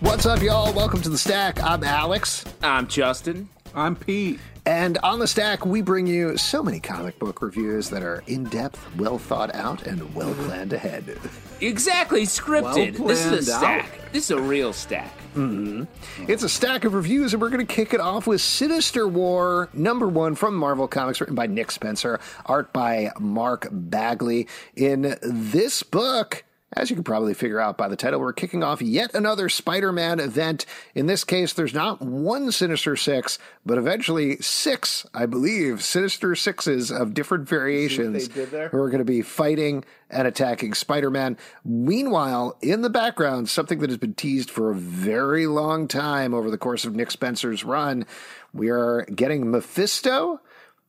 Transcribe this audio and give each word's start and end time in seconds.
What's 0.00 0.24
up, 0.24 0.42
y'all? 0.42 0.72
Welcome 0.72 1.02
to 1.02 1.08
the 1.08 1.18
Stack. 1.18 1.62
I'm 1.62 1.84
Alex. 1.84 2.44
I'm 2.62 2.86
Justin. 2.88 3.48
I'm 3.74 3.96
Pete. 3.96 4.38
And 4.64 4.98
on 4.98 5.20
the 5.20 5.28
Stack, 5.28 5.64
we 5.64 5.80
bring 5.80 6.08
you 6.08 6.36
so 6.36 6.60
many 6.60 6.80
comic 6.80 7.18
book 7.20 7.40
reviews 7.40 7.88
that 7.90 8.02
are 8.02 8.24
in 8.26 8.44
depth, 8.44 8.84
well 8.96 9.16
thought 9.16 9.54
out, 9.54 9.86
and 9.86 10.12
well 10.12 10.34
planned 10.34 10.72
ahead. 10.72 11.18
Exactly, 11.60 12.22
scripted. 12.22 12.98
Well 12.98 13.08
this 13.08 13.24
is 13.26 13.48
a 13.48 13.58
planned 13.58 13.84
stack. 13.86 14.12
This 14.12 14.24
is 14.24 14.30
a 14.32 14.40
real 14.40 14.72
stack. 14.72 15.16
Mm-hmm. 15.36 15.84
It's 16.28 16.42
a 16.42 16.48
stack 16.48 16.84
of 16.84 16.94
reviews, 16.94 17.32
and 17.32 17.40
we're 17.40 17.50
going 17.50 17.64
to 17.64 17.74
kick 17.74 17.94
it 17.94 18.00
off 18.00 18.26
with 18.26 18.40
Sinister 18.40 19.06
War, 19.06 19.68
number 19.72 20.08
one 20.08 20.34
from 20.34 20.56
Marvel 20.56 20.88
Comics, 20.88 21.20
written 21.20 21.36
by 21.36 21.46
Nick 21.46 21.70
Spencer, 21.70 22.18
art 22.46 22.72
by 22.72 23.12
Mark 23.20 23.68
Bagley. 23.70 24.48
In 24.74 25.16
this 25.22 25.82
book, 25.82 26.42
as 26.76 26.90
you 26.90 26.96
can 26.96 27.04
probably 27.04 27.32
figure 27.32 27.58
out 27.58 27.78
by 27.78 27.88
the 27.88 27.96
title, 27.96 28.20
we're 28.20 28.34
kicking 28.34 28.62
off 28.62 28.82
yet 28.82 29.14
another 29.14 29.48
Spider 29.48 29.92
Man 29.92 30.20
event. 30.20 30.66
In 30.94 31.06
this 31.06 31.24
case, 31.24 31.54
there's 31.54 31.72
not 31.72 32.02
one 32.02 32.52
Sinister 32.52 32.96
Six, 32.96 33.38
but 33.64 33.78
eventually 33.78 34.36
six, 34.42 35.06
I 35.14 35.24
believe, 35.24 35.82
Sinister 35.82 36.34
Sixes 36.34 36.90
of 36.92 37.14
different 37.14 37.48
variations 37.48 38.28
who 38.32 38.78
are 38.78 38.90
going 38.90 38.98
to 38.98 39.04
be 39.04 39.22
fighting 39.22 39.84
and 40.10 40.28
attacking 40.28 40.74
Spider 40.74 41.10
Man. 41.10 41.38
Meanwhile, 41.64 42.58
in 42.60 42.82
the 42.82 42.90
background, 42.90 43.48
something 43.48 43.78
that 43.78 43.90
has 43.90 43.98
been 43.98 44.14
teased 44.14 44.50
for 44.50 44.70
a 44.70 44.74
very 44.74 45.46
long 45.46 45.88
time 45.88 46.34
over 46.34 46.50
the 46.50 46.58
course 46.58 46.84
of 46.84 46.94
Nick 46.94 47.10
Spencer's 47.10 47.64
run, 47.64 48.04
we 48.52 48.68
are 48.68 49.02
getting 49.06 49.50
Mephisto 49.50 50.40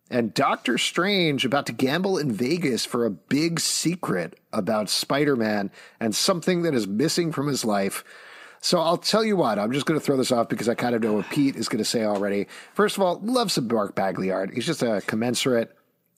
and 0.09 0.33
Doctor 0.33 0.77
Strange 0.77 1.45
about 1.45 1.65
to 1.67 1.73
gamble 1.73 2.17
in 2.17 2.31
Vegas 2.31 2.85
for 2.85 3.05
a 3.05 3.09
big 3.11 3.59
secret 3.59 4.39
about 4.53 4.89
Spider 4.89 5.35
Man 5.35 5.71
and 5.99 6.15
something 6.15 6.61
that 6.63 6.73
is 6.73 6.87
missing 6.87 7.31
from 7.31 7.47
his 7.47 7.65
life. 7.65 8.03
So 8.59 8.79
I'll 8.79 8.97
tell 8.97 9.23
you 9.23 9.35
what, 9.35 9.59
I'm 9.59 9.71
just 9.71 9.85
going 9.85 9.99
to 9.99 10.05
throw 10.05 10.17
this 10.17 10.31
off 10.31 10.49
because 10.49 10.67
I 10.67 10.75
kind 10.75 10.95
of 10.95 11.03
know 11.03 11.13
what 11.13 11.29
Pete 11.29 11.55
is 11.55 11.69
going 11.69 11.77
to 11.77 11.85
say 11.85 12.03
already. 12.05 12.47
First 12.73 12.97
of 12.97 13.03
all, 13.03 13.19
love 13.23 13.51
some 13.51 13.67
Mark 13.67 13.95
Bagley 13.95 14.31
art. 14.31 14.51
He's 14.53 14.65
just 14.65 14.81
a 14.81 15.01
commensurate 15.05 15.75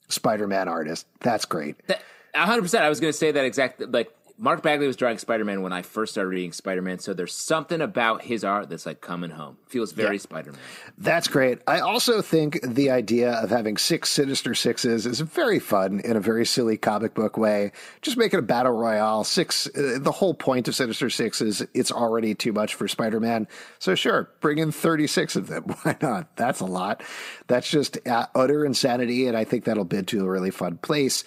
Spider 0.08 0.46
Man 0.46 0.66
artist. 0.68 1.06
That's 1.20 1.44
great. 1.44 1.76
That- 1.88 2.02
A 2.34 2.46
hundred 2.46 2.62
percent. 2.62 2.84
I 2.84 2.88
was 2.88 3.00
going 3.00 3.12
to 3.12 3.18
say 3.18 3.32
that 3.32 3.44
exact. 3.44 3.80
Like 3.92 4.10
Mark 4.42 4.62
Bagley 4.62 4.86
was 4.86 4.96
drawing 4.96 5.18
Spider 5.18 5.44
Man 5.44 5.60
when 5.60 5.74
I 5.74 5.82
first 5.82 6.12
started 6.12 6.30
reading 6.30 6.52
Spider 6.52 6.80
Man. 6.80 6.98
So 6.98 7.12
there's 7.12 7.34
something 7.34 7.82
about 7.82 8.22
his 8.22 8.42
art 8.42 8.70
that's 8.70 8.86
like 8.86 9.02
coming 9.02 9.28
home. 9.28 9.58
Feels 9.66 9.92
very 9.92 10.16
Spider 10.16 10.52
Man. 10.52 10.60
That's 10.96 11.28
great. 11.28 11.58
I 11.66 11.80
also 11.80 12.22
think 12.22 12.58
the 12.66 12.90
idea 12.90 13.32
of 13.32 13.50
having 13.50 13.76
six 13.76 14.08
Sinister 14.08 14.54
Sixes 14.54 15.04
is 15.04 15.20
very 15.20 15.58
fun 15.58 16.00
in 16.00 16.16
a 16.16 16.20
very 16.20 16.46
silly 16.46 16.78
comic 16.78 17.12
book 17.12 17.36
way. 17.36 17.72
Just 18.00 18.16
make 18.16 18.32
it 18.32 18.38
a 18.38 18.42
battle 18.42 18.72
royale. 18.72 19.24
Six, 19.24 19.66
uh, 19.66 19.98
the 20.00 20.10
whole 20.10 20.32
point 20.32 20.68
of 20.68 20.74
Sinister 20.74 21.10
Six 21.10 21.42
is 21.42 21.66
it's 21.74 21.92
already 21.92 22.34
too 22.34 22.54
much 22.54 22.74
for 22.74 22.88
Spider 22.88 23.20
Man. 23.20 23.46
So, 23.78 23.94
sure, 23.94 24.30
bring 24.40 24.56
in 24.56 24.72
36 24.72 25.36
of 25.36 25.48
them. 25.48 25.64
Why 25.82 25.98
not? 26.00 26.34
That's 26.36 26.60
a 26.60 26.66
lot. 26.66 27.02
That's 27.46 27.70
just 27.70 27.98
uh, 28.08 28.28
utter 28.34 28.64
insanity. 28.64 29.26
And 29.26 29.36
I 29.36 29.44
think 29.44 29.64
that'll 29.64 29.84
bid 29.84 30.08
to 30.08 30.24
a 30.24 30.30
really 30.30 30.50
fun 30.50 30.78
place. 30.78 31.24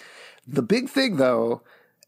The 0.48 0.62
big 0.62 0.88
thing, 0.88 1.16
though, 1.16 1.62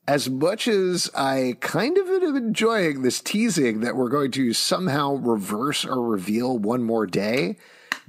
as 0.08 0.30
much 0.30 0.68
as 0.68 1.10
I 1.14 1.56
kind 1.60 1.98
of 1.98 2.08
am 2.08 2.36
enjoying 2.36 3.02
this 3.02 3.20
teasing 3.20 3.80
that 3.80 3.96
we're 3.96 4.08
going 4.08 4.30
to 4.32 4.52
somehow 4.52 5.14
reverse 5.14 5.84
or 5.84 6.00
reveal 6.00 6.58
one 6.58 6.82
more 6.82 7.06
day, 7.06 7.56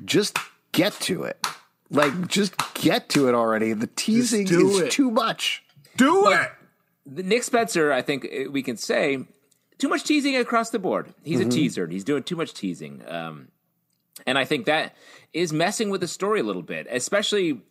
just 0.05 0.37
get 0.71 0.93
to 1.01 1.23
it. 1.23 1.45
Like, 1.89 2.27
just 2.27 2.53
get 2.75 3.09
to 3.09 3.29
it 3.29 3.35
already. 3.35 3.73
The 3.73 3.87
teasing 3.87 4.47
is 4.47 4.79
it. 4.79 4.91
too 4.91 5.09
much. 5.09 5.63
Do 5.95 6.29
it. 6.29 6.51
The 7.05 7.23
Nick 7.23 7.43
Spencer, 7.43 7.91
I 7.91 8.01
think 8.01 8.25
uh, 8.25 8.51
we 8.51 8.61
can 8.61 8.77
say, 8.77 9.25
too 9.77 9.87
much 9.87 10.03
teasing 10.03 10.35
across 10.35 10.69
the 10.69 10.79
board. 10.79 11.13
He's 11.23 11.39
a 11.39 11.45
teaser. 11.45 11.87
He's 11.87 12.03
doing 12.03 12.23
too 12.23 12.35
much 12.35 12.53
teasing. 12.53 13.03
Um, 13.07 13.47
and 14.25 14.37
I 14.37 14.45
think 14.45 14.65
that 14.65 14.95
is 15.33 15.53
messing 15.53 15.89
with 15.89 16.01
the 16.01 16.07
story 16.07 16.41
a 16.41 16.43
little 16.43 16.61
bit, 16.61 16.87
especially 16.89 17.61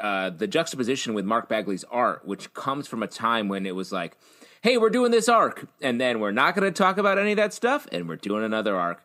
uh, 0.00 0.30
the 0.30 0.46
juxtaposition 0.46 1.14
with 1.14 1.24
Mark 1.24 1.48
Bagley's 1.48 1.84
art, 1.90 2.26
which 2.26 2.52
comes 2.54 2.86
from 2.86 3.02
a 3.02 3.06
time 3.06 3.48
when 3.48 3.66
it 3.66 3.74
was 3.74 3.92
like, 3.92 4.16
hey, 4.62 4.76
we're 4.76 4.90
doing 4.90 5.10
this 5.12 5.28
arc, 5.28 5.66
and 5.80 6.00
then 6.00 6.20
we're 6.20 6.32
not 6.32 6.54
going 6.54 6.70
to 6.70 6.76
talk 6.76 6.98
about 6.98 7.18
any 7.18 7.32
of 7.32 7.36
that 7.36 7.52
stuff, 7.54 7.86
and 7.92 8.08
we're 8.08 8.16
doing 8.16 8.44
another 8.44 8.76
arc. 8.76 9.02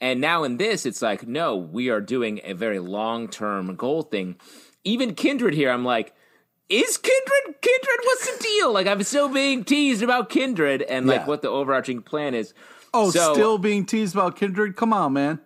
And 0.00 0.20
now 0.20 0.44
in 0.44 0.56
this, 0.58 0.84
it's 0.84 1.00
like, 1.00 1.26
no, 1.26 1.56
we 1.56 1.88
are 1.88 2.00
doing 2.00 2.40
a 2.44 2.52
very 2.52 2.78
long 2.78 3.28
term 3.28 3.74
goal 3.76 4.02
thing. 4.02 4.36
Even 4.84 5.14
Kindred 5.14 5.54
here, 5.54 5.70
I'm 5.70 5.84
like, 5.84 6.12
is 6.68 6.96
Kindred? 6.98 7.60
Kindred, 7.62 7.98
what's 8.04 8.36
the 8.36 8.42
deal? 8.42 8.72
Like, 8.72 8.86
I'm 8.86 9.02
still 9.04 9.28
being 9.28 9.64
teased 9.64 10.02
about 10.02 10.28
Kindred 10.28 10.82
and 10.82 11.06
like 11.06 11.20
Yeah. 11.22 11.26
what 11.26 11.42
the 11.42 11.48
overarching 11.48 12.02
plan 12.02 12.34
is. 12.34 12.52
Oh, 12.92 13.10
So- 13.10 13.32
still 13.32 13.58
being 13.58 13.86
teased 13.86 14.14
about 14.14 14.36
Kindred? 14.36 14.76
Come 14.76 14.92
on, 14.92 15.12
man. 15.12 15.38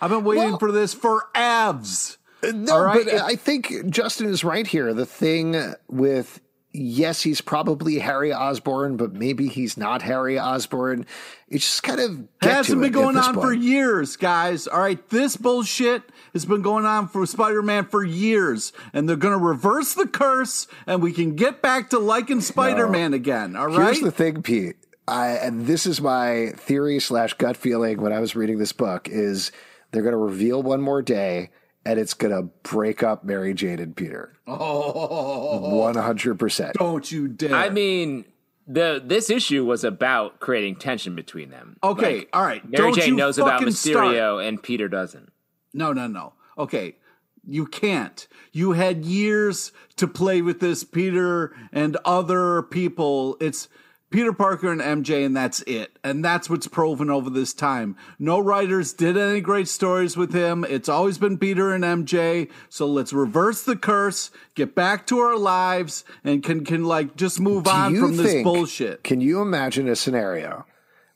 I've 0.00 0.10
been 0.10 0.24
waiting 0.24 0.50
Well- 0.50 0.58
for 0.58 0.72
this 0.72 0.94
for 0.94 1.26
avs. 1.34 2.16
No, 2.42 2.82
right, 2.82 3.04
but 3.04 3.14
I 3.14 3.36
think 3.36 3.88
Justin 3.88 4.28
is 4.28 4.42
right 4.42 4.66
here. 4.66 4.92
The 4.92 5.06
thing 5.06 5.74
with 5.88 6.40
yes, 6.72 7.22
he's 7.22 7.40
probably 7.40 7.98
Harry 7.98 8.32
Osborn, 8.32 8.96
but 8.96 9.12
maybe 9.12 9.48
he's 9.48 9.76
not 9.76 10.02
Harry 10.02 10.38
Osborn. 10.38 11.06
It's 11.48 11.64
just 11.64 11.82
kind 11.82 12.00
of 12.00 12.28
hasn't 12.40 12.80
been 12.80 12.92
going 12.92 13.16
on 13.16 13.34
for 13.34 13.52
years, 13.52 14.16
guys. 14.16 14.66
All 14.66 14.80
right, 14.80 15.06
this 15.10 15.36
bullshit 15.36 16.02
has 16.32 16.44
been 16.44 16.62
going 16.62 16.86
on 16.86 17.08
for 17.08 17.26
Spider-Man 17.26 17.86
for 17.86 18.02
years, 18.04 18.72
and 18.92 19.08
they're 19.08 19.16
going 19.16 19.38
to 19.38 19.44
reverse 19.44 19.94
the 19.94 20.06
curse, 20.06 20.66
and 20.86 21.02
we 21.02 21.12
can 21.12 21.36
get 21.36 21.62
back 21.62 21.90
to 21.90 21.98
liking 21.98 22.40
Spider-Man 22.40 23.14
again. 23.14 23.54
All 23.54 23.68
right. 23.68 23.84
Here's 23.84 24.00
the 24.00 24.10
thing, 24.10 24.42
Pete. 24.42 24.76
I, 25.06 25.30
and 25.30 25.66
this 25.66 25.84
is 25.84 26.00
my 26.00 26.52
theory 26.56 27.00
slash 27.00 27.34
gut 27.34 27.56
feeling 27.56 28.00
when 28.00 28.12
I 28.12 28.20
was 28.20 28.34
reading 28.36 28.58
this 28.58 28.72
book 28.72 29.08
is 29.08 29.52
they're 29.90 30.02
going 30.02 30.12
to 30.12 30.18
reveal 30.18 30.62
one 30.62 30.80
more 30.80 31.02
day 31.02 31.50
and 31.84 31.98
it's 31.98 32.14
going 32.14 32.34
to 32.34 32.50
break 32.68 33.02
up 33.02 33.24
Mary 33.24 33.54
Jane 33.54 33.78
and 33.78 33.96
Peter. 33.96 34.32
oh, 34.46 35.92
100%. 35.92 36.72
don't 36.74 37.10
you 37.10 37.28
dare! 37.28 37.54
I 37.54 37.68
mean, 37.70 38.24
the 38.66 39.02
this 39.04 39.30
issue 39.30 39.64
was 39.64 39.84
about 39.84 40.40
creating 40.40 40.76
tension 40.76 41.14
between 41.14 41.50
them. 41.50 41.76
Okay, 41.82 42.18
Like, 42.18 42.28
all 42.32 42.42
right. 42.42 42.62
Mary 42.64 42.76
Don't 42.76 42.94
Jane 42.94 43.08
you 43.10 43.16
knows 43.16 43.38
about 43.38 43.60
fucking 43.60 43.68
Mysterio 43.68 44.46
and 44.46 44.62
Peter 44.62 44.88
doesn't. 44.88 45.32
No, 45.74 45.92
no, 45.92 46.06
no. 46.06 46.34
Okay. 46.58 46.96
You 47.44 47.66
can't. 47.66 48.28
You 48.52 48.72
had 48.72 49.04
years 49.04 49.72
to 49.96 50.06
play 50.06 50.42
with 50.42 50.60
this, 50.60 50.84
Peter 50.84 51.52
and 51.72 51.96
other 52.04 52.62
people. 52.62 53.36
It's 53.40 53.68
Peter 54.12 54.32
Parker 54.32 54.70
and 54.70 54.80
MJ, 54.80 55.24
and 55.26 55.36
that's 55.36 55.62
it. 55.62 55.98
And 56.04 56.24
that's 56.24 56.48
what's 56.48 56.68
proven 56.68 57.10
over 57.10 57.30
this 57.30 57.52
time. 57.52 57.96
No 58.18 58.38
writers 58.38 58.92
did 58.92 59.16
any 59.16 59.40
great 59.40 59.68
stories 59.68 60.16
with 60.16 60.32
him. 60.32 60.64
It's 60.68 60.88
always 60.88 61.18
been 61.18 61.38
Peter 61.38 61.72
and 61.72 61.82
MJ. 61.82 62.50
So 62.68 62.86
let's 62.86 63.12
reverse 63.12 63.62
the 63.62 63.76
curse, 63.76 64.30
get 64.54 64.74
back 64.74 65.06
to 65.08 65.18
our 65.18 65.36
lives, 65.36 66.04
and 66.22 66.42
can 66.42 66.64
can 66.64 66.84
like 66.84 67.16
just 67.16 67.40
move 67.40 67.66
on 67.66 67.90
Do 67.92 67.98
you 67.98 68.06
from 68.06 68.16
this 68.16 68.42
bullshit. 68.42 69.02
Can 69.02 69.20
you 69.20 69.40
imagine 69.40 69.88
a 69.88 69.96
scenario 69.96 70.66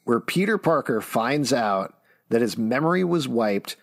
where 0.04 0.20
Peter 0.20 0.58
Parker 0.58 1.00
finds 1.00 1.52
out 1.52 1.94
that 2.28 2.40
his 2.40 2.56
memory 2.56 3.04
was 3.04 3.28
wiped 3.28 3.76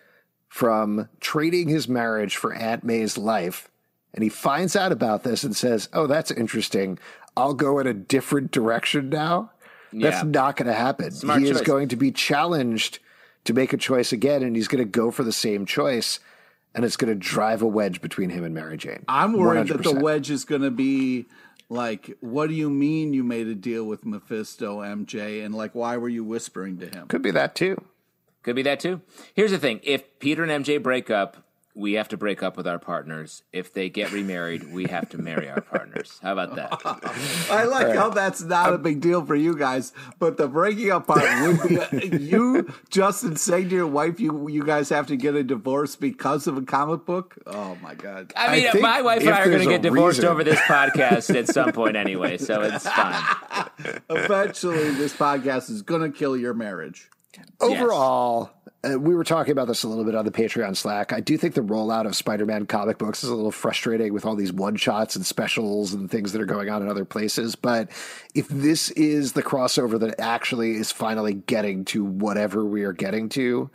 from 0.54 1.08
trading 1.18 1.68
his 1.68 1.88
marriage 1.88 2.36
for 2.36 2.54
Aunt 2.54 2.84
May's 2.84 3.18
life. 3.18 3.68
And 4.12 4.22
he 4.22 4.28
finds 4.28 4.76
out 4.76 4.92
about 4.92 5.24
this 5.24 5.42
and 5.42 5.56
says, 5.56 5.88
Oh, 5.92 6.06
that's 6.06 6.30
interesting. 6.30 6.96
I'll 7.36 7.54
go 7.54 7.78
in 7.78 7.86
a 7.86 7.94
different 7.94 8.50
direction 8.50 9.08
now. 9.08 9.50
That's 9.92 10.16
Yeah. 10.16 10.22
not 10.24 10.56
going 10.56 10.66
to 10.66 10.72
happen. 10.74 11.10
Smart 11.10 11.40
he 11.42 11.48
is 11.48 11.60
going 11.60 11.88
to 11.88 11.96
be 11.96 12.10
challenged 12.10 12.98
to 13.44 13.52
make 13.52 13.72
a 13.72 13.76
choice 13.76 14.12
again, 14.12 14.42
and 14.42 14.56
he's 14.56 14.68
going 14.68 14.82
to 14.82 14.88
go 14.90 15.10
for 15.10 15.22
the 15.22 15.32
same 15.32 15.66
choice. 15.66 16.18
And 16.74 16.84
it's 16.84 16.96
going 16.96 17.08
to 17.12 17.14
drive 17.14 17.62
a 17.62 17.68
wedge 17.68 18.00
between 18.00 18.30
him 18.30 18.42
and 18.42 18.52
Mary 18.52 18.76
Jane. 18.76 19.04
I'm 19.06 19.34
worried 19.34 19.68
that 19.68 19.84
the 19.84 19.94
wedge 19.94 20.28
is 20.28 20.44
going 20.44 20.62
to 20.62 20.72
be 20.72 21.26
like, 21.68 22.16
what 22.20 22.48
do 22.48 22.54
you 22.54 22.68
mean 22.68 23.14
you 23.14 23.22
made 23.22 23.46
a 23.46 23.54
deal 23.54 23.84
with 23.84 24.04
Mephisto, 24.04 24.80
MJ? 24.80 25.44
And 25.44 25.54
like, 25.54 25.72
why 25.76 25.96
were 25.96 26.08
you 26.08 26.24
whispering 26.24 26.78
to 26.78 26.86
him? 26.86 27.06
Could 27.06 27.22
be 27.22 27.30
that 27.30 27.54
too. 27.54 27.84
Could 28.42 28.56
be 28.56 28.62
that 28.62 28.80
too. 28.80 29.00
Here's 29.34 29.52
the 29.52 29.58
thing: 29.58 29.78
if 29.84 30.18
Peter 30.18 30.42
and 30.42 30.64
MJ 30.64 30.82
break 30.82 31.10
up, 31.10 31.43
we 31.76 31.94
have 31.94 32.06
to 32.08 32.16
break 32.16 32.40
up 32.40 32.56
with 32.56 32.68
our 32.68 32.78
partners. 32.78 33.42
If 33.52 33.72
they 33.72 33.90
get 33.90 34.12
remarried, 34.12 34.72
we 34.72 34.84
have 34.84 35.08
to 35.08 35.18
marry 35.18 35.50
our 35.50 35.60
partners. 35.60 36.20
How 36.22 36.32
about 36.32 36.54
that? 36.54 36.80
I 37.50 37.64
like 37.64 37.94
how 37.96 38.10
that's 38.10 38.42
not 38.42 38.72
a 38.72 38.78
big 38.78 39.00
deal 39.00 39.24
for 39.26 39.34
you 39.34 39.56
guys, 39.56 39.92
but 40.20 40.36
the 40.36 40.46
breaking 40.46 40.92
up 40.92 41.08
part 41.08 41.22
would 41.22 41.90
be 41.90 42.16
you, 42.24 42.72
Justin, 42.90 43.34
saying 43.36 43.70
to 43.70 43.74
your 43.74 43.86
wife, 43.88 44.20
you 44.20 44.48
you 44.48 44.64
guys 44.64 44.88
have 44.90 45.08
to 45.08 45.16
get 45.16 45.34
a 45.34 45.42
divorce 45.42 45.96
because 45.96 46.46
of 46.46 46.56
a 46.56 46.62
comic 46.62 47.04
book. 47.04 47.36
Oh 47.46 47.76
my 47.82 47.94
god! 47.94 48.32
I 48.36 48.46
I 48.46 48.52
mean, 48.52 48.70
think 48.70 48.82
my 48.82 49.02
wife 49.02 49.20
and 49.22 49.30
I 49.30 49.40
are 49.40 49.50
going 49.50 49.64
to 49.64 49.68
get 49.68 49.82
divorced 49.82 50.18
reason- 50.18 50.30
over 50.30 50.44
this 50.44 50.60
podcast 50.60 51.34
at 51.36 51.48
some 51.48 51.72
point 51.72 51.96
anyway, 51.96 52.38
so 52.38 52.62
it's 52.62 52.88
fine. 52.88 53.20
Eventually, 54.10 54.90
this 54.92 55.12
podcast 55.14 55.70
is 55.70 55.82
going 55.82 56.02
to 56.02 56.16
kill 56.16 56.36
your 56.36 56.54
marriage. 56.54 57.10
Overall, 57.60 58.50
uh, 58.84 58.98
we 58.98 59.14
were 59.14 59.24
talking 59.24 59.52
about 59.52 59.68
this 59.68 59.82
a 59.82 59.88
little 59.88 60.04
bit 60.04 60.14
on 60.14 60.24
the 60.24 60.30
Patreon 60.30 60.76
Slack. 60.76 61.12
I 61.12 61.20
do 61.20 61.36
think 61.36 61.54
the 61.54 61.62
rollout 61.62 62.06
of 62.06 62.14
Spider 62.14 62.46
Man 62.46 62.66
comic 62.66 62.98
books 62.98 63.24
is 63.24 63.30
a 63.30 63.34
little 63.34 63.50
frustrating 63.50 64.12
with 64.12 64.26
all 64.26 64.36
these 64.36 64.52
one 64.52 64.76
shots 64.76 65.16
and 65.16 65.24
specials 65.24 65.94
and 65.94 66.10
things 66.10 66.32
that 66.32 66.42
are 66.42 66.46
going 66.46 66.68
on 66.68 66.82
in 66.82 66.88
other 66.88 67.04
places. 67.04 67.56
But 67.56 67.90
if 68.34 68.48
this 68.48 68.90
is 68.92 69.32
the 69.32 69.42
crossover 69.42 69.98
that 70.00 70.20
actually 70.20 70.72
is 70.72 70.92
finally 70.92 71.34
getting 71.34 71.84
to 71.86 72.04
whatever 72.04 72.64
we 72.64 72.84
are 72.84 72.92
getting 72.92 73.28
to, 73.30 73.70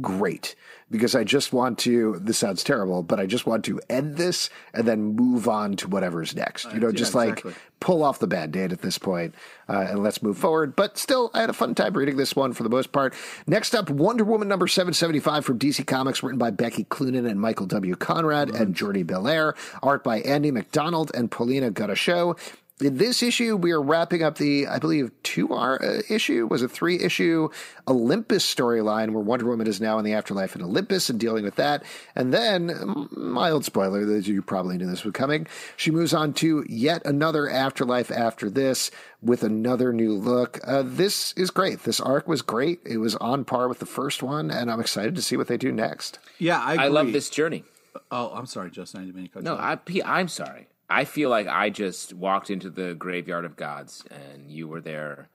great 0.00 0.54
because 0.90 1.14
I 1.14 1.24
just 1.24 1.52
want 1.52 1.78
to. 1.80 2.18
This 2.20 2.38
sounds 2.38 2.62
terrible, 2.62 3.02
but 3.02 3.18
I 3.18 3.26
just 3.26 3.46
want 3.46 3.64
to 3.64 3.80
end 3.88 4.16
this 4.16 4.50
and 4.72 4.86
then 4.86 5.02
move 5.16 5.48
on 5.48 5.76
to 5.76 5.88
whatever's 5.88 6.36
next. 6.36 6.72
You 6.72 6.80
know, 6.80 6.88
yeah, 6.88 6.94
just 6.94 7.14
exactly. 7.14 7.50
like 7.50 7.60
pull 7.80 8.02
off 8.02 8.18
the 8.18 8.26
band 8.26 8.56
aid 8.56 8.72
at 8.72 8.80
this 8.80 8.98
point, 8.98 9.34
uh, 9.68 9.86
and 9.90 10.02
let's 10.02 10.22
move 10.22 10.38
forward. 10.38 10.76
But 10.76 10.96
still, 10.96 11.30
I 11.34 11.40
had 11.40 11.50
a 11.50 11.54
fun 11.54 11.74
time 11.74 11.94
reading 11.94 12.16
this 12.16 12.36
one 12.36 12.52
for 12.52 12.62
the 12.62 12.68
most 12.68 12.92
part. 12.92 13.14
Next 13.46 13.74
up, 13.74 13.90
Wonder 13.90 14.24
Woman 14.24 14.48
number 14.48 14.68
775 14.68 15.44
from 15.44 15.58
DC 15.58 15.86
Comics, 15.86 16.22
written 16.22 16.38
by 16.38 16.50
Becky 16.50 16.84
Cloonan 16.84 17.28
and 17.28 17.40
Michael 17.40 17.66
W. 17.66 17.96
Conrad 17.96 18.50
and 18.50 18.74
Jordie 18.74 19.04
Bellaire, 19.04 19.54
art 19.82 20.04
by 20.04 20.20
Andy 20.20 20.50
McDonald 20.50 21.10
and 21.14 21.30
Paulina 21.30 21.70
Ganucheau. 21.70 22.38
In 22.84 22.98
this 22.98 23.22
issue, 23.22 23.56
we 23.56 23.72
are 23.72 23.80
wrapping 23.80 24.22
up 24.22 24.36
the, 24.36 24.66
I 24.66 24.78
believe, 24.78 25.10
two 25.22 25.54
R 25.54 25.82
uh, 25.82 26.02
issue. 26.10 26.46
Was 26.46 26.60
a 26.60 26.68
three 26.68 27.00
issue 27.00 27.48
Olympus 27.88 28.44
storyline 28.44 29.12
where 29.12 29.24
Wonder 29.24 29.46
Woman 29.46 29.66
is 29.66 29.80
now 29.80 29.98
in 29.98 30.04
the 30.04 30.12
afterlife 30.12 30.54
in 30.54 30.60
Olympus 30.60 31.08
and 31.08 31.18
dealing 31.18 31.44
with 31.44 31.54
that. 31.54 31.82
And 32.14 32.34
then, 32.34 33.08
mild 33.10 33.64
spoiler, 33.64 34.04
that 34.04 34.26
you 34.26 34.42
probably 34.42 34.76
knew 34.76 34.84
this 34.84 35.02
was 35.02 35.14
coming. 35.14 35.46
She 35.78 35.90
moves 35.90 36.12
on 36.12 36.34
to 36.34 36.62
yet 36.68 37.00
another 37.06 37.48
afterlife 37.48 38.10
after 38.10 38.50
this 38.50 38.90
with 39.22 39.42
another 39.42 39.90
new 39.94 40.12
look. 40.12 40.60
Uh, 40.62 40.82
this 40.84 41.32
is 41.38 41.50
great. 41.50 41.84
This 41.84 42.02
arc 42.02 42.28
was 42.28 42.42
great. 42.42 42.80
It 42.84 42.98
was 42.98 43.16
on 43.16 43.46
par 43.46 43.66
with 43.66 43.78
the 43.78 43.86
first 43.86 44.22
one, 44.22 44.50
and 44.50 44.70
I'm 44.70 44.80
excited 44.80 45.16
to 45.16 45.22
see 45.22 45.38
what 45.38 45.48
they 45.48 45.56
do 45.56 45.72
next. 45.72 46.18
Yeah, 46.38 46.60
I, 46.60 46.84
I 46.84 46.88
love 46.88 47.14
this 47.14 47.30
journey. 47.30 47.64
Oh, 48.10 48.30
I'm 48.34 48.44
sorry, 48.44 48.70
Justin. 48.70 49.00
I 49.00 49.04
didn't 49.04 49.16
mean 49.16 49.26
to 49.28 49.32
cut 49.32 49.42
No, 49.42 49.54
you 49.54 49.58
off. 49.58 49.64
I, 49.64 49.76
P- 49.76 50.02
I'm 50.02 50.28
sorry. 50.28 50.66
I 50.88 51.04
feel 51.04 51.30
like 51.30 51.46
I 51.46 51.70
just 51.70 52.12
walked 52.12 52.50
into 52.50 52.70
the 52.70 52.94
graveyard 52.94 53.44
of 53.44 53.56
gods, 53.56 54.04
and 54.10 54.50
you 54.50 54.68
were 54.68 54.80
there, 54.80 55.28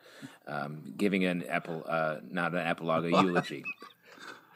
um, 0.47 0.93
giving 0.95 1.25
an 1.25 1.41
epil- 1.41 1.83
uh, 1.87 2.17
not 2.29 2.53
an 2.53 2.65
epilogue, 2.65 3.05
a 3.05 3.09
eulogy. 3.23 3.63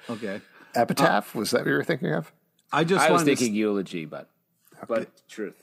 Okay, 0.10 0.42
Epitaph, 0.76 1.34
was 1.36 1.52
that 1.52 1.62
what 1.62 1.68
you 1.68 1.74
were 1.74 1.84
thinking 1.84 2.14
of? 2.14 2.32
I 2.72 2.84
just 2.84 3.06
I 3.06 3.12
was 3.12 3.22
wanted 3.22 3.32
to 3.32 3.36
thinking 3.38 3.56
eulogy, 3.56 4.06
but 4.06 4.30
but 4.88 5.10
truth. 5.28 5.56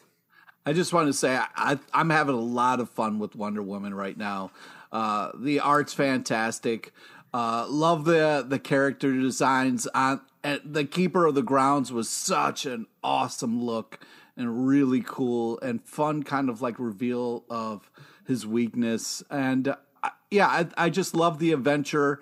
I 0.66 0.72
just 0.72 0.92
want 0.92 1.08
to 1.08 1.12
say 1.12 1.36
I, 1.36 1.46
I, 1.56 1.78
I'm 1.92 2.10
having 2.10 2.34
a 2.34 2.40
lot 2.40 2.80
of 2.80 2.90
fun 2.90 3.18
with 3.18 3.34
Wonder 3.34 3.62
Woman 3.62 3.94
right 3.94 4.16
now. 4.16 4.50
Uh, 4.92 5.30
the 5.34 5.60
art's 5.60 5.94
fantastic. 5.94 6.92
Uh, 7.32 7.66
love 7.68 8.04
the 8.04 8.44
the 8.46 8.58
character 8.58 9.12
designs. 9.12 9.86
On 9.88 10.20
and 10.42 10.60
the 10.64 10.84
Keeper 10.84 11.26
of 11.26 11.34
the 11.34 11.42
Grounds 11.42 11.92
was 11.92 12.08
such 12.08 12.66
an 12.66 12.86
awesome 13.02 13.62
look 13.62 14.00
and 14.40 14.66
really 14.66 15.02
cool 15.06 15.60
and 15.60 15.84
fun, 15.84 16.22
kind 16.22 16.48
of 16.48 16.62
like 16.62 16.78
reveal 16.78 17.44
of 17.50 17.90
his 18.26 18.46
weakness. 18.46 19.22
And 19.31 19.69
uh, 19.69 20.08
yeah, 20.31 20.46
I, 20.48 20.66
I 20.76 20.90
just 20.90 21.14
love 21.14 21.38
the 21.38 21.52
adventure. 21.52 22.20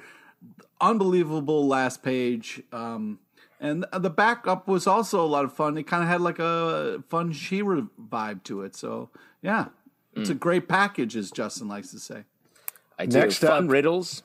Unbelievable 0.81 1.67
last 1.67 2.03
page. 2.03 2.62
Um, 2.73 3.20
and 3.61 3.85
the 3.93 4.11
backup 4.11 4.69
was 4.69 4.87
also 4.87 5.25
a 5.25 5.26
lot 5.26 5.44
of 5.44 5.53
fun. 5.53 5.76
It 5.79 5.85
kind 5.87 6.03
of 6.03 6.09
had 6.09 6.20
like 6.20 6.38
a 6.38 7.03
fun 7.09 7.32
She-Ra 7.32 7.82
vibe 8.00 8.43
to 8.44 8.62
it. 8.62 8.76
So 8.76 9.11
yeah, 9.43 9.67
it's 10.15 10.31
a 10.31 10.35
great 10.35 10.69
package, 10.69 11.17
as 11.17 11.31
Justin 11.31 11.69
likes 11.69 11.91
to 11.93 11.99
say. 12.00 12.25
I 12.99 13.06
do 13.06 13.19
Next 13.19 13.38
fun 13.38 13.65
up- 13.67 13.70
riddles. 13.70 14.23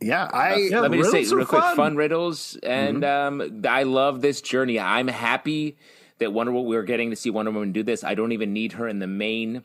Yeah, 0.00 0.28
I. 0.32 0.54
Yeah, 0.70 0.80
Let 0.80 0.92
me 0.92 0.98
just 0.98 1.10
say 1.10 1.18
riddles 1.18 1.32
are 1.32 1.36
real 1.38 1.46
quick, 1.46 1.60
fun. 1.60 1.76
fun 1.76 1.96
riddles, 1.96 2.56
and 2.62 3.04
um, 3.04 3.62
I 3.68 3.82
love 3.82 4.20
this 4.20 4.40
journey. 4.40 4.78
I'm 4.78 5.08
happy 5.08 5.76
that 6.18 6.32
Wonder 6.32 6.52
Woman. 6.52 6.68
We're 6.68 6.82
getting 6.82 7.10
to 7.10 7.16
see 7.16 7.30
Wonder 7.30 7.50
Woman 7.50 7.72
do 7.72 7.82
this. 7.82 8.04
I 8.04 8.14
don't 8.14 8.32
even 8.32 8.52
need 8.52 8.72
her 8.72 8.88
in 8.88 8.98
the 8.98 9.06
main 9.06 9.64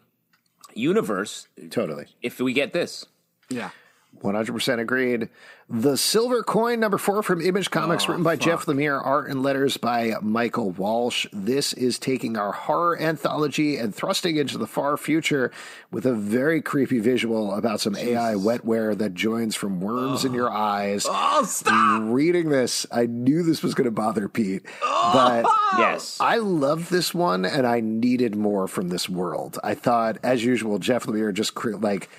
universe 0.73 1.47
Totally. 1.69 2.07
if 2.21 2.39
we 2.39 2.53
get 2.53 2.73
this. 2.73 3.05
Yeah. 3.49 3.71
100% 4.21 4.79
agreed. 4.79 5.29
The 5.69 5.97
Silver 5.97 6.43
Coin, 6.43 6.79
number 6.79 6.97
four 6.97 7.23
from 7.23 7.41
Image 7.41 7.71
Comics, 7.71 8.07
written 8.07 8.23
by 8.23 8.35
Jeff 8.35 8.65
Lemire, 8.65 9.01
art 9.03 9.29
and 9.29 9.41
letters 9.41 9.77
by 9.77 10.13
Michael 10.21 10.71
Walsh. 10.71 11.25
This 11.31 11.73
is 11.73 11.97
taking 11.97 12.37
our 12.37 12.51
horror 12.51 12.99
anthology 13.01 13.77
and 13.77 13.95
thrusting 13.95 14.35
into 14.35 14.57
the 14.57 14.67
far 14.67 14.97
future 14.97 15.51
with 15.89 16.05
a 16.05 16.13
very 16.13 16.61
creepy 16.61 16.99
visual 16.99 17.53
about 17.53 17.79
some 17.79 17.95
AI 17.95 18.33
wetware 18.33 18.97
that 18.97 19.13
joins 19.13 19.55
from 19.55 19.79
worms 19.81 20.25
in 20.25 20.33
your 20.33 20.51
eyes. 20.51 21.05
Oh, 21.09 21.43
stop! 21.45 22.01
Reading 22.05 22.49
this, 22.49 22.85
I 22.91 23.05
knew 23.05 23.41
this 23.41 23.63
was 23.63 23.73
going 23.73 23.85
to 23.85 23.91
bother 23.91 24.27
Pete, 24.29 24.63
but 24.81 25.45
Yes, 25.77 26.17
I 26.19 26.37
loved 26.37 26.91
this 26.91 27.13
one 27.13 27.45
and 27.45 27.65
I 27.65 27.79
needed 27.79 28.35
more 28.35 28.67
from 28.67 28.89
this 28.89 29.09
world. 29.09 29.57
I 29.63 29.73
thought, 29.75 30.17
as 30.23 30.43
usual, 30.43 30.77
Jeff 30.77 31.05
Lemire 31.05 31.33
just 31.33 31.55
cre- 31.55 31.75
like, 31.75 32.09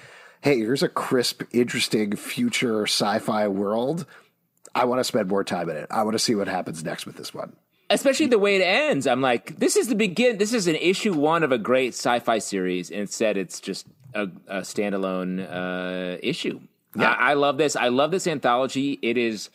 hey, 0.45 0.59
here's 0.59 0.83
a 0.83 0.89
crisp, 0.91 1.43
interesting 1.53 2.15
future 2.17 2.83
sci-fi 2.83 3.49
world. 3.49 4.05
I 4.75 4.85
want 4.85 5.01
to 5.01 5.05
spend 5.05 5.29
more 5.29 5.43
time 5.43 5.71
in 5.71 5.77
it. 5.77 5.87
I 5.91 6.03
want 6.03 6.13
to 6.13 6.19
see 6.19 6.35
what 6.35 6.49
happens 6.49 6.85
next 6.85 7.07
with 7.07 7.17
this 7.17 7.33
one. 7.33 7.57
especially 7.89 8.27
the 8.27 8.39
way 8.39 8.57
it 8.57 8.63
ends. 8.63 9.07
I'm 9.07 9.21
like, 9.21 9.57
this 9.59 9.77
is 9.77 9.89
the 9.89 9.95
begin. 9.95 10.39
This 10.39 10.53
is 10.53 10.67
an 10.67 10.77
issue 10.77 11.15
one 11.15 11.43
of 11.43 11.53
a 11.53 11.59
great 11.59 11.95
sci-fi 11.95 12.39
series. 12.39 12.91
and 12.91 13.01
Instead, 13.01 13.37
it's 13.37 13.59
just 13.61 13.87
a, 14.15 14.25
a 14.47 14.61
standalone 14.61 15.41
uh, 15.49 16.19
issue. 16.23 16.61
I, 16.97 17.31
I 17.31 17.35
love 17.35 17.57
this. 17.59 17.77
I 17.77 17.89
love 17.89 18.11
this 18.11 18.27
anthology. 18.27 18.99
It 19.03 19.17
is 19.17 19.51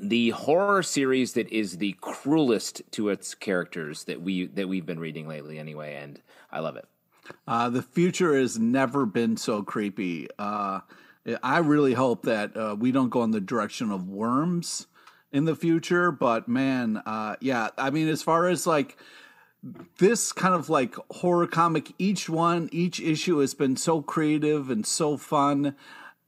the 0.00 0.30
horror 0.30 0.82
series 0.82 1.32
that 1.34 1.48
is 1.50 1.78
the 1.78 1.94
cruelest 2.00 2.82
to 2.92 3.08
its 3.08 3.34
characters 3.34 4.04
that 4.04 4.20
we 4.20 4.46
that 4.48 4.68
we've 4.68 4.86
been 4.86 5.00
reading 5.00 5.26
lately. 5.28 5.58
Anyway, 5.58 5.94
and 5.94 6.20
I 6.52 6.60
love 6.60 6.76
it. 6.76 6.86
Uh, 7.46 7.70
the 7.70 7.82
future 7.82 8.36
has 8.36 8.58
never 8.58 9.06
been 9.06 9.36
so 9.36 9.62
creepy. 9.62 10.28
Uh, 10.38 10.80
I 11.42 11.58
really 11.58 11.94
hope 11.94 12.22
that 12.24 12.56
uh, 12.56 12.76
we 12.78 12.92
don't 12.92 13.10
go 13.10 13.22
in 13.22 13.30
the 13.30 13.40
direction 13.40 13.90
of 13.90 14.08
worms 14.08 14.86
in 15.32 15.44
the 15.44 15.56
future. 15.56 16.10
But 16.10 16.48
man, 16.48 17.02
uh, 17.04 17.36
yeah, 17.40 17.68
I 17.78 17.90
mean, 17.90 18.08
as 18.08 18.22
far 18.22 18.48
as 18.48 18.66
like 18.66 18.96
this 19.98 20.32
kind 20.32 20.54
of 20.54 20.68
like 20.68 20.94
horror 21.10 21.46
comic, 21.46 21.92
each 21.98 22.28
one, 22.28 22.68
each 22.72 23.00
issue 23.00 23.38
has 23.38 23.54
been 23.54 23.76
so 23.76 24.02
creative 24.02 24.70
and 24.70 24.86
so 24.86 25.16
fun. 25.16 25.74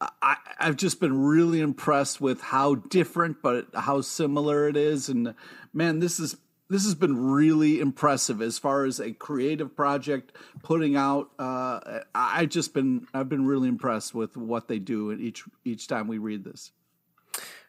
I, 0.00 0.36
I've 0.58 0.76
just 0.76 1.00
been 1.00 1.22
really 1.22 1.60
impressed 1.60 2.20
with 2.20 2.40
how 2.40 2.74
different, 2.74 3.42
but 3.42 3.66
how 3.74 4.02
similar 4.02 4.68
it 4.68 4.76
is. 4.76 5.08
And 5.08 5.34
man, 5.72 6.00
this 6.00 6.20
is 6.20 6.36
this 6.68 6.84
has 6.84 6.94
been 6.94 7.30
really 7.30 7.80
impressive 7.80 8.42
as 8.42 8.58
far 8.58 8.84
as 8.84 9.00
a 9.00 9.12
creative 9.12 9.76
project 9.76 10.32
putting 10.62 10.96
out. 10.96 11.30
Uh, 11.38 12.00
I 12.14 12.46
just 12.46 12.74
been 12.74 13.06
I've 13.14 13.28
been 13.28 13.46
really 13.46 13.68
impressed 13.68 14.14
with 14.14 14.36
what 14.36 14.68
they 14.68 14.78
do 14.78 15.12
each 15.12 15.44
each 15.64 15.86
time 15.86 16.08
we 16.08 16.18
read 16.18 16.44
this. 16.44 16.72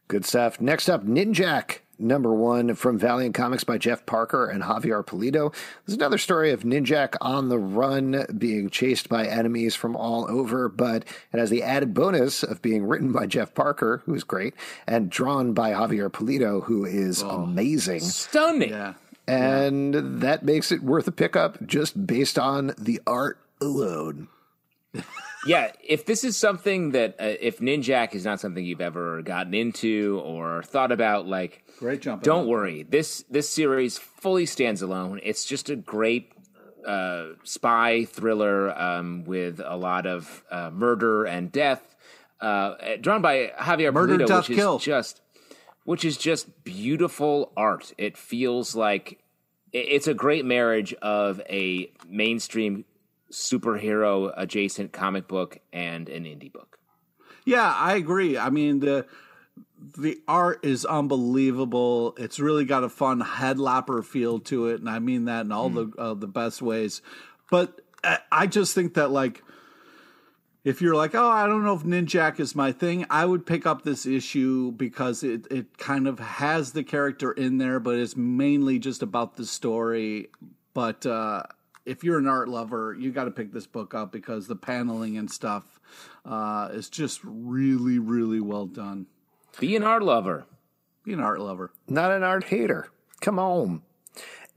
Good 0.07 0.25
stuff. 0.25 0.61
Next 0.61 0.89
up, 0.89 1.05
Ninjak, 1.05 1.79
number 1.99 2.33
one 2.33 2.75
from 2.75 2.97
Valiant 2.97 3.35
Comics 3.35 3.63
by 3.63 3.77
Jeff 3.77 4.05
Parker 4.05 4.47
and 4.47 4.63
Javier 4.63 5.05
Pulido. 5.05 5.53
There's 5.85 5.97
another 5.97 6.17
story 6.17 6.51
of 6.51 6.63
Ninjak 6.63 7.15
on 7.21 7.49
the 7.49 7.57
run, 7.57 8.25
being 8.37 8.69
chased 8.69 9.09
by 9.09 9.25
enemies 9.25 9.75
from 9.75 9.95
all 9.95 10.29
over, 10.29 10.69
but 10.69 11.03
it 11.33 11.39
has 11.39 11.49
the 11.49 11.63
added 11.63 11.93
bonus 11.93 12.43
of 12.43 12.61
being 12.61 12.85
written 12.85 13.11
by 13.11 13.25
Jeff 13.25 13.53
Parker, 13.53 14.01
who's 14.05 14.23
great, 14.23 14.53
and 14.85 15.09
drawn 15.09 15.53
by 15.53 15.71
Javier 15.71 16.09
Pulido, 16.09 16.63
who 16.63 16.85
is 16.85 17.23
oh, 17.23 17.43
amazing. 17.43 17.99
Stunning. 18.01 18.69
Yeah. 18.69 18.93
And 19.27 20.21
that 20.21 20.45
makes 20.45 20.71
it 20.71 20.81
worth 20.81 21.07
a 21.07 21.11
pickup 21.11 21.65
just 21.65 22.07
based 22.07 22.39
on 22.39 22.73
the 22.77 23.01
art 23.05 23.39
alone. 23.59 24.29
Yeah, 25.45 25.71
if 25.83 26.05
this 26.05 26.23
is 26.23 26.35
something 26.35 26.91
that 26.91 27.15
uh, 27.19 27.33
if 27.39 27.59
Ninjak 27.59 28.15
is 28.15 28.25
not 28.25 28.39
something 28.39 28.65
you've 28.65 28.81
ever 28.81 29.21
gotten 29.21 29.53
into 29.53 30.21
or 30.23 30.63
thought 30.63 30.91
about, 30.91 31.27
like 31.27 31.63
Great 31.79 32.01
jump. 32.01 32.23
don't 32.23 32.47
worry. 32.47 32.83
This 32.83 33.23
this 33.29 33.49
series 33.49 33.97
fully 33.97 34.45
stands 34.45 34.81
alone. 34.81 35.19
It's 35.23 35.45
just 35.45 35.69
a 35.69 35.75
great 35.75 36.31
uh, 36.85 37.33
spy 37.43 38.05
thriller 38.05 38.77
um, 38.79 39.25
with 39.25 39.61
a 39.63 39.75
lot 39.75 40.05
of 40.05 40.43
uh, 40.49 40.71
murder 40.71 41.25
and 41.25 41.51
death, 41.51 41.95
uh, 42.41 42.75
drawn 43.01 43.21
by 43.21 43.51
Javier 43.59 43.93
Murder, 43.93 44.17
death, 44.17 44.49
which 44.49 44.57
kill. 44.57 44.77
is 44.77 44.83
just 44.83 45.21
which 45.83 46.03
is 46.03 46.17
just 46.17 46.63
beautiful 46.63 47.51
art. 47.55 47.93
It 47.97 48.17
feels 48.17 48.75
like 48.75 49.19
it's 49.71 50.07
a 50.07 50.13
great 50.13 50.45
marriage 50.45 50.93
of 50.95 51.41
a 51.49 51.91
mainstream 52.07 52.85
superhero 53.31 54.33
adjacent 54.35 54.93
comic 54.93 55.27
book 55.27 55.59
and 55.73 56.09
an 56.09 56.23
indie 56.23 56.51
book. 56.51 56.79
Yeah, 57.45 57.73
I 57.73 57.95
agree. 57.95 58.37
I 58.37 58.49
mean 58.49 58.79
the 58.79 59.05
the 59.97 60.19
art 60.27 60.65
is 60.65 60.85
unbelievable. 60.85 62.15
It's 62.17 62.39
really 62.39 62.65
got 62.65 62.83
a 62.83 62.89
fun 62.89 63.21
headlapper 63.21 64.03
feel 64.03 64.39
to 64.41 64.67
it, 64.67 64.79
and 64.79 64.89
I 64.89 64.99
mean 64.99 65.25
that 65.25 65.45
in 65.45 65.51
all 65.51 65.69
the 65.69 65.91
uh, 65.97 66.13
the 66.13 66.27
best 66.27 66.61
ways. 66.61 67.01
But 67.49 67.81
I, 68.03 68.19
I 68.31 68.47
just 68.47 68.73
think 68.73 68.95
that 68.95 69.11
like 69.11 69.43
if 70.63 70.81
you're 70.81 70.95
like, 70.95 71.15
oh, 71.15 71.29
I 71.29 71.47
don't 71.47 71.63
know 71.63 71.75
if 71.75 71.83
Ninjak 71.83 72.41
is 72.41 72.53
my 72.53 72.73
thing, 72.73 73.05
I 73.09 73.23
would 73.23 73.45
pick 73.45 73.65
up 73.65 73.83
this 73.83 74.05
issue 74.05 74.71
because 74.73 75.23
it 75.23 75.47
it 75.49 75.77
kind 75.77 76.07
of 76.07 76.19
has 76.19 76.73
the 76.73 76.83
character 76.83 77.31
in 77.31 77.57
there, 77.57 77.79
but 77.79 77.95
it's 77.95 78.17
mainly 78.17 78.79
just 78.79 79.01
about 79.01 79.37
the 79.37 79.45
story. 79.45 80.27
But 80.73 81.05
uh, 81.05 81.43
if 81.87 82.03
you're 82.03 82.17
an 82.19 82.27
art 82.27 82.49
lover, 82.49 82.95
you 82.99 83.11
got 83.11 83.23
to 83.23 83.31
pick 83.31 83.53
this 83.53 83.65
book 83.65 83.93
up 83.93 84.11
because 84.11 84.45
the 84.45 84.55
paneling 84.55 85.17
and 85.17 85.31
stuff 85.31 85.79
uh, 86.25 86.67
is 86.73 86.89
just 86.89 87.21
really, 87.23 87.97
really 87.97 88.41
well 88.41 88.65
done. 88.65 89.07
Be 89.59 89.75
an 89.75 89.83
art 89.83 90.03
lover. 90.03 90.45
Be 91.03 91.13
an 91.13 91.21
art 91.21 91.39
lover. 91.39 91.71
Not 91.87 92.11
an 92.11 92.23
art 92.23 92.43
hater. 92.43 92.89
Come 93.21 93.39
on. 93.39 93.81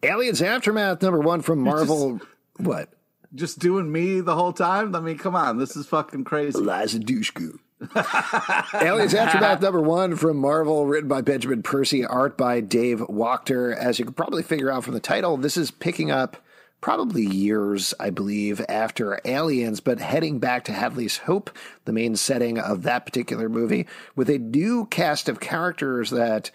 Aliens 0.03 0.43
Aftermath, 0.43 1.01
number 1.03 1.21
one 1.21 1.41
from 1.41 1.61
Marvel. 1.61 2.21
what? 2.57 2.89
Just 3.33 3.61
doing 3.61 3.93
me 3.93 4.21
the 4.21 4.35
whole 4.35 4.53
time. 4.53 4.97
I 4.97 5.01
mean, 5.01 5.17
come 5.17 5.37
on, 5.37 5.59
this 5.59 5.77
is 5.77 5.87
fucking 5.87 6.25
crazy. 6.25 6.59
Liza 6.59 6.99
Dushku. 6.99 7.61
Aliens 8.83 9.15
Aftermath 9.15 9.63
number 9.63 9.81
one 9.81 10.17
from 10.17 10.37
Marvel, 10.37 10.85
written 10.87 11.09
by 11.09 11.21
Benjamin 11.21 11.63
Percy, 11.63 12.05
art 12.05 12.37
by 12.37 12.61
Dave 12.61 12.99
Wachter. 12.99 13.75
As 13.75 13.99
you 13.99 14.05
can 14.05 14.15
probably 14.15 14.43
figure 14.43 14.71
out 14.71 14.85
from 14.85 14.95
the 14.95 15.01
title, 15.01 15.37
this 15.37 15.57
is 15.57 15.71
picking 15.71 16.11
up 16.11 16.43
probably 16.81 17.25
years, 17.25 17.93
I 18.01 18.11
believe, 18.11 18.65
after 18.69 19.21
Aliens, 19.25 19.81
but 19.81 20.01
heading 20.01 20.39
back 20.39 20.65
to 20.65 20.73
Hadley's 20.73 21.19
Hope, 21.19 21.51
the 21.85 21.93
main 21.93 22.17
setting 22.17 22.59
of 22.59 22.83
that 22.83 23.05
particular 23.05 23.49
movie, 23.49 23.87
with 24.17 24.31
a 24.31 24.39
new 24.39 24.87
cast 24.87 25.29
of 25.29 25.41
characters 25.41 26.11
that 26.11 26.51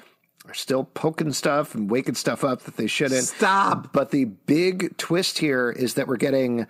are 0.48 0.53
still 0.53 0.84
poking 0.84 1.32
stuff 1.32 1.75
and 1.75 1.89
waking 1.89 2.15
stuff 2.15 2.44
up 2.44 2.62
that 2.63 2.77
they 2.77 2.88
shouldn't. 2.88 3.24
Stop. 3.24 3.91
But 3.94 4.12
the 4.12 4.25
big 4.25 4.98
twist 4.98 5.39
here 5.39 5.72
is 5.72 5.96
that 5.96 6.08
we're 6.08 6.17
getting. 6.17 6.67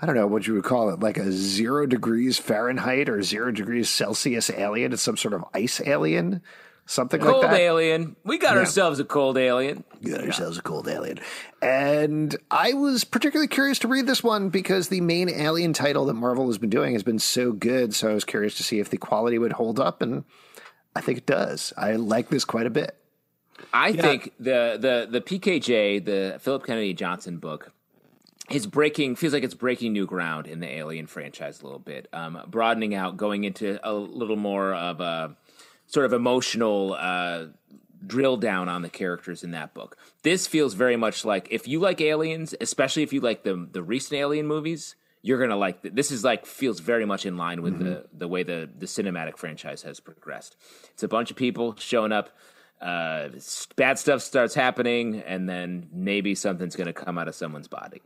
I 0.00 0.06
don't 0.06 0.16
know 0.16 0.26
what 0.26 0.48
you 0.48 0.54
would 0.54 0.64
call 0.64 0.90
it, 0.90 0.98
like 0.98 1.16
a 1.16 1.30
zero 1.30 1.86
degrees 1.86 2.36
Fahrenheit 2.36 3.08
or 3.08 3.22
zero 3.22 3.52
degrees 3.52 3.88
Celsius 3.88 4.50
alien. 4.50 4.92
It's 4.92 5.02
some 5.02 5.16
sort 5.16 5.34
of 5.34 5.44
ice 5.54 5.80
alien, 5.80 6.42
something 6.86 7.20
Cold 7.20 7.34
like 7.34 7.42
that. 7.42 7.48
Cold 7.48 7.60
alien. 7.60 8.16
We 8.24 8.38
got 8.38 8.56
ourselves 8.56 9.00
a 9.00 9.04
cold 9.04 9.38
alien. 9.38 9.84
Got 10.04 10.24
ourselves 10.24 10.58
a 10.58 10.62
cold 10.62 10.88
alien. 10.88 11.20
And 11.60 12.36
I 12.50 12.72
was 12.74 13.04
particularly 13.04 13.48
curious 13.48 13.78
to 13.80 13.88
read 13.88 14.06
this 14.06 14.22
one 14.22 14.48
because 14.48 14.88
the 14.88 15.00
main 15.00 15.28
alien 15.28 15.72
title 15.72 16.06
that 16.06 16.14
Marvel 16.14 16.46
has 16.46 16.58
been 16.58 16.70
doing 16.70 16.92
has 16.92 17.02
been 17.02 17.18
so 17.18 17.52
good. 17.52 17.94
So 17.94 18.10
I 18.10 18.14
was 18.14 18.24
curious 18.24 18.56
to 18.56 18.62
see 18.62 18.80
if 18.80 18.90
the 18.90 18.98
quality 18.98 19.38
would 19.38 19.52
hold 19.52 19.78
up, 19.78 20.02
and 20.02 20.24
I 20.94 21.00
think 21.00 21.18
it 21.18 21.26
does. 21.26 21.72
I 21.76 21.92
like 21.92 22.28
this 22.28 22.44
quite 22.44 22.66
a 22.66 22.70
bit. 22.70 22.96
I 23.72 23.92
think 23.92 24.32
the 24.38 24.76
the 24.78 25.08
the 25.10 25.20
PKJ, 25.20 26.04
the 26.04 26.38
Philip 26.40 26.66
Kennedy 26.66 26.94
Johnson 26.94 27.38
book, 27.38 27.72
is 28.50 28.66
breaking 28.66 29.16
feels 29.16 29.32
like 29.32 29.44
it's 29.44 29.54
breaking 29.54 29.92
new 29.92 30.06
ground 30.06 30.46
in 30.46 30.60
the 30.60 30.68
Alien 30.68 31.06
franchise 31.06 31.60
a 31.60 31.64
little 31.64 31.78
bit, 31.78 32.08
um, 32.12 32.42
broadening 32.48 32.94
out, 32.94 33.16
going 33.16 33.44
into 33.44 33.78
a 33.88 33.94
little 33.94 34.36
more 34.36 34.74
of 34.74 35.00
a 35.00 35.36
sort 35.92 36.06
of 36.06 36.12
emotional 36.12 36.96
uh, 36.98 37.46
drill 38.06 38.36
down 38.36 38.68
on 38.68 38.82
the 38.82 38.88
characters 38.88 39.44
in 39.44 39.50
that 39.50 39.74
book. 39.74 39.96
This 40.22 40.46
feels 40.46 40.74
very 40.74 40.96
much 40.96 41.24
like 41.24 41.48
if 41.50 41.68
you 41.68 41.80
like 41.80 42.00
Aliens, 42.00 42.54
especially 42.60 43.02
if 43.02 43.12
you 43.12 43.20
like 43.20 43.42
the 43.42 43.68
the 43.70 43.82
recent 43.82 44.14
Alien 44.18 44.46
movies. 44.46 44.96
You're 45.24 45.38
gonna 45.38 45.56
like 45.56 45.82
th- 45.82 45.94
this. 45.94 46.10
Is 46.10 46.24
like 46.24 46.46
feels 46.46 46.80
very 46.80 47.04
much 47.04 47.26
in 47.26 47.36
line 47.36 47.62
with 47.62 47.78
the 47.78 48.06
the 48.12 48.26
way 48.26 48.42
the 48.42 48.68
the 48.76 48.86
cinematic 48.86 49.36
franchise 49.36 49.82
has 49.82 50.00
progressed. 50.00 50.56
It's 50.94 51.04
a 51.04 51.08
bunch 51.08 51.30
of 51.30 51.36
people 51.36 51.76
showing 51.78 52.10
up 52.10 52.30
uh, 52.80 53.28
bad 53.76 54.00
stuff 54.00 54.20
starts 54.20 54.54
happening, 54.54 55.20
and 55.20 55.48
then 55.48 55.88
maybe 55.92 56.34
something's 56.34 56.74
going 56.74 56.88
to 56.88 56.92
come 56.92 57.18
out 57.18 57.28
of 57.28 57.36
someone's 57.36 57.68
body. 57.68 58.02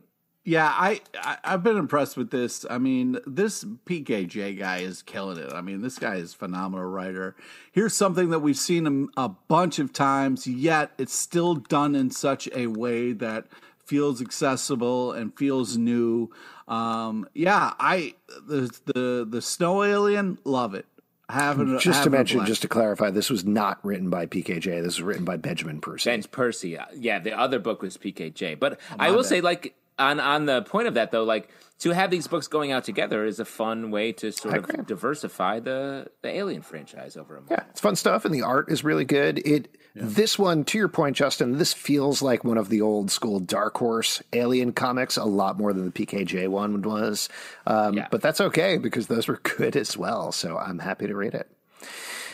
Yeah, 0.47 0.73
I, 0.73 1.01
I 1.21 1.37
I've 1.43 1.61
been 1.61 1.75
impressed 1.75 2.15
with 2.15 2.31
this. 2.31 2.65
I 2.69 2.77
mean, 2.77 3.19
this 3.27 3.65
PKJ 3.65 4.57
guy 4.57 4.77
is 4.77 5.01
killing 5.01 5.37
it. 5.37 5.51
I 5.51 5.59
mean, 5.59 5.81
this 5.81 5.99
guy 5.99 6.15
is 6.15 6.33
a 6.33 6.37
phenomenal 6.37 6.85
writer. 6.85 7.35
Here's 7.69 7.93
something 7.93 8.29
that 8.29 8.39
we've 8.39 8.57
seen 8.57 8.87
him 8.87 9.09
a 9.17 9.27
bunch 9.27 9.77
of 9.77 9.91
times, 9.91 10.47
yet 10.47 10.91
it's 10.97 11.13
still 11.13 11.55
done 11.55 11.95
in 11.95 12.11
such 12.11 12.47
a 12.55 12.67
way 12.67 13.11
that 13.11 13.47
feels 13.83 14.21
accessible 14.21 15.11
and 15.11 15.37
feels 15.37 15.75
new. 15.75 16.31
Um, 16.69 17.27
yeah, 17.33 17.73
I 17.77 18.15
the 18.47 18.71
the 18.85 19.27
the 19.29 19.41
snow 19.41 19.83
alien 19.83 20.39
love 20.45 20.73
it. 20.75 20.85
Having 21.27 21.77
Just 21.79 21.83
to 21.83 21.91
having 21.91 22.13
a 22.13 22.15
mention, 22.15 22.45
just 22.45 22.61
to 22.61 22.69
clarify, 22.69 23.09
this 23.09 23.29
was 23.29 23.43
not 23.43 23.83
written 23.83 24.09
by 24.09 24.25
PKJ. 24.25 24.63
This 24.63 24.85
was 24.97 25.01
written 25.01 25.25
by 25.25 25.35
Benjamin 25.35 25.81
Percy. 25.81 26.09
Ben 26.09 26.23
Percy, 26.23 26.77
uh, 26.77 26.85
yeah, 26.95 27.19
the 27.19 27.37
other 27.37 27.59
book 27.59 27.81
was 27.81 27.97
PKJ, 27.97 28.57
but 28.57 28.79
I 28.97 29.11
will 29.11 29.25
say, 29.25 29.41
like 29.41 29.75
on 29.99 30.19
on 30.19 30.45
the 30.45 30.61
point 30.63 30.87
of 30.87 30.93
that 30.95 31.11
though, 31.11 31.23
like 31.23 31.49
to 31.79 31.91
have 31.91 32.09
these 32.09 32.27
books 32.27 32.47
going 32.47 32.71
out 32.71 32.83
together 32.83 33.25
is 33.25 33.39
a 33.39 33.45
fun 33.45 33.91
way 33.91 34.11
to 34.11 34.31
sort 34.31 34.53
I 34.55 34.57
of 34.57 34.63
agree. 34.69 34.83
diversify 34.85 35.59
the 35.59 36.07
the 36.21 36.29
Alien 36.29 36.61
franchise 36.61 37.15
over 37.17 37.35
a 37.35 37.39
month. 37.39 37.51
Yeah, 37.51 37.63
it's 37.69 37.81
fun 37.81 37.95
stuff, 37.95 38.25
and 38.25 38.33
the 38.33 38.41
art 38.41 38.71
is 38.71 38.83
really 38.83 39.05
good. 39.05 39.39
It 39.39 39.75
this 39.95 40.37
one, 40.37 40.63
to 40.65 40.77
your 40.77 40.89
point, 40.89 41.15
Justin, 41.15 41.57
this 41.57 41.73
feels 41.73 42.21
like 42.21 42.43
one 42.43 42.57
of 42.57 42.69
the 42.69 42.81
old 42.81 43.09
school 43.09 43.39
Dark 43.39 43.77
Horse 43.77 44.21
Alien 44.31 44.71
comics, 44.71 45.17
a 45.17 45.25
lot 45.25 45.57
more 45.57 45.73
than 45.73 45.85
the 45.85 45.91
PKJ 45.91 46.47
one 46.49 46.81
was. 46.83 47.29
Um, 47.65 47.95
Yeah. 47.95 48.07
But 48.11 48.21
that's 48.21 48.39
okay 48.39 48.77
because 48.77 49.07
those 49.07 49.27
were 49.27 49.39
good 49.57 49.75
as 49.75 49.97
well. 49.97 50.31
So 50.31 50.57
I'm 50.57 50.79
happy 50.79 51.07
to 51.07 51.15
read 51.15 51.33
it. 51.33 51.49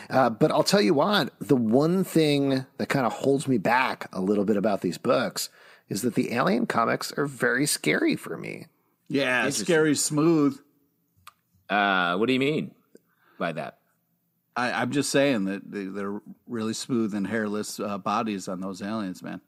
Uh, 0.10 0.30
but 0.30 0.52
I'll 0.52 0.64
tell 0.64 0.82
you 0.82 0.94
what, 0.94 1.32
the 1.40 1.56
one 1.56 2.04
thing 2.04 2.66
that 2.78 2.90
kind 2.90 3.06
of 3.06 3.14
holds 3.14 3.48
me 3.48 3.58
back 3.58 4.10
a 4.12 4.20
little 4.20 4.44
bit 4.44 4.58
about 4.58 4.82
these 4.82 4.98
books 4.98 5.50
is 5.90 6.02
that 6.02 6.16
the 6.16 6.34
Alien 6.34 6.66
comics 6.66 7.12
are 7.14 7.26
very 7.26 7.66
scary 7.66 8.16
for 8.16 8.38
me. 8.38 8.68
yeah, 9.08 9.50
scary 9.50 9.96
smooth. 9.96 10.60
Uh, 11.70 12.18
what 12.18 12.28
do 12.28 12.34
you 12.34 12.40
mean 12.40 12.72
by 13.40 13.52
that? 13.54 13.80
I, 14.56 14.72
I'm 14.72 14.92
just 14.92 15.10
saying 15.10 15.46
that 15.46 15.70
they, 15.70 15.86
they're 15.86 16.22
really 16.48 16.74
smooth 16.74 17.14
and 17.14 17.26
hairless 17.26 17.80
uh, 17.80 17.98
bodies 17.98 18.48
on 18.48 18.60
those 18.62 18.82
aliens, 18.82 19.24
man. 19.24 19.42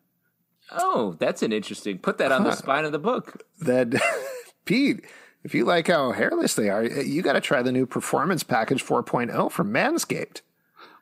Oh, 0.72 1.16
that's 1.20 1.44
an 1.44 1.54
interesting. 1.54 2.00
Put 2.00 2.18
that 2.18 2.32
on 2.32 2.44
the 2.44 2.52
spine 2.52 2.86
of 2.86 2.92
the 2.92 3.00
book. 3.00 3.44
that 3.62 3.94
Pete, 4.66 5.06
if 5.44 5.54
you 5.54 5.64
like 5.64 5.88
how 5.88 6.12
hairless 6.12 6.56
they 6.56 6.70
are, 6.70 6.84
you 6.84 7.22
got 7.22 7.34
to 7.34 7.42
try 7.42 7.62
the 7.62 7.72
new 7.72 7.86
Performance 7.86 8.42
Package 8.44 8.84
4.0 8.84 9.52
from 9.52 9.72
Manscaped. 9.72 10.42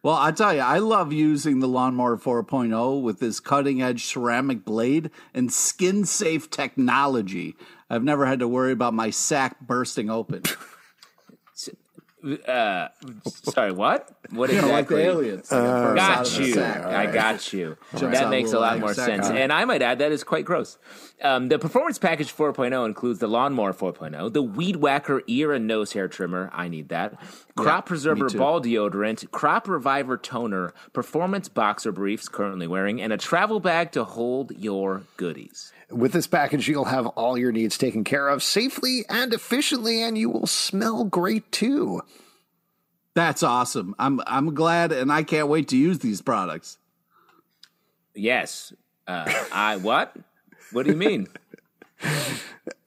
Well, 0.03 0.17
I 0.17 0.33
tell 0.33 0.53
you, 0.53 0.60
I 0.60 0.79
love 0.79 1.13
using 1.13 1.62
the 1.62 1.67
Lawnmower 1.67 2.17
4.0 2.17 3.01
with 3.01 3.22
this 3.22 3.39
cutting 3.39 3.81
edge 3.81 4.03
ceramic 4.03 4.65
blade 4.65 5.10
and 5.33 5.51
skin 5.51 6.03
safe 6.03 6.50
technology. 6.50 7.55
I've 7.89 8.03
never 8.03 8.25
had 8.25 8.39
to 8.39 8.48
worry 8.50 8.74
about 8.74 8.93
my 8.93 9.12
sack 9.12 9.62
bursting 9.62 10.10
open. 10.10 10.43
Uh, 12.23 12.87
sorry, 13.25 13.73
what? 13.73 14.09
What 14.31 14.49
You 14.49 14.61
know, 14.61 14.69
like 14.69 14.87
the 14.87 14.95
exactly? 14.95 15.03
aliens. 15.03 15.51
Like 15.51 15.59
a 15.59 15.63
bird 15.63 15.99
out 15.99 16.25
Got 16.25 16.39
you. 16.39 16.53
sack. 16.53 16.85
I 16.85 17.05
got 17.11 17.51
you. 17.53 17.77
Jumps 17.97 18.17
That 18.17 18.29
makes 18.29 18.53
a 18.53 18.59
lot 18.59 18.79
more 18.79 18.93
sense. 18.93 19.25
All 19.25 19.33
right. 19.33 19.41
And 19.41 19.51
I 19.51 19.65
might 19.65 19.81
add 19.81 19.99
that 19.99 20.11
is 20.13 20.23
quite 20.23 20.45
gross. 20.45 20.77
Um, 21.21 21.49
the 21.49 21.59
Performance 21.59 21.99
Package 21.99 22.33
4.0 22.33 22.85
includes 22.85 23.19
the 23.19 23.27
Lawnmower 23.27 23.73
4.0, 23.73 24.31
the 24.31 24.41
Weed 24.41 24.77
Whacker 24.77 25.21
ear 25.27 25.51
and 25.51 25.67
nose 25.67 25.91
hair 25.93 26.07
trimmer. 26.07 26.49
I 26.53 26.69
need 26.69 26.89
that. 26.89 27.15
Crop 27.57 27.85
Preserver 27.87 28.29
ball 28.29 28.61
deodorant, 28.61 29.29
Crop 29.31 29.67
Reviver 29.67 30.17
toner, 30.17 30.73
Performance 30.93 31.49
boxer 31.49 31.91
briefs 31.91 32.29
currently 32.29 32.67
wearing, 32.67 33.01
and 33.01 33.11
a 33.11 33.17
travel 33.17 33.59
bag 33.59 33.91
to 33.91 34.03
hold 34.05 34.51
your 34.57 35.03
goodies. 35.17 35.73
With 35.93 36.12
this 36.12 36.27
package, 36.27 36.67
you'll 36.67 36.85
have 36.85 37.07
all 37.07 37.38
your 37.38 37.51
needs 37.51 37.77
taken 37.77 38.03
care 38.03 38.27
of 38.27 38.43
safely 38.43 39.05
and 39.09 39.33
efficiently, 39.33 40.01
and 40.01 40.17
you 40.17 40.29
will 40.29 40.47
smell 40.47 41.03
great 41.03 41.51
too. 41.51 42.01
That's 43.15 43.43
awesome. 43.43 43.95
I'm 44.00 44.21
I'm 44.25 44.53
glad, 44.53 44.91
and 44.91 45.12
I 45.12 45.23
can't 45.23 45.47
wait 45.47 45.67
to 45.69 45.77
use 45.77 46.00
these 46.00 46.21
products. 46.21 46.77
Yes. 48.15 48.73
Uh, 49.07 49.31
I 49.51 49.77
what? 49.77 50.15
What 50.71 50.85
do 50.85 50.91
you 50.91 50.97
mean? 50.97 51.27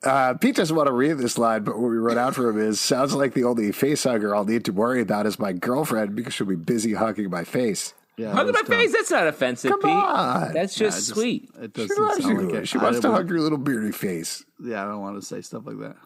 Uh, 0.03 0.35
Pete 0.35 0.55
doesn't 0.55 0.77
want 0.77 0.87
to 0.87 0.93
read 0.93 1.19
this 1.19 1.37
line, 1.37 1.65
but 1.65 1.77
what 1.77 1.89
we 1.89 1.97
wrote 1.97 2.17
out 2.17 2.35
for 2.35 2.49
him 2.49 2.61
is 2.61 2.79
sounds 2.79 3.13
like 3.13 3.35
the 3.35 3.43
only 3.43 3.73
face 3.73 4.05
hugger 4.05 4.37
I'll 4.37 4.45
need 4.45 4.65
to 4.67 4.73
worry 4.73 5.01
about 5.01 5.27
is 5.27 5.37
my 5.39 5.53
girlfriend 5.53 6.15
because 6.15 6.33
she'll 6.33 6.47
be 6.47 6.55
busy 6.55 6.95
hugging 6.95 7.29
my 7.29 7.43
face. 7.43 7.93
Yeah, 8.19 8.33
Hug 8.33 8.47
my 8.47 8.61
was 8.61 8.69
face. 8.69 8.93
That's 8.93 9.11
not 9.11 9.27
offensive, 9.27 9.71
Come 9.73 9.81
Pete. 9.83 9.91
on. 9.91 10.53
That's 10.55 10.75
just 10.75 10.97
it 10.97 11.01
just- 11.01 11.09
sweet. 11.15 11.51
It 11.61 11.73
She 11.77 11.87
doesn't 11.87 12.03
loves 12.03 12.23
sound 12.25 12.41
you. 12.41 12.47
like 12.49 12.55
it. 12.63 12.69
She 12.69 12.79
I 12.79 12.83
wants 12.83 13.01
to 13.01 13.09
would- 13.09 13.15
hug 13.15 13.29
your 13.31 13.41
little 13.41 13.59
beardy 13.59 13.93
face. 13.93 14.43
Yeah, 14.63 14.83
I 14.83 14.89
don't 14.89 15.01
want 15.01 15.21
to 15.21 15.27
say 15.27 15.43
stuff 15.43 15.65
like 15.67 15.79
that. 15.81 15.97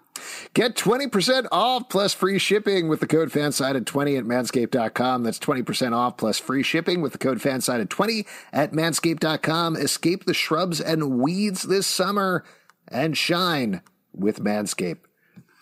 Get 0.52 0.74
20% 0.76 1.46
off 1.52 1.88
plus 1.88 2.12
free 2.12 2.38
shipping 2.38 2.88
with 2.88 2.98
the 3.00 3.06
code 3.06 3.30
FANSIDED20 3.30 4.18
at 4.18 4.24
manscaped.com. 4.24 5.22
That's 5.22 5.38
20% 5.38 5.94
off 5.94 6.16
plus 6.16 6.38
free 6.38 6.62
shipping 6.64 7.00
with 7.00 7.12
the 7.12 7.18
code 7.18 7.38
FANSIDED20 7.38 8.26
at 8.52 8.72
manscaped.com. 8.72 9.76
Escape 9.76 10.24
the 10.26 10.34
shrubs 10.34 10.80
and 10.80 11.20
weeds 11.20 11.62
this 11.62 11.86
summer 11.86 12.44
and 12.88 13.16
shine 13.16 13.82
with 14.12 14.40
Manscaped. 14.42 14.98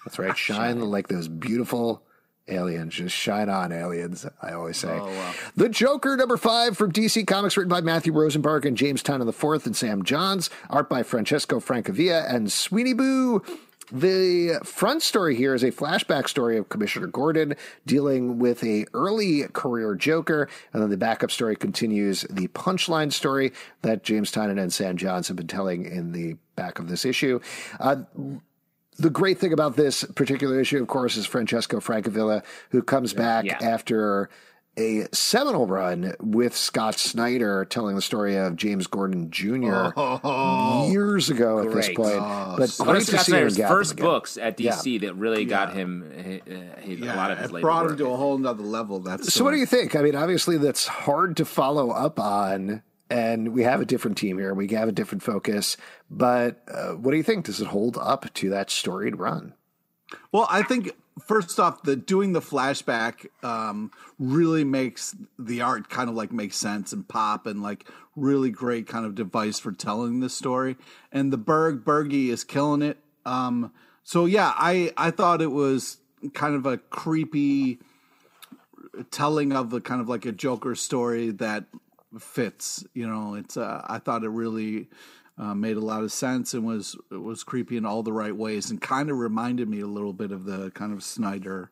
That's 0.06 0.18
right. 0.18 0.36
Shine 0.36 0.80
like 0.80 1.08
those 1.08 1.28
beautiful 1.28 2.02
aliens. 2.48 2.94
Just 2.94 3.14
shine 3.14 3.48
on, 3.48 3.72
aliens, 3.72 4.26
I 4.42 4.52
always 4.52 4.76
say. 4.76 4.98
The 5.56 5.68
Joker, 5.68 6.16
number 6.16 6.36
five 6.36 6.76
from 6.76 6.92
DC 6.92 7.26
Comics, 7.26 7.56
written 7.56 7.70
by 7.70 7.80
Matthew 7.80 8.12
Rosenberg 8.12 8.66
and 8.66 8.76
James 8.76 9.02
Tynion 9.02 9.28
IV 9.28 9.66
and 9.66 9.76
Sam 9.76 10.02
Johns. 10.02 10.50
Art 10.70 10.88
by 10.88 11.02
Francesco 11.02 11.60
Francavilla 11.60 12.32
and 12.32 12.50
Sweeney 12.50 12.92
Boo. 12.94 13.42
The 13.90 14.60
front 14.64 15.02
story 15.02 15.34
here 15.34 15.54
is 15.54 15.62
a 15.62 15.70
flashback 15.70 16.28
story 16.28 16.58
of 16.58 16.68
Commissioner 16.68 17.06
Gordon 17.06 17.54
dealing 17.86 18.38
with 18.38 18.62
a 18.62 18.84
early 18.92 19.44
career 19.54 19.94
Joker, 19.94 20.48
and 20.72 20.82
then 20.82 20.90
the 20.90 20.98
backup 20.98 21.30
story 21.30 21.56
continues 21.56 22.22
the 22.28 22.48
punchline 22.48 23.10
story 23.10 23.52
that 23.82 24.04
James 24.04 24.30
Tynan 24.30 24.58
and 24.58 24.72
Sam 24.72 24.98
Johns 24.98 25.28
have 25.28 25.38
been 25.38 25.46
telling 25.46 25.86
in 25.86 26.12
the 26.12 26.36
back 26.54 26.78
of 26.78 26.88
this 26.88 27.06
issue. 27.06 27.40
Uh, 27.80 28.02
the 28.98 29.10
great 29.10 29.38
thing 29.38 29.52
about 29.52 29.76
this 29.76 30.04
particular 30.04 30.60
issue, 30.60 30.80
of 30.80 30.88
course, 30.88 31.16
is 31.16 31.26
Francesco 31.26 31.78
Francavilla, 31.80 32.42
who 32.70 32.82
comes 32.82 33.12
back 33.12 33.44
Yeah. 33.44 33.58
after 33.62 34.28
a 34.76 35.06
seminal 35.12 35.66
run 35.66 36.14
with 36.20 36.54
Scott 36.54 36.96
Snyder 37.00 37.64
telling 37.64 37.96
the 37.96 38.02
story 38.02 38.36
of 38.36 38.54
James 38.54 38.86
Gordon 38.86 39.28
Jr. 39.28 39.88
years 40.88 41.30
ago 41.30 41.58
at 41.58 41.64
this 41.72 41.86
Great. 41.86 41.96
point. 41.96 42.16
but 42.18 42.70
One 42.78 42.88
great 42.90 43.00
of 43.02 43.06
to 43.06 43.12
Scott 43.12 43.24
see 43.26 43.32
Snyder's 43.32 43.58
first 43.58 43.92
again. 43.94 44.04
books 44.06 44.36
at 44.38 44.56
DC 44.56 45.00
that 45.00 45.14
really 45.16 45.44
got 45.44 45.72
him 45.74 46.04
uh, 46.16 46.52
uh, 46.52 47.12
a 47.12 47.16
lot 47.16 47.32
of 47.32 47.38
his 47.38 47.50
it 47.50 47.52
later 47.54 47.62
brought 47.64 47.82
him 47.86 47.88
work. 47.90 47.98
to 47.98 48.06
a 48.06 48.16
whole 48.16 48.38
nother 48.38 48.62
level. 48.62 49.00
That's 49.00 49.32
So, 49.34 49.42
what 49.42 49.50
do 49.50 49.56
you 49.56 49.66
think? 49.66 49.96
I 49.96 50.02
mean, 50.02 50.14
obviously, 50.14 50.58
that's 50.58 50.86
hard 50.86 51.36
to 51.38 51.44
follow 51.44 51.90
up 51.90 52.20
on, 52.20 52.82
and 53.10 53.54
we 53.54 53.62
have 53.62 53.80
a 53.80 53.86
different 53.86 54.18
team 54.18 54.38
here. 54.38 54.54
We 54.54 54.68
have 54.68 54.88
a 54.88 54.92
different 54.92 55.22
focus. 55.22 55.76
But 56.10 56.62
uh, 56.68 56.92
what 56.92 57.12
do 57.12 57.16
you 57.16 57.22
think? 57.22 57.46
Does 57.46 57.60
it 57.60 57.68
hold 57.68 57.96
up 57.98 58.32
to 58.34 58.50
that 58.50 58.70
storied 58.70 59.18
run? 59.18 59.54
Well, 60.32 60.46
I 60.50 60.62
think 60.62 60.92
first 61.24 61.58
off, 61.58 61.82
the 61.82 61.96
doing 61.96 62.32
the 62.32 62.40
flashback 62.40 63.26
um, 63.44 63.90
really 64.18 64.64
makes 64.64 65.14
the 65.38 65.62
art 65.62 65.88
kind 65.88 66.08
of 66.08 66.16
like 66.16 66.32
make 66.32 66.52
sense 66.52 66.92
and 66.92 67.06
pop 67.06 67.46
and 67.46 67.62
like 67.62 67.88
really 68.16 68.50
great 68.50 68.86
kind 68.86 69.04
of 69.04 69.14
device 69.14 69.58
for 69.58 69.72
telling 69.72 70.20
the 70.20 70.28
story. 70.28 70.76
And 71.12 71.32
the 71.32 71.38
Berg 71.38 71.84
Bergie 71.84 72.28
is 72.28 72.44
killing 72.44 72.82
it. 72.82 72.98
Um, 73.24 73.72
so 74.02 74.24
yeah, 74.24 74.52
I 74.56 74.92
I 74.96 75.10
thought 75.10 75.42
it 75.42 75.52
was 75.52 75.98
kind 76.32 76.54
of 76.54 76.66
a 76.66 76.78
creepy 76.78 77.78
telling 79.10 79.52
of 79.52 79.72
a 79.72 79.80
kind 79.80 80.00
of 80.00 80.08
like 80.08 80.26
a 80.26 80.32
Joker 80.32 80.74
story 80.74 81.30
that 81.32 81.64
fits. 82.18 82.84
You 82.94 83.06
know, 83.08 83.34
it's 83.34 83.56
uh, 83.56 83.82
I 83.86 83.98
thought 83.98 84.24
it 84.24 84.28
really 84.30 84.88
uh, 85.36 85.54
made 85.54 85.76
a 85.76 85.80
lot 85.80 86.02
of 86.02 86.12
sense 86.12 86.54
and 86.54 86.64
was 86.64 86.96
it 87.10 87.16
was 87.22 87.44
creepy 87.44 87.76
in 87.76 87.84
all 87.86 88.02
the 88.02 88.12
right 88.12 88.34
ways 88.36 88.70
and 88.70 88.80
kind 88.80 89.10
of 89.10 89.18
reminded 89.18 89.68
me 89.68 89.80
a 89.80 89.86
little 89.86 90.12
bit 90.12 90.32
of 90.32 90.44
the 90.44 90.70
kind 90.72 90.92
of 90.92 91.02
Snyder 91.02 91.70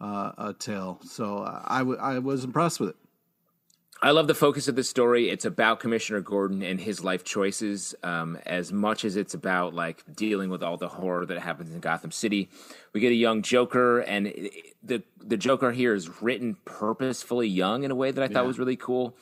uh, 0.00 0.32
uh, 0.38 0.52
tale. 0.58 0.98
So 1.04 1.44
I, 1.64 1.78
w- 1.78 1.98
I 1.98 2.18
was 2.18 2.44
impressed 2.44 2.80
with 2.80 2.90
it. 2.90 2.96
I 4.04 4.10
love 4.10 4.26
the 4.26 4.34
focus 4.34 4.66
of 4.66 4.74
the 4.74 4.82
story. 4.82 5.28
It's 5.30 5.44
about 5.44 5.78
Commissioner 5.78 6.20
Gordon 6.20 6.60
and 6.60 6.80
his 6.80 7.04
life 7.04 7.22
choices, 7.22 7.94
um, 8.02 8.36
as 8.44 8.72
much 8.72 9.04
as 9.04 9.14
it's 9.14 9.32
about 9.32 9.74
like 9.74 10.02
dealing 10.16 10.50
with 10.50 10.60
all 10.60 10.76
the 10.76 10.88
horror 10.88 11.24
that 11.26 11.38
happens 11.38 11.72
in 11.72 11.78
Gotham 11.78 12.10
City. 12.10 12.50
We 12.92 13.00
get 13.00 13.12
a 13.12 13.14
young 13.14 13.42
Joker, 13.42 14.00
and 14.00 14.26
it- 14.26 14.52
it- 14.54 14.74
the 14.82 15.02
the 15.24 15.36
Joker 15.36 15.70
here 15.70 15.94
is 15.94 16.20
written 16.20 16.56
purposefully 16.64 17.46
young 17.46 17.84
in 17.84 17.92
a 17.92 17.94
way 17.94 18.10
that 18.10 18.20
I 18.24 18.26
thought 18.26 18.44
was 18.44 18.58
really 18.58 18.74
cool, 18.74 19.14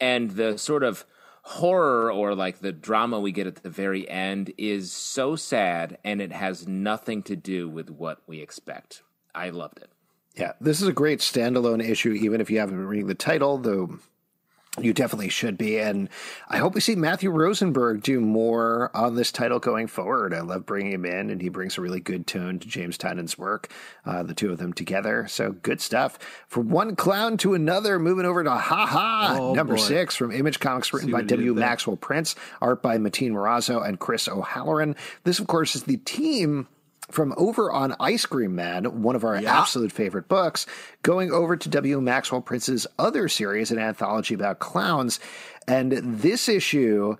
and 0.00 0.32
the 0.32 0.56
sort 0.56 0.82
of 0.82 1.04
horror 1.42 2.12
or 2.12 2.34
like 2.34 2.58
the 2.58 2.72
drama 2.72 3.18
we 3.18 3.32
get 3.32 3.46
at 3.46 3.56
the 3.56 3.70
very 3.70 4.08
end 4.08 4.52
is 4.58 4.92
so 4.92 5.36
sad, 5.36 5.98
and 6.04 6.20
it 6.20 6.32
has 6.32 6.68
nothing 6.68 7.22
to 7.24 7.36
do 7.36 7.68
with 7.68 7.90
what 7.90 8.20
we 8.26 8.40
expect. 8.40 9.02
I 9.34 9.50
loved 9.50 9.78
it. 9.78 9.90
Yeah, 10.36 10.52
this 10.60 10.80
is 10.80 10.88
a 10.88 10.92
great 10.92 11.20
standalone 11.20 11.86
issue, 11.86 12.12
even 12.12 12.40
if 12.40 12.50
you 12.50 12.58
haven't 12.58 12.76
been 12.76 12.86
reading 12.86 13.08
the 13.08 13.14
title, 13.14 13.58
though 13.58 13.98
you 14.78 14.92
definitely 14.92 15.28
should 15.28 15.58
be. 15.58 15.78
And 15.80 16.08
I 16.48 16.58
hope 16.58 16.74
we 16.74 16.80
see 16.80 16.94
Matthew 16.94 17.30
Rosenberg 17.30 18.02
do 18.02 18.20
more 18.20 18.90
on 18.94 19.16
this 19.16 19.32
title 19.32 19.58
going 19.58 19.88
forward. 19.88 20.32
I 20.32 20.40
love 20.42 20.64
bringing 20.64 20.92
him 20.92 21.04
in, 21.04 21.28
and 21.30 21.42
he 21.42 21.48
brings 21.48 21.76
a 21.76 21.80
really 21.80 21.98
good 21.98 22.24
tone 22.26 22.60
to 22.60 22.68
James 22.68 22.96
Tynion's 22.96 23.36
work, 23.36 23.68
uh, 24.06 24.22
the 24.22 24.32
two 24.32 24.52
of 24.52 24.58
them 24.58 24.72
together. 24.72 25.26
So 25.28 25.50
good 25.52 25.80
stuff. 25.80 26.20
From 26.46 26.70
one 26.70 26.94
clown 26.94 27.36
to 27.38 27.54
another, 27.54 27.98
moving 27.98 28.24
over 28.24 28.44
to 28.44 28.50
Ha 28.50 28.86
Ha, 28.86 29.36
Oh, 29.40 29.54
number 29.54 29.74
boy. 29.74 29.82
six 29.82 30.14
from 30.14 30.30
Image 30.30 30.60
Comics, 30.60 30.92
written 30.92 31.10
by 31.10 31.22
W. 31.22 31.52
Maxwell 31.54 31.96
Prince, 31.96 32.36
art 32.62 32.80
by 32.80 32.96
Martín 32.96 33.32
Morazzo 33.32 33.84
and 33.86 33.98
Chris 33.98 34.28
O'Halloran. 34.28 34.94
This, 35.24 35.40
of 35.40 35.48
course, 35.48 35.74
is 35.74 35.82
the 35.82 35.96
team 35.96 36.68
from 37.10 37.34
over 37.36 37.70
on 37.70 37.94
Ice 38.00 38.26
Cream 38.26 38.54
Man, 38.54 39.02
one 39.02 39.16
of 39.16 39.24
our 39.24 39.40
Yeah. 39.40 39.60
absolute 39.60 39.92
favorite 39.92 40.28
books, 40.28 40.66
going 41.02 41.32
over 41.32 41.56
to 41.56 41.68
W. 41.68 42.00
Maxwell 42.00 42.40
Prince's 42.40 42.86
other 42.98 43.28
series, 43.28 43.70
an 43.70 43.78
anthology 43.78 44.34
about 44.34 44.58
clowns. 44.58 45.20
And 45.66 45.92
this 45.92 46.48
issue, 46.48 47.16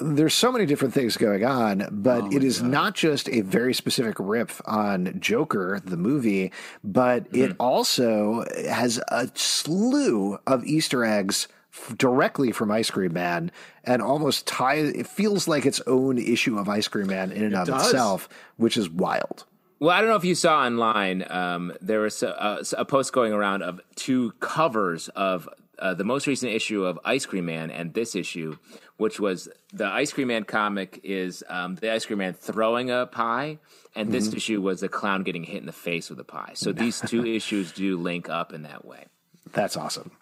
there's 0.00 0.34
so 0.34 0.50
many 0.50 0.66
different 0.66 0.94
things 0.94 1.16
going 1.16 1.44
on, 1.44 1.86
but 1.90 2.22
oh 2.24 2.30
it 2.32 2.42
is 2.42 2.62
not 2.62 2.94
just 2.94 3.28
a 3.28 3.42
very 3.42 3.74
specific 3.74 4.16
rip 4.18 4.50
on 4.64 5.16
Joker, 5.20 5.80
the 5.84 5.96
movie, 5.96 6.52
but 6.82 7.26
it 7.32 7.50
mm-hmm. 7.50 7.60
also 7.60 8.44
has 8.68 9.00
a 9.08 9.28
slew 9.34 10.38
of 10.46 10.64
Easter 10.64 11.04
eggs 11.04 11.48
f- 11.72 11.96
directly 11.96 12.52
from 12.52 12.70
Ice 12.70 12.90
Cream 12.90 13.12
Man 13.12 13.50
and 13.84 14.02
almost 14.02 14.46
tie 14.46 14.76
it 14.76 15.06
feels 15.06 15.48
like 15.48 15.66
its 15.66 15.80
own 15.86 16.18
issue 16.18 16.58
of 16.58 16.68
Ice 16.68 16.88
Cream 16.88 17.08
Man 17.08 17.32
in 17.32 17.44
and 17.44 17.54
of 17.54 17.66
does. 17.66 17.86
itself, 17.86 18.28
which 18.56 18.76
is 18.76 18.88
wild. 18.88 19.44
Well, 19.80 19.90
I 19.90 20.00
don't 20.00 20.10
know 20.10 20.16
if 20.16 20.24
you 20.24 20.36
saw 20.36 20.60
online. 20.60 21.24
Um, 21.28 21.72
there 21.80 22.00
was 22.00 22.22
a, 22.22 22.28
a, 22.28 22.80
a 22.82 22.84
post 22.84 23.12
going 23.12 23.32
around 23.32 23.62
of 23.62 23.80
two 23.96 24.30
covers 24.38 25.08
of 25.08 25.48
uh, 25.78 25.92
the 25.94 26.04
most 26.04 26.28
recent 26.28 26.52
issue 26.52 26.84
of 26.84 27.00
Ice 27.04 27.26
Cream 27.26 27.46
Man 27.46 27.68
and 27.72 27.92
this 27.92 28.14
issue, 28.14 28.56
which 28.98 29.18
was 29.18 29.48
the 29.72 29.86
Ice 29.86 30.12
Cream 30.12 30.28
Man 30.28 30.44
comic 30.44 31.00
is 31.02 31.42
um, 31.48 31.74
the 31.74 31.92
Ice 31.92 32.06
Cream 32.06 32.20
Man 32.20 32.32
throwing 32.32 32.92
a 32.92 33.06
pie, 33.06 33.58
and 33.96 34.12
this 34.12 34.32
issue 34.32 34.60
was 34.62 34.84
a 34.84 34.88
clown 34.88 35.24
getting 35.24 35.42
hit 35.42 35.56
in 35.56 35.66
the 35.66 35.72
face 35.72 36.08
with 36.10 36.20
a 36.20 36.24
pie. 36.24 36.52
So 36.54 36.70
these 36.70 37.00
two 37.00 37.26
issues 37.34 37.72
do 37.72 37.98
link 37.98 38.28
up 38.28 38.52
in 38.52 38.62
that 38.62 38.84
way. 38.84 39.06
That's 39.52 39.76
awesome. 39.76 40.12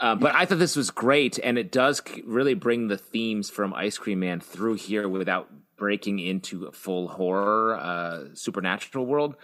Uh, 0.00 0.14
but 0.14 0.34
I 0.34 0.44
thought 0.44 0.58
this 0.58 0.76
was 0.76 0.90
great, 0.90 1.38
and 1.42 1.58
it 1.58 1.72
does 1.72 2.00
really 2.24 2.54
bring 2.54 2.88
the 2.88 2.98
themes 2.98 3.50
from 3.50 3.74
Ice 3.74 3.98
Cream 3.98 4.20
Man 4.20 4.40
through 4.40 4.74
here 4.74 5.08
without 5.08 5.50
breaking 5.76 6.18
into 6.18 6.66
a 6.66 6.72
full 6.72 7.08
horror, 7.08 7.76
uh, 7.76 8.24
supernatural 8.34 9.06
world. 9.06 9.34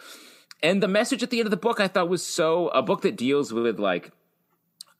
And 0.62 0.82
the 0.82 0.88
message 0.88 1.22
at 1.22 1.30
the 1.30 1.40
end 1.40 1.46
of 1.46 1.50
the 1.50 1.56
book, 1.56 1.80
I 1.80 1.88
thought 1.88 2.08
was 2.08 2.24
so 2.24 2.68
a 2.68 2.82
book 2.82 3.02
that 3.02 3.16
deals 3.16 3.52
with 3.52 3.78
like, 3.78 4.12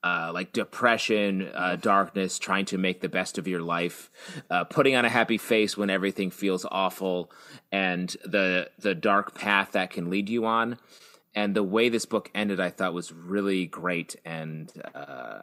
uh, 0.03 0.31
like 0.35 0.53
depression, 0.53 1.51
uh, 1.55 1.77
darkness, 1.77 2.39
trying 2.39 2.67
to 2.67 2.77
make 2.77 3.01
the 3.01 3.09
best 3.09 3.39
of 3.39 3.49
your 3.49 3.63
life, 3.63 4.11
uh, 4.51 4.65
putting 4.65 4.95
on 4.95 5.05
a 5.05 5.09
happy 5.09 5.39
face 5.39 5.77
when 5.77 5.89
everything 5.89 6.31
feels 6.31 6.67
awful, 6.71 7.31
and 7.73 8.11
the 8.25 8.71
the 8.79 8.95
dark 8.95 9.35
path 9.35 9.73
that 9.73 9.91
can 9.91 10.11
lead 10.11 10.29
you 10.29 10.45
on. 10.45 10.79
And 11.35 11.55
the 11.55 11.63
way 11.63 11.89
this 11.89 12.05
book 12.05 12.31
ended, 12.35 12.61
I 12.61 12.71
thought 12.71 12.95
was 12.95 13.13
really 13.13 13.67
great, 13.67 14.17
and 14.25 14.71
uh, 14.95 15.41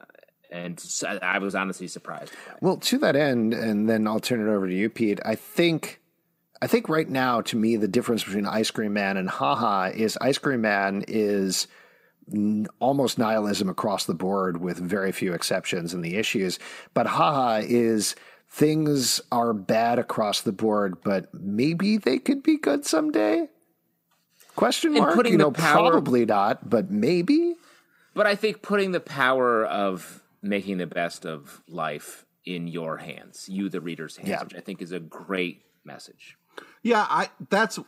and 0.51 0.83
I 1.21 1.39
was 1.39 1.55
honestly 1.55 1.87
surprised. 1.87 2.33
Well, 2.61 2.77
to 2.77 2.97
that 2.99 3.15
end, 3.15 3.53
and 3.53 3.89
then 3.89 4.07
I'll 4.07 4.19
turn 4.19 4.41
it 4.41 4.51
over 4.51 4.67
to 4.67 4.73
you, 4.73 4.89
Pete. 4.89 5.19
I 5.25 5.35
think, 5.35 6.01
I 6.61 6.67
think 6.67 6.89
right 6.89 7.09
now, 7.09 7.41
to 7.41 7.57
me, 7.57 7.77
the 7.77 7.87
difference 7.87 8.23
between 8.23 8.45
Ice 8.45 8.71
Cream 8.71 8.93
Man 8.93 9.17
and 9.17 9.29
Haha 9.29 9.91
is 9.93 10.17
Ice 10.21 10.37
Cream 10.37 10.61
Man 10.61 11.03
is 11.07 11.67
almost 12.79 13.17
nihilism 13.17 13.67
across 13.69 14.05
the 14.05 14.13
board, 14.13 14.61
with 14.61 14.77
very 14.77 15.11
few 15.11 15.33
exceptions 15.33 15.93
in 15.93 16.01
the 16.01 16.15
issues. 16.15 16.59
But 16.93 17.07
Haha 17.07 17.61
is 17.63 18.15
things 18.49 19.21
are 19.31 19.53
bad 19.53 19.99
across 19.99 20.41
the 20.41 20.51
board, 20.51 21.01
but 21.03 21.33
maybe 21.33 21.97
they 21.97 22.19
could 22.19 22.43
be 22.43 22.57
good 22.57 22.85
someday. 22.85 23.47
Question 24.55 24.91
And 24.95 24.99
mark? 25.03 25.15
putting 25.15 25.33
You 25.33 25.37
the 25.37 25.43
know, 25.45 25.51
power- 25.51 25.91
probably 25.91 26.25
not, 26.25 26.69
but 26.69 26.91
maybe. 26.91 27.55
But 28.13 28.27
I 28.27 28.35
think 28.35 28.61
putting 28.61 28.91
the 28.91 28.99
power 28.99 29.65
of 29.65 30.21
making 30.41 30.77
the 30.77 30.87
best 30.87 31.25
of 31.25 31.61
life 31.67 32.25
in 32.45 32.67
your 32.67 32.97
hands, 32.97 33.47
you 33.49 33.69
the 33.69 33.79
reader's 33.79 34.17
hands, 34.17 34.29
Yeah. 34.29 34.43
which 34.43 34.55
I 34.55 34.59
think 34.59 34.81
is 34.81 34.91
a 34.91 34.99
great 34.99 35.61
message. 35.85 36.37
Yeah, 36.83 37.05
I 37.09 37.29
that's 37.49 37.79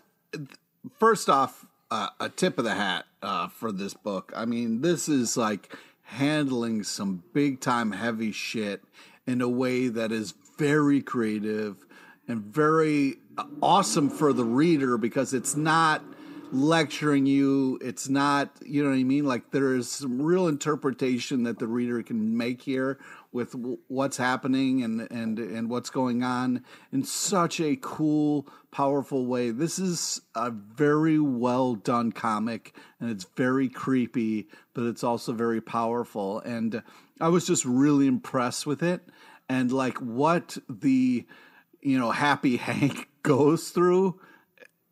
first 1.00 1.30
off 1.30 1.66
uh, 1.92 2.10
a 2.20 2.30
tip 2.30 2.58
of 2.58 2.64
the 2.64 2.74
hat 2.76 3.06
uh, 3.22 3.48
for 3.50 3.72
this 3.72 3.94
book. 3.94 4.32
I 4.36 4.46
mean, 4.46 4.82
this 4.82 5.10
is 5.10 5.36
like 5.36 5.76
handling 6.04 6.84
some 6.84 7.24
big 7.34 7.60
time 7.60 7.92
heavy 7.92 8.32
shit 8.32 8.84
in 9.28 9.42
a 9.42 9.50
way 9.50 9.88
that 9.90 10.12
is 10.12 10.34
very 10.58 11.02
creative 11.02 11.86
and 12.28 12.42
very 12.42 13.18
uh, 13.38 13.46
awesome 13.62 14.10
for 14.10 14.32
the 14.34 14.46
reader 14.46 14.98
because 14.98 15.34
it's 15.34 15.56
not 15.56 16.04
lecturing 16.54 17.26
you. 17.26 17.80
It's 17.82 18.08
not, 18.08 18.52
you 18.66 18.84
know 18.84 18.90
what 18.90 18.96
I 18.96 19.04
mean? 19.04 19.26
Like 19.26 19.52
there 19.52 19.76
is 19.76 19.92
some 19.92 20.22
real 20.22 20.48
interpretation 20.48 21.44
that 21.44 21.60
the 21.60 21.68
reader 21.68 22.02
can 22.04 22.38
make 22.38 22.62
here 22.62 23.00
with 23.32 23.54
w- 23.54 23.80
what's 23.88 24.18
happening 24.18 24.84
and 24.84 25.08
and 25.12 25.40
and 25.40 25.70
what's 25.70 25.90
going 25.90 26.24
on 26.24 26.64
in 26.92 27.04
such 27.04 27.60
a 27.60 27.78
cool, 27.82 28.48
powerful 28.72 29.26
way. 29.26 29.52
This 29.52 29.80
is 29.80 30.22
a 30.36 30.52
very 30.52 31.20
well 31.20 31.76
done 31.76 32.12
comic 32.12 32.76
and 33.00 33.10
it's 33.10 33.26
very 33.36 33.68
creepy, 33.68 34.48
but 34.74 34.84
it's 34.84 35.04
also 35.04 35.34
very 35.34 35.62
powerful 35.62 36.40
and 36.42 36.84
I 37.20 37.30
was 37.30 37.48
just 37.48 37.66
really 37.66 38.08
impressed 38.08 38.66
with 38.66 38.84
it 38.84 39.02
and 39.50 39.72
like 39.72 39.98
what 39.98 40.58
the 40.70 41.26
you 41.82 42.00
know, 42.00 42.12
Happy 42.12 42.58
Hank 42.58 43.10
goes 43.24 43.70
through 43.70 44.20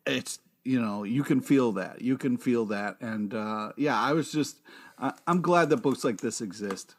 it's 0.06 0.38
you 0.64 0.80
know 0.80 1.02
you 1.02 1.22
can 1.22 1.40
feel 1.40 1.72
that 1.72 2.00
you 2.00 2.16
can 2.16 2.36
feel 2.36 2.66
that 2.66 2.96
and 3.00 3.34
uh 3.34 3.72
yeah 3.76 4.00
i 4.00 4.12
was 4.12 4.30
just 4.30 4.58
I, 4.98 5.12
i'm 5.26 5.40
glad 5.40 5.70
that 5.70 5.78
books 5.78 6.04
like 6.04 6.20
this 6.20 6.40
exist 6.40 6.94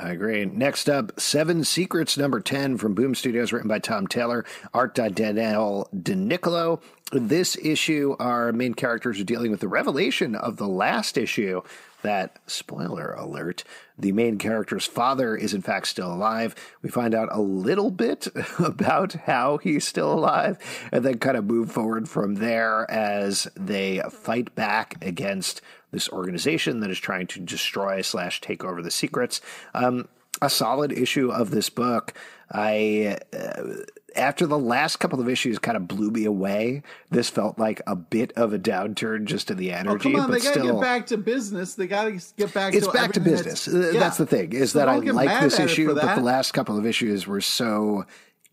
I 0.00 0.10
agree. 0.10 0.44
Next 0.44 0.88
up, 0.88 1.18
Seven 1.18 1.64
Secrets, 1.64 2.16
number 2.16 2.40
10 2.40 2.78
from 2.78 2.94
Boom 2.94 3.16
Studios, 3.16 3.52
written 3.52 3.68
by 3.68 3.80
Tom 3.80 4.06
Taylor, 4.06 4.44
art 4.72 4.94
by 4.94 5.08
Daniele 5.08 5.88
Di 6.02 6.14
Nicuolo. 6.14 6.80
This 7.10 7.56
issue, 7.56 8.14
our 8.20 8.52
main 8.52 8.74
characters 8.74 9.18
are 9.18 9.24
dealing 9.24 9.50
with 9.50 9.58
the 9.58 9.68
revelation 9.68 10.36
of 10.36 10.56
the 10.56 10.68
last 10.68 11.18
issue 11.18 11.62
that, 12.08 12.38
spoiler 12.46 13.12
alert, 13.12 13.64
the 13.98 14.12
main 14.12 14.38
character's 14.38 14.86
father 14.86 15.36
is 15.36 15.52
in 15.52 15.60
fact 15.60 15.86
still 15.86 16.10
alive. 16.10 16.54
We 16.80 16.88
find 16.88 17.14
out 17.14 17.28
a 17.30 17.40
little 17.40 17.90
bit 17.90 18.26
about 18.58 19.12
how 19.12 19.58
he's 19.58 19.86
still 19.86 20.12
alive 20.12 20.58
and 20.90 21.04
then 21.04 21.18
kind 21.18 21.36
of 21.36 21.44
move 21.44 21.70
forward 21.70 22.08
from 22.08 22.36
there 22.36 22.90
as 22.90 23.46
they 23.54 24.00
fight 24.10 24.54
back 24.54 25.04
against 25.04 25.60
this 25.90 26.08
organization 26.08 26.80
that 26.80 26.90
is 26.90 26.98
trying 26.98 27.26
to 27.28 27.40
destroy 27.40 28.00
slash 28.00 28.40
take 28.40 28.64
over 28.64 28.80
the 28.80 28.90
secrets. 28.90 29.42
Um, 29.74 30.08
a 30.40 30.48
solid 30.48 30.92
issue 30.92 31.30
of 31.30 31.50
this 31.50 31.68
book. 31.68 32.14
I 32.50 33.18
uh, 33.36 33.84
after 34.18 34.46
the 34.46 34.58
last 34.58 34.96
couple 34.96 35.20
of 35.20 35.28
issues 35.28 35.58
kind 35.58 35.76
of 35.76 35.88
blew 35.88 36.10
me 36.10 36.24
away. 36.24 36.82
This 37.10 37.30
felt 37.30 37.58
like 37.58 37.80
a 37.86 37.96
bit 37.96 38.32
of 38.36 38.52
a 38.52 38.58
downturn 38.58 39.24
just 39.24 39.50
in 39.50 39.56
the 39.56 39.72
oh, 39.72 39.76
energy, 39.76 40.10
oh 40.10 40.12
come 40.12 40.20
on 40.20 40.30
they 40.30 40.38
gotta 40.40 40.60
still. 40.60 40.74
get 40.74 40.82
back 40.82 41.06
to 41.06 41.16
business 41.16 41.74
they 41.74 41.86
gotta 41.86 42.12
get 42.36 42.52
back 42.52 42.72
to 42.72 42.78
it's 42.78 42.86
to 42.86 42.92
back 42.92 43.12
to 43.12 43.20
business. 43.20 43.64
that's- 43.64 43.94
yeah. 43.94 44.00
That's 44.00 44.16
the 44.18 44.26
thing 44.26 44.52
is 44.52 44.72
So 44.72 44.80
that 44.80 44.88
I 44.88 44.96
like 44.96 45.40
this 45.40 45.58
issue, 45.58 45.94
but 45.94 46.16
the 46.16 46.22
last 46.22 46.52
couple 46.52 46.76
of 46.76 46.84
issues 46.84 47.26
were 47.26 47.40
so 47.40 48.04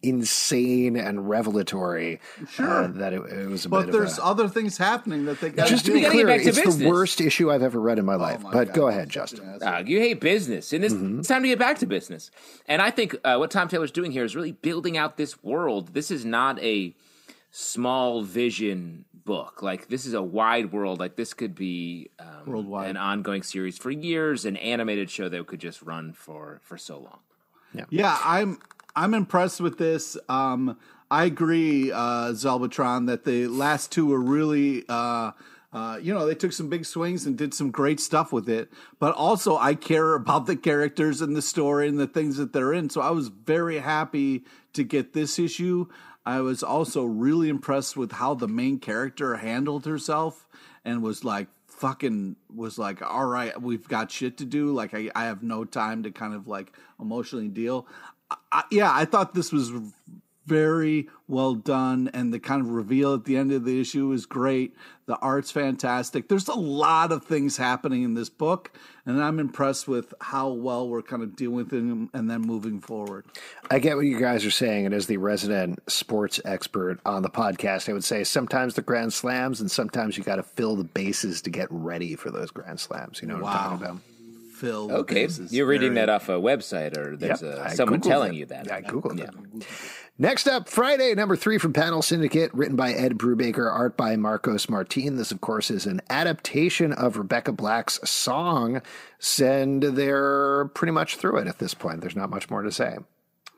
insane 0.08 0.96
and 0.98 1.28
revelatory 1.30 2.20
Sure. 2.50 2.84
uh, 2.86 2.88
that 2.88 3.13
it, 3.13 3.22
it 3.32 3.48
was 3.50 3.65
a 3.65 3.70
but 3.70 3.86
bit 3.88 3.91
there's 3.91 4.18
of 4.18 4.24
a, 4.26 4.28
other 4.28 4.48
things 4.48 4.78
happening 4.78 5.26
that 5.26 5.39
they 5.41 5.50
gotta 5.50 5.70
just 5.70 5.86
to 5.86 5.94
be 5.94 6.02
gotta 6.02 6.12
clear, 6.12 6.28
back 6.28 6.41
to 6.44 6.50
it's 6.50 6.76
the 6.78 6.88
worst 6.88 7.20
issue 7.22 7.52
I've 7.52 7.63
ever 7.63 7.80
read 7.80 8.00
in 8.00 8.06
my 8.06 8.15
life. 8.15 8.38
Oh 8.41 8.44
my 8.44 8.52
but 8.52 8.68
God, 8.68 8.76
go 8.76 8.88
ahead, 8.88 9.10
Justin. 9.10 9.60
Uh, 9.62 9.84
you 9.86 10.00
hate 10.00 10.20
business, 10.22 10.74
and 10.74 10.84
it's, 10.86 10.94
Mm-hmm. 10.94 11.20
it's 11.20 11.28
time 11.28 11.41
to 11.44 11.48
get 11.50 11.60
back 11.60 11.80
to 11.80 11.86
business. 11.86 12.32
And 12.68 12.82
I 12.82 12.91
think 12.91 13.15
uh, 13.24 13.38
what 13.38 13.52
Tom 13.52 13.68
Taylor's 13.68 13.91
doing 13.91 14.12
here 14.12 14.24
is 14.24 14.36
really 14.36 14.52
building 14.54 14.98
out 14.98 15.18
this 15.18 15.44
world. 15.44 15.94
This 15.94 16.12
is 16.12 16.24
not 16.26 16.62
a 16.62 16.96
small 17.52 18.22
vision 18.22 19.06
book. 19.13 19.62
Like 19.63 19.88
this 19.88 20.06
is 20.06 20.13
a 20.13 20.22
wide 20.22 20.72
world. 20.72 21.00
Like 21.00 21.15
this 21.15 21.34
could 21.34 21.56
be 21.56 22.10
um, 22.20 22.44
Worldwide. 22.46 22.89
an 22.89 22.98
ongoing 22.98 23.44
series 23.44 23.78
for 23.78 23.89
years, 23.91 24.46
an 24.46 24.56
animated 24.58 25.10
show 25.10 25.30
that 25.30 25.48
could 25.48 25.60
just 25.62 25.82
run 25.82 26.13
for 26.13 26.60
for 26.63 26.78
so 26.78 26.98
long. 27.00 27.20
Yeah, 27.74 27.86
yeah, 27.89 28.18
I'm 28.24 28.60
I'm 28.96 29.14
impressed 29.14 29.60
with 29.60 29.78
this. 29.78 30.18
Um, 30.30 30.78
I 31.12 31.26
agree, 31.26 31.92
uh, 31.92 32.32
Zelbatron, 32.32 33.08
that 33.08 33.26
the 33.26 33.48
last 33.48 33.92
two 33.92 34.08
were 34.08 34.20
really, 34.20 34.86
uh, 34.88 35.32
uh, 35.74 36.00
you 36.02 36.14
know, 36.14 36.26
they 36.26 36.36
took 36.36 36.54
some 36.54 36.70
big 36.70 36.86
swings 36.86 37.26
and 37.26 37.38
did 37.38 37.54
some 37.54 37.72
great 37.72 38.00
stuff 38.00 38.32
with 38.32 38.48
it. 38.48 38.72
But 38.98 39.14
also, 39.16 39.58
I 39.58 39.76
care 39.76 40.14
about 40.16 40.46
the 40.46 40.56
characters 40.56 41.22
and 41.22 41.36
the 41.36 41.42
story 41.42 41.88
and 41.88 42.00
the 42.00 42.08
things 42.08 42.38
that 42.38 42.54
they're 42.54 42.74
in. 42.74 42.90
So 42.90 43.02
I 43.02 43.12
was 43.12 43.28
very 43.28 43.80
happy 43.80 44.46
to 44.74 44.84
get 44.84 45.14
this 45.14 45.38
issue. 45.38 45.88
I 46.26 46.42
was 46.42 46.64
also 46.64 47.04
really 47.04 47.50
impressed 47.50 47.96
with 47.96 48.14
how 48.14 48.34
the 48.34 48.48
main 48.48 48.80
character 48.80 49.36
handled 49.36 49.86
herself 49.86 50.48
and 50.84 51.04
was 51.04 51.24
like 51.24 51.48
fucking 51.68 52.38
was 52.56 52.78
like 52.80 53.02
all 53.02 53.26
right 53.26 53.62
we've 53.62 53.90
got 53.90 54.10
shit 54.10 54.38
to 54.38 54.46
do 54.46 54.72
like 54.72 54.94
i, 54.94 55.10
I 55.14 55.26
have 55.26 55.44
no 55.44 55.66
time 55.66 56.04
to 56.04 56.12
kind 56.12 56.34
of 56.34 56.48
like 56.48 56.72
emotionally 57.02 57.50
deal 57.50 57.86
I, 58.52 58.64
yeah 58.72 58.92
i 58.94 59.06
thought 59.06 59.34
this 59.34 59.52
was 59.52 59.72
very 60.46 61.08
well 61.28 61.56
done 61.56 62.10
and 62.14 62.32
the 62.32 62.40
kind 62.40 62.62
of 62.62 62.70
reveal 62.70 63.16
at 63.16 63.26
the 63.26 63.36
end 63.36 63.52
of 63.52 63.66
the 63.66 63.82
issue 63.82 64.12
is 64.12 64.28
great 64.28 64.76
the 65.08 65.18
art's 65.18 65.50
fantastic 65.52 66.28
there's 66.30 66.48
a 66.48 66.54
lot 66.54 67.12
of 67.12 67.24
things 67.24 67.58
happening 67.58 68.04
in 68.04 68.14
this 68.14 68.30
book 68.30 68.72
and 69.08 69.22
i'm 69.24 69.40
impressed 69.40 69.88
with 69.88 70.14
how 70.22 70.50
well 70.50 70.88
we're 70.88 71.02
kind 71.02 71.24
of 71.24 71.36
dealing 71.36 71.56
with 71.56 71.70
them 71.70 72.10
and 72.14 72.30
then 72.30 72.42
moving 72.42 72.80
forward 72.80 73.26
I 73.72 73.80
get 73.80 73.96
what 73.96 74.06
you 74.06 74.20
guys 74.20 74.46
are 74.46 74.52
saying, 74.52 74.86
and 74.86 74.94
as 74.94 75.08
the 75.08 75.18
resident 75.18 75.80
sports 75.90 76.40
expert 76.46 77.00
on 77.04 77.24
the 77.24 77.32
podcast, 77.32 77.90
I 77.90 77.94
would 77.94 78.04
say 78.04 78.24
sometimes 78.24 78.76
the 78.76 78.84
grand 78.84 79.12
slams, 79.12 79.60
and 79.60 79.72
sometimes 79.72 80.18
you 80.18 80.24
got 80.24 80.36
to 80.36 80.44
fill 80.44 80.76
the 80.76 80.84
bases 80.84 81.42
to 81.42 81.50
get 81.50 81.68
ready 81.72 82.16
for 82.16 82.30
those 82.30 82.52
grand 82.52 82.80
slams. 82.80 83.22
You 83.24 83.28
know 83.28 83.40
what 83.40 83.46
I'm 83.56 83.80
talking 83.80 83.86
about? 83.88 84.02
Phil 84.56 84.91
Okay, 84.91 85.28
you're 85.50 85.65
reading 85.65 85.94
very- 85.94 86.06
that 86.06 86.10
off 86.10 86.30
a 86.30 86.34
website, 86.34 86.98
or 86.98 87.15
there's 87.18 87.41
Yep, 87.41 87.58
a, 87.65 87.70
someone 87.76 88.00
Googled 88.00 88.04
telling 88.08 88.34
it. 88.34 88.38
you 88.38 88.46
that. 88.48 88.68
Yeah, 88.68 88.76
I 88.78 88.82
googled 88.82 89.20
Yeah. 89.20 89.26
it. 89.26 89.68
Next 90.18 90.48
up, 90.48 90.70
Friday, 90.70 91.13
number 91.13 91.36
three 91.36 91.58
from 91.58 91.74
Panel 91.74 92.02
Syndicate, 92.02 92.50
written 92.54 92.78
by 92.78 92.94
Ed 92.94 93.18
Brubaker, 93.18 93.70
art 93.70 93.98
by 93.98 94.15
Marcos 94.15 94.70
Martin. 94.70 95.18
This, 95.18 95.32
of 95.32 95.41
course, 95.41 95.70
is 95.70 95.86
an 95.86 96.02
adaptation 96.10 96.94
of 96.94 97.18
Rebecca 97.18 97.52
Black's 97.52 98.00
song, 98.10 98.82
and 99.41 99.84
they're 99.84 100.65
pretty 100.74 100.91
much 100.94 101.18
through 101.18 101.39
it 101.39 101.48
at 101.48 101.60
this 101.60 101.74
point. 101.74 102.00
There's 102.00 102.15
not 102.15 102.30
much 102.30 102.50
more 102.50 102.62
to 102.62 102.72
say. 102.72 102.96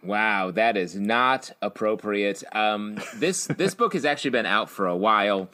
Wow, 0.03 0.51
that 0.51 0.77
is 0.77 0.95
not 0.95 1.51
appropriate. 1.61 2.43
Um, 2.53 2.97
this 3.15 3.45
this 3.47 3.73
book 3.75 3.93
has 3.93 4.05
actually 4.05 4.31
been 4.31 4.45
out 4.45 4.69
for 4.69 4.87
a 4.87 4.95
while. 4.95 5.49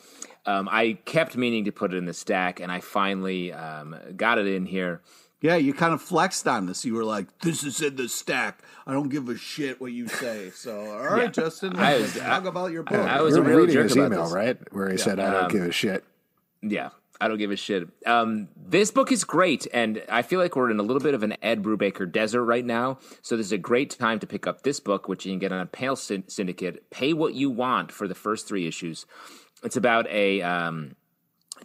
Um, 0.45 0.67
I 0.71 0.97
kept 1.05 1.37
meaning 1.37 1.63
to 1.65 1.71
put 1.71 1.93
it 1.93 1.97
in 1.97 2.05
the 2.05 2.13
stack, 2.13 2.59
and 2.59 2.69
I 2.71 2.81
finally 2.81 3.53
um, 3.53 3.95
got 4.17 4.37
it 4.37 4.47
in 4.47 4.65
here. 4.65 5.01
Yeah, 5.43 5.57
you 5.57 5.73
kind 5.73 5.93
of 5.93 6.01
flexed 6.01 6.47
on 6.47 6.65
this. 6.67 6.85
You 6.85 6.93
were 6.95 7.03
like, 7.03 7.27
"This 7.41 7.63
is 7.65 7.81
in 7.81 7.97
the 7.97 8.07
stack. 8.07 8.63
I 8.87 8.93
don't 8.93 9.09
give 9.09 9.27
a 9.27 9.35
shit 9.37 9.79
what 9.81 9.91
you 9.91 10.07
say." 10.07 10.49
So, 10.51 10.79
all 10.89 11.03
right, 11.03 11.31
Justin, 11.33 11.75
I 11.77 11.97
was- 11.97 12.15
talk 12.15 12.45
about 12.45 12.71
your 12.71 12.83
book. 12.83 12.97
I 12.97 13.21
was 13.21 13.35
You're 13.35 13.43
a 13.43 13.47
real 13.49 13.57
reading 13.59 13.73
jerk 13.73 13.83
his 13.89 13.97
email, 13.97 14.23
this. 14.23 14.31
right? 14.33 14.73
Where 14.73 14.89
he 14.89 14.97
said, 14.97 15.19
I 15.19 15.29
don't 15.41 15.51
give 15.51 15.63
a 15.63 15.71
shit. 15.73 16.05
Yeah, 16.61 16.91
I 17.19 17.27
don't 17.27 17.37
give 17.39 17.51
a 17.51 17.57
shit. 17.57 17.89
Um, 18.05 18.47
this 18.55 18.89
book 18.89 19.11
is 19.11 19.25
great, 19.25 19.67
and 19.73 20.01
I 20.09 20.21
feel 20.21 20.39
like 20.39 20.55
we're 20.55 20.71
in 20.71 20.79
a 20.79 20.83
little 20.83 21.01
bit 21.03 21.13
of 21.13 21.23
an 21.23 21.35
Ed 21.41 21.61
Brubaker 21.61 22.09
desert 22.09 22.45
right 22.45 22.63
now. 22.65 22.99
So 23.21 23.35
this 23.35 23.47
is 23.47 23.51
a 23.51 23.57
great 23.57 23.89
time 23.99 24.19
to 24.19 24.25
pick 24.27 24.47
up 24.47 24.63
this 24.63 24.79
book, 24.79 25.09
which 25.09 25.25
you 25.25 25.33
can 25.33 25.39
get 25.39 25.51
on 25.51 25.67
Panel 25.67 25.97
Syn- 25.97 26.23
Syndicate. 26.29 26.89
Pay 26.89 27.11
what 27.11 27.33
you 27.33 27.49
want 27.49 27.91
for 27.91 28.07
the 28.07 28.15
first 28.15 28.47
three 28.47 28.65
issues. 28.65 29.05
It's 29.61 29.75
about 29.75 30.07
a 30.07 30.41
um, 30.41 30.95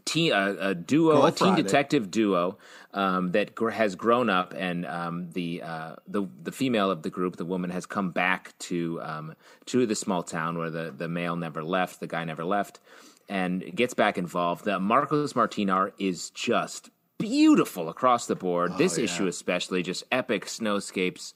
teen, 0.05 0.33
a, 0.33 0.57
a 0.71 0.75
duo, 0.75 1.15
Go 1.21 1.27
a 1.27 1.31
teen 1.31 1.49
Friday. 1.49 1.63
detective 1.63 2.11
duo 2.11 2.59
um, 2.95 3.33
that 3.33 3.55
gr- 3.55 3.71
has 3.71 3.95
grown 3.95 4.31
up, 4.31 4.55
and 4.57 4.87
um, 4.87 5.31
the 5.33 5.63
uh, 5.63 5.97
the 6.07 6.27
the 6.43 6.53
female 6.53 6.91
of 6.91 7.03
the 7.03 7.11
group, 7.11 7.37
the 7.37 7.45
woman, 7.45 7.71
has 7.71 7.87
come 7.87 8.11
back 8.11 8.57
to 8.61 9.01
um, 9.03 9.35
to 9.67 9.87
the 9.87 9.95
small 9.95 10.23
town 10.23 10.59
where 10.59 10.71
the 10.71 10.93
the 10.97 11.09
male 11.09 11.37
never 11.37 11.63
left, 11.63 12.01
the 12.01 12.07
guy 12.07 12.25
never 12.25 12.45
left, 12.45 12.81
and 13.29 13.75
gets 13.75 13.95
back 13.95 14.17
involved. 14.17 14.65
The 14.65 14.79
Marcos 14.81 15.35
Martinar 15.35 15.93
is 15.99 16.31
just 16.31 16.91
beautiful 17.19 17.89
across 17.89 18.27
the 18.27 18.37
board. 18.37 18.73
Oh, 18.75 18.79
this 18.79 18.97
issue, 18.97 19.27
especially, 19.27 19.83
just 19.83 20.05
epic 20.11 20.47
snowscapes. 20.47 21.35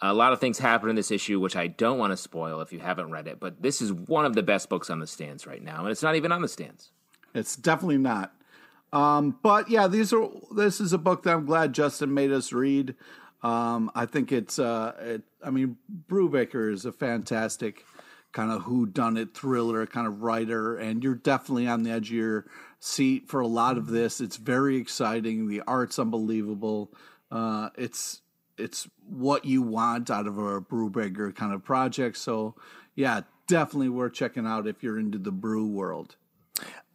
A 0.00 0.12
lot 0.12 0.32
of 0.32 0.40
things 0.40 0.58
happen 0.58 0.90
in 0.90 0.96
this 0.96 1.10
issue, 1.10 1.40
which 1.40 1.56
I 1.56 1.68
don't 1.68 1.98
want 1.98 2.12
to 2.12 2.16
spoil 2.16 2.60
if 2.60 2.72
you 2.72 2.80
haven't 2.80 3.10
read 3.10 3.26
it. 3.26 3.40
But 3.40 3.62
this 3.62 3.80
is 3.80 3.92
one 3.92 4.26
of 4.26 4.34
the 4.34 4.42
best 4.42 4.68
books 4.68 4.90
on 4.90 4.98
the 4.98 5.06
stands 5.06 5.46
right 5.46 5.62
now, 5.62 5.80
and 5.80 5.88
it's 5.88 6.02
not 6.02 6.16
even 6.16 6.30
on 6.30 6.42
the 6.42 6.48
stands. 6.48 6.90
It's 7.32 7.56
definitely 7.56 7.98
not. 7.98 8.34
Um, 8.94 9.36
but 9.42 9.68
yeah, 9.68 9.88
these 9.88 10.12
are. 10.12 10.30
This 10.54 10.80
is 10.80 10.92
a 10.92 10.98
book 10.98 11.24
that 11.24 11.34
I'm 11.34 11.46
glad 11.46 11.74
Justin 11.74 12.14
made 12.14 12.30
us 12.30 12.52
read. 12.52 12.94
Um, 13.42 13.90
I 13.94 14.06
think 14.06 14.30
it's. 14.30 14.58
Uh, 14.58 14.92
it, 15.00 15.22
I 15.42 15.50
mean, 15.50 15.76
Brubaker 16.08 16.72
is 16.72 16.84
a 16.84 16.92
fantastic 16.92 17.84
kind 18.30 18.52
of 18.52 18.62
who 18.62 18.86
done 18.86 19.16
it 19.16 19.34
thriller 19.34 19.84
kind 19.86 20.06
of 20.06 20.22
writer, 20.22 20.76
and 20.76 21.02
you're 21.02 21.16
definitely 21.16 21.66
on 21.66 21.82
the 21.82 21.90
edge 21.90 22.10
of 22.10 22.16
your 22.16 22.46
seat 22.78 23.28
for 23.28 23.40
a 23.40 23.48
lot 23.48 23.76
of 23.76 23.88
this. 23.88 24.20
It's 24.20 24.36
very 24.36 24.76
exciting. 24.76 25.48
The 25.48 25.62
art's 25.62 25.98
unbelievable. 25.98 26.92
Uh, 27.32 27.70
it's 27.76 28.20
it's 28.56 28.88
what 29.08 29.44
you 29.44 29.60
want 29.60 30.08
out 30.08 30.28
of 30.28 30.38
a 30.38 30.60
Brubaker 30.60 31.34
kind 31.34 31.52
of 31.52 31.64
project. 31.64 32.16
So 32.16 32.54
yeah, 32.94 33.22
definitely 33.48 33.88
worth 33.88 34.12
checking 34.12 34.46
out 34.46 34.68
if 34.68 34.84
you're 34.84 35.00
into 35.00 35.18
the 35.18 35.32
brew 35.32 35.66
world. 35.66 36.14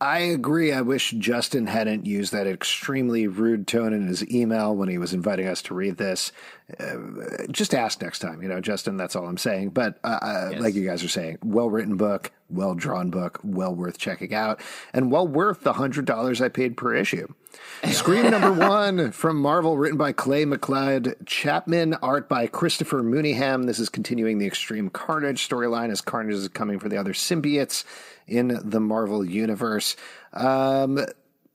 I 0.02 0.20
agree. 0.20 0.72
I 0.72 0.80
wish 0.80 1.12
Justin 1.12 1.68
hadn't 1.68 2.06
used 2.06 2.32
that 2.32 2.48
extremely 2.48 3.28
rude 3.28 3.68
tone 3.68 3.94
in 3.94 4.08
his 4.08 4.26
email 4.32 4.74
when 4.74 4.88
he 4.88 4.98
was 4.98 5.14
inviting 5.14 5.48
us 5.48 5.62
to 5.64 5.74
read 5.74 5.98
this. 5.98 6.32
Uh, 6.80 7.48
just 7.52 7.74
ask 7.74 8.02
next 8.02 8.20
time, 8.20 8.42
you 8.42 8.50
know, 8.50 8.62
Justin. 8.62 8.98
That's 8.98 9.16
all 9.16 9.26
I'm 9.26 9.38
saying. 9.38 9.70
But 9.70 10.00
uh, 10.04 10.20
uh, 10.22 10.52
like 10.60 10.76
you 10.76 10.86
guys 10.86 11.04
are 11.04 11.10
saying, 11.10 11.40
well 11.44 11.70
written 11.70 11.98
book, 11.98 12.32
well 12.50 12.76
drawn 12.76 13.10
book, 13.10 13.40
well 13.44 13.74
worth 13.74 13.98
checking 13.98 14.34
out, 14.34 14.62
and 14.94 15.12
well 15.12 15.28
worth 15.28 15.62
the 15.62 15.74
hundred 15.74 16.06
dollars 16.06 16.42
I 16.42 16.50
paid 16.50 16.78
per 16.78 16.94
issue. 16.94 17.28
Scream 17.92 18.30
number 18.30 18.54
one 18.54 19.12
from 19.12 19.38
Marvel, 19.38 19.78
written 19.78 19.98
by 19.98 20.12
Clay 20.12 20.46
McLeod 20.46 21.26
Chapman, 21.26 21.96
art 21.96 22.30
by 22.30 22.46
Christopher 22.46 23.02
Mooneyham. 23.02 23.66
This 23.66 23.80
is 23.80 23.90
continuing 23.90 24.38
the 24.38 24.46
Extreme 24.48 24.90
Carnage 24.92 25.48
storyline 25.48 25.90
as 25.90 26.02
Carnage 26.02 26.36
is 26.36 26.48
coming 26.50 26.78
for 26.78 26.90
the 26.90 26.98
other 26.98 27.14
symbiotes 27.14 27.84
in 28.28 28.60
the 28.64 28.80
Marvel 28.80 29.26
universe. 29.26 29.96
Um, 30.34 30.96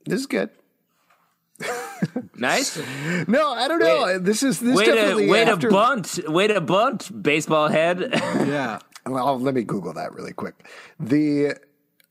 this 0.05 0.19
is 0.19 0.25
good. 0.25 0.49
Nice. 2.37 2.77
No, 3.27 3.51
I 3.51 3.67
don't 3.67 3.79
know. 3.79 4.03
Wait. 4.05 4.23
this 4.23 4.43
is 4.43 4.59
this 4.59 4.75
way 4.75 4.85
to 4.85 4.91
definitely 4.91 5.29
way 5.29 5.43
after, 5.43 5.69
to 5.69 5.73
bunt, 5.73 6.19
way 6.27 6.47
to 6.47 6.59
bunt, 6.59 7.23
baseball 7.23 7.69
head. 7.69 8.11
Yeah. 8.45 8.79
Well, 9.05 9.39
let 9.39 9.53
me 9.53 9.63
Google 9.63 9.93
that 9.93 10.13
really 10.13 10.33
quick. 10.33 10.67
The 10.99 11.55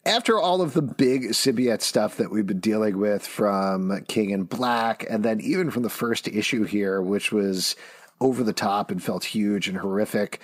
after 0.06 0.38
all 0.38 0.62
of 0.62 0.72
the 0.72 0.82
big 0.82 1.30
symbiote 1.30 1.82
stuff 1.82 2.16
that 2.16 2.30
we've 2.30 2.46
been 2.46 2.60
dealing 2.60 2.98
with 2.98 3.26
from 3.26 4.04
King 4.08 4.30
in 4.30 4.44
Black, 4.44 5.04
and 5.08 5.24
then 5.24 5.40
even 5.40 5.70
from 5.70 5.82
the 5.82 5.90
first 5.90 6.28
issue 6.28 6.64
here, 6.64 7.02
which 7.02 7.32
was 7.32 7.76
over 8.20 8.42
the 8.42 8.52
top 8.52 8.90
and 8.90 9.02
felt 9.02 9.24
huge 9.24 9.68
and 9.68 9.78
horrific. 9.78 10.40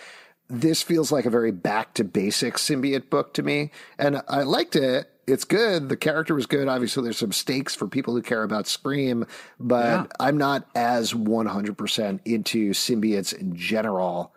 This 0.49 0.83
feels 0.83 1.13
like 1.13 1.25
a 1.25 1.31
very 1.31 1.53
back 1.53 1.95
to 1.95 2.05
basics 2.05 2.63
symbiote 2.69 3.09
book 3.09 3.33
to 3.35 3.43
me, 3.43 3.71
and 3.99 4.21
I 4.29 4.43
liked 4.43 4.77
it. 4.77 5.09
It's 5.31 5.45
good. 5.45 5.89
The 5.89 5.97
character 5.97 6.35
was 6.35 6.47
good. 6.47 6.67
Obviously, 6.69 7.03
there's 7.05 7.19
some 7.19 7.33
stakes 7.33 7.75
for 7.75 7.87
people 7.87 8.15
who 8.15 8.23
care 8.23 8.43
about 8.43 8.67
Scream, 8.67 9.27
but 9.59 9.85
Yeah. 9.85 10.07
I'm 10.19 10.37
not 10.39 10.67
as 10.75 11.13
100% 11.13 12.21
into 12.25 12.71
symbiotes 12.71 13.33
in 13.33 13.55
general 13.55 14.35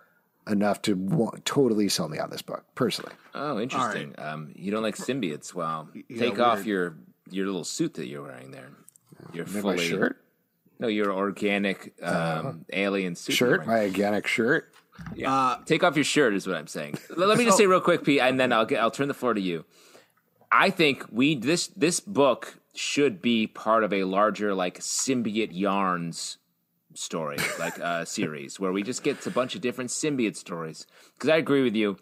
enough 0.48 0.82
to 0.84 0.94
wa- 0.96 1.32
totally 1.46 1.88
sell 1.90 2.10
me 2.10 2.20
on 2.20 2.30
this 2.30 2.42
book 2.42 2.64
personally. 2.76 3.14
oh, 3.34 3.60
interesting. 3.60 4.14
Um, 4.18 4.52
you 4.56 4.72
don't 4.72 4.84
like 4.84 4.96
symbiotes? 4.98 5.54
Well, 5.54 5.90
take 6.10 6.20
weird. 6.20 6.40
off 6.40 6.66
your 6.66 6.96
your 7.30 7.46
little 7.46 7.64
suit 7.64 7.94
that 7.96 8.08
you're 8.08 8.22
wearing 8.24 8.52
there. 8.52 8.70
Your 9.34 9.46
My 9.46 9.62
fully 9.62 9.78
shirt, 9.80 10.22
no, 10.80 10.88
your 10.88 11.12
organic 11.14 11.94
um, 12.04 12.66
alien 12.74 13.16
suit. 13.16 13.34
shirt, 13.36 13.66
my 13.66 13.84
organic 13.86 14.28
shirt. 14.28 14.72
Yeah. 15.16 15.58
take 15.66 15.84
off 15.84 15.96
your 15.96 16.04
shirt 16.04 16.34
is 16.36 16.46
what 16.46 16.58
I'm 16.58 16.68
saying. 16.68 16.98
Let 17.16 17.38
me 17.38 17.46
just 17.46 17.58
say 17.58 17.66
real 17.66 17.80
quick, 17.82 18.04
Pete, 18.04 18.20
and 18.20 18.38
then 18.40 18.52
I'll 18.52 18.66
get 18.66 18.82
I'll 18.82 18.92
turn 18.92 19.08
the 19.08 19.14
floor 19.14 19.34
to 19.34 19.42
you. 19.42 19.64
I 20.54 20.70
think 20.70 21.06
we 21.12 21.36
this 21.36 21.68
this 21.68 22.00
book 22.00 22.60
should 22.76 23.22
be 23.22 23.48
part 23.48 23.84
of 23.84 23.92
a 23.92 24.04
larger 24.04 24.54
like 24.54 24.80
symbiote 24.80 25.50
yarns 25.52 26.38
story, 26.94 27.38
like 27.58 27.80
uh, 27.80 28.06
series 28.20 28.60
where 28.60 28.72
we 28.72 28.84
just 28.84 29.04
get 29.04 29.26
a 29.26 29.32
bunch 29.32 29.56
of 29.56 29.62
different 29.62 29.90
symbiote 29.90 30.36
stories. 30.36 30.86
Because 31.16 31.30
I 31.30 31.38
agree 31.38 31.64
with 31.64 31.76
you. 31.76 31.98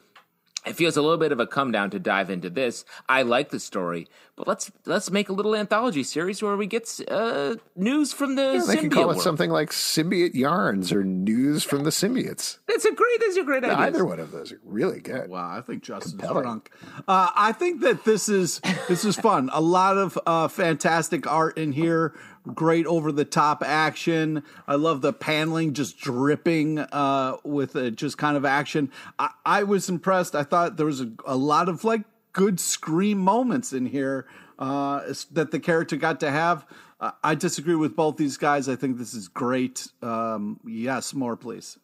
It 0.66 0.74
feels 0.76 0.96
a 0.96 1.02
little 1.02 1.18
bit 1.18 1.32
of 1.32 1.40
a 1.40 1.48
come 1.48 1.72
down 1.72 1.90
to 1.90 2.00
dive 2.00 2.30
into 2.30 2.50
this. 2.50 2.86
I 3.10 3.24
like 3.24 3.50
the 3.50 3.60
story, 3.60 4.08
but 4.36 4.48
let's 4.48 4.72
let's 4.86 5.10
make 5.10 5.28
a 5.30 5.34
little 5.34 5.56
anthology 5.56 6.04
series 6.04 6.44
where 6.44 6.56
we 6.56 6.68
get 6.68 7.00
uh, 7.10 7.56
news 7.76 8.14
from 8.14 8.36
the 8.36 8.42
Yeah, 8.44 8.52
they 8.68 8.76
symbiote 8.76 8.80
can 8.82 8.90
call 8.92 9.04
it 9.04 9.08
world. 9.08 9.22
something 9.22 9.50
like 9.50 9.72
symbiote 9.72 10.36
yarns 10.36 10.92
or 10.94 11.04
news 11.04 11.64
from 11.64 11.84
the 11.84 11.90
symbiotes. 11.90 12.60
That's 12.68 12.86
a 12.86 12.92
great. 12.94 13.20
That's 13.22 13.38
a 13.38 13.44
great 13.44 13.64
idea. 13.64 13.76
Either 13.78 14.06
one 14.06 14.20
of 14.20 14.32
those 14.32 14.52
are 14.52 14.60
really 14.64 15.00
good. 15.00 15.30
Wow, 15.32 15.58
I 15.58 15.62
think 15.62 15.82
Justin's 15.82 16.14
Compelling. 16.14 16.44
drunk. 16.44 16.72
Uh, 17.08 17.30
I 17.36 17.54
think 17.54 17.82
that 17.82 18.06
this 18.06 18.30
is 18.30 18.62
this 18.88 19.04
is 19.04 19.16
fun. 19.16 19.50
A 19.54 19.62
lot 19.62 19.98
of 19.98 20.20
uh, 20.28 20.48
fantastic 20.48 21.26
art 21.26 21.58
in 21.58 21.72
here. 21.72 22.14
Great 22.54 22.86
over 22.88 23.12
the 23.12 23.26
top 23.26 23.62
action. 23.64 24.44
I 24.68 24.76
love 24.76 25.02
the 25.02 25.14
paneling 25.14 25.74
just 25.74 26.00
dripping 26.00 26.80
uh, 26.80 27.38
with 27.44 27.76
uh, 27.76 27.92
just 27.92 28.18
kind 28.18 28.36
of 28.36 28.46
action. 28.46 28.92
I, 29.20 29.30
I 29.46 29.64
was 29.64 29.90
impressed. 29.90 30.34
I 30.34 30.44
thought 30.44 30.78
there 30.78 30.88
was 30.88 31.02
a, 31.02 31.12
a 31.26 31.36
lot 31.36 31.70
of 31.70 31.84
like 31.84 32.02
good 32.34 32.60
scream 32.60 33.20
moments 33.20 33.74
in 33.74 33.86
here 33.86 34.28
uh, 34.58 35.02
that 35.32 35.52
the 35.52 35.60
character 35.60 35.96
got 35.96 36.20
to 36.22 36.32
have. 36.32 36.66
Uh, 37.00 37.12
I 37.24 37.36
disagree 37.36 37.76
with 37.76 37.96
both 37.96 38.18
these 38.18 38.38
guys. 38.38 38.70
I 38.70 38.76
think 38.76 38.98
this 38.98 39.14
is 39.14 39.28
great. 39.28 39.88
Um, 40.02 40.60
yes, 40.66 41.14
more 41.14 41.36
please. 41.36 41.78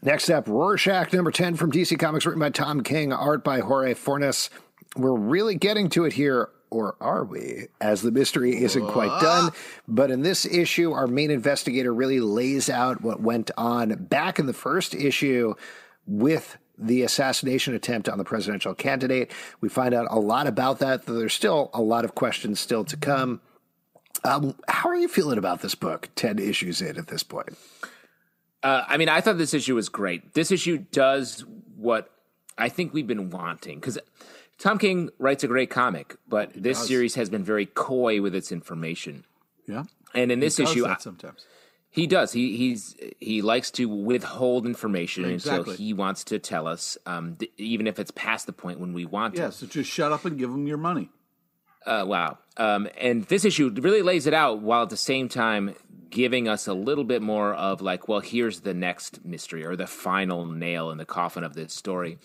Next 0.00 0.30
up, 0.30 0.46
Rorschach 0.46 1.12
number 1.12 1.32
10 1.32 1.56
from 1.56 1.72
DC 1.72 1.98
Comics, 1.98 2.24
written 2.24 2.38
by 2.38 2.50
Tom 2.50 2.82
King, 2.82 3.12
art 3.12 3.42
by 3.42 3.60
Jorge 3.60 3.94
Fornes. 3.94 4.48
We're 4.96 5.16
really 5.16 5.56
getting 5.56 5.88
to 5.90 6.04
it 6.04 6.12
here, 6.12 6.50
or 6.70 6.96
are 7.00 7.24
we? 7.24 7.68
As 7.80 8.02
the 8.02 8.10
mystery 8.10 8.62
isn't 8.62 8.86
quite 8.88 9.20
done. 9.20 9.50
But 9.86 10.10
in 10.10 10.22
this 10.22 10.44
issue, 10.44 10.92
our 10.92 11.06
main 11.06 11.30
investigator 11.30 11.92
really 11.92 12.20
lays 12.20 12.68
out 12.68 13.02
what 13.02 13.20
went 13.20 13.50
on 13.56 13.94
back 14.04 14.38
in 14.38 14.46
the 14.46 14.52
first 14.52 14.94
issue 14.94 15.54
with 16.06 16.58
the 16.78 17.02
assassination 17.02 17.74
attempt 17.74 18.08
on 18.08 18.18
the 18.18 18.24
presidential 18.24 18.74
candidate. 18.74 19.32
We 19.60 19.68
find 19.68 19.94
out 19.94 20.06
a 20.10 20.18
lot 20.18 20.46
about 20.46 20.78
that, 20.78 21.06
though 21.06 21.14
there's 21.14 21.34
still 21.34 21.70
a 21.74 21.82
lot 21.82 22.04
of 22.04 22.14
questions 22.14 22.60
still 22.60 22.84
to 22.84 22.96
come. 22.96 23.40
Um, 24.24 24.54
how 24.68 24.88
are 24.88 24.96
you 24.96 25.08
feeling 25.08 25.38
about 25.38 25.60
this 25.60 25.74
book, 25.74 26.08
10 26.14 26.38
issues 26.38 26.80
in 26.80 26.96
at 26.96 27.08
this 27.08 27.22
point? 27.22 27.56
Uh, 28.62 28.84
I 28.86 28.96
mean, 28.96 29.08
I 29.08 29.20
thought 29.20 29.38
this 29.38 29.54
issue 29.54 29.74
was 29.74 29.88
great. 29.88 30.34
This 30.34 30.50
issue 30.50 30.78
does 30.90 31.44
what 31.76 32.10
I 32.56 32.68
think 32.68 32.92
we've 32.92 33.06
been 33.06 33.30
wanting 33.30 33.78
because 33.78 33.98
Tom 34.58 34.78
King 34.78 35.10
writes 35.18 35.44
a 35.44 35.48
great 35.48 35.70
comic, 35.70 36.16
but 36.28 36.50
this 36.54 36.86
series 36.86 37.14
has 37.14 37.30
been 37.30 37.44
very 37.44 37.66
coy 37.66 38.20
with 38.20 38.34
its 38.34 38.50
information. 38.50 39.24
Yeah, 39.66 39.84
And 40.14 40.32
in 40.32 40.40
this 40.40 40.56
Does 40.56 40.70
issue, 40.70 40.86
I- 40.86 40.96
sometimes. 40.98 41.44
he 41.90 42.06
does. 42.06 42.32
He 42.32 42.56
he's 42.56 42.96
he 43.20 43.42
likes 43.42 43.70
to 43.72 43.84
withhold 43.86 44.66
information 44.66 45.24
Exactly. 45.26 45.58
until 45.72 45.74
he 45.74 45.92
wants 45.92 46.24
to 46.24 46.38
tell 46.38 46.66
us, 46.66 46.96
um, 47.06 47.36
th- 47.36 47.52
even 47.58 47.86
if 47.86 47.98
it's 47.98 48.10
past 48.12 48.46
the 48.46 48.52
point 48.52 48.80
when 48.80 48.92
we 48.94 49.04
want 49.04 49.34
to. 49.36 49.42
Yeah, 49.42 49.50
so 49.50 49.66
just 49.66 49.90
shut 49.90 50.10
up 50.10 50.24
and 50.24 50.38
give 50.38 50.50
him 50.50 50.66
your 50.66 50.78
money. 50.78 51.10
Uh, 51.86 52.04
wow. 52.06 52.38
Um, 52.56 52.88
and 52.98 53.24
this 53.24 53.44
issue 53.44 53.70
really 53.78 54.02
lays 54.02 54.26
it 54.26 54.34
out 54.34 54.60
while 54.60 54.82
at 54.82 54.90
the 54.90 54.96
same 54.96 55.28
time 55.28 55.74
giving 56.10 56.48
us 56.48 56.66
a 56.66 56.74
little 56.74 57.04
bit 57.04 57.20
more 57.22 57.54
of 57.54 57.80
like, 57.82 58.08
well, 58.08 58.20
here's 58.20 58.60
the 58.60 58.74
next 58.74 59.24
mystery 59.24 59.64
or 59.64 59.76
the 59.76 59.86
final 59.86 60.46
nail 60.46 60.90
in 60.90 60.98
the 60.98 61.04
coffin 61.06 61.44
of 61.44 61.54
this 61.54 61.72
story. 61.74 62.18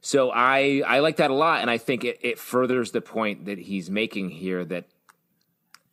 So 0.00 0.30
I 0.30 0.82
I 0.86 1.00
like 1.00 1.16
that 1.16 1.30
a 1.30 1.34
lot, 1.34 1.60
and 1.60 1.70
I 1.70 1.78
think 1.78 2.04
it, 2.04 2.18
it 2.22 2.38
furthers 2.38 2.92
the 2.92 3.00
point 3.00 3.44
that 3.44 3.58
he's 3.58 3.90
making 3.90 4.30
here 4.30 4.64
that 4.64 4.84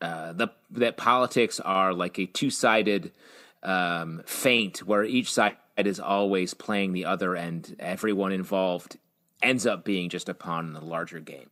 uh, 0.01 0.33
the 0.33 0.49
that 0.71 0.95
politics 0.97 1.59
are 1.59 1.93
like 1.93 2.17
a 2.17 2.25
two 2.25 2.49
sided 2.49 3.11
um, 3.63 4.21
feint 4.25 4.79
where 4.79 5.03
each 5.03 5.31
side 5.31 5.57
is 5.77 5.99
always 5.99 6.53
playing 6.53 6.93
the 6.93 7.05
other, 7.05 7.35
and 7.35 7.75
everyone 7.79 8.31
involved 8.31 8.97
ends 9.41 9.65
up 9.67 9.83
being 9.83 10.09
just 10.09 10.29
a 10.29 10.33
pawn 10.33 10.67
in 10.67 10.73
the 10.73 10.81
larger 10.81 11.19
game. 11.19 11.49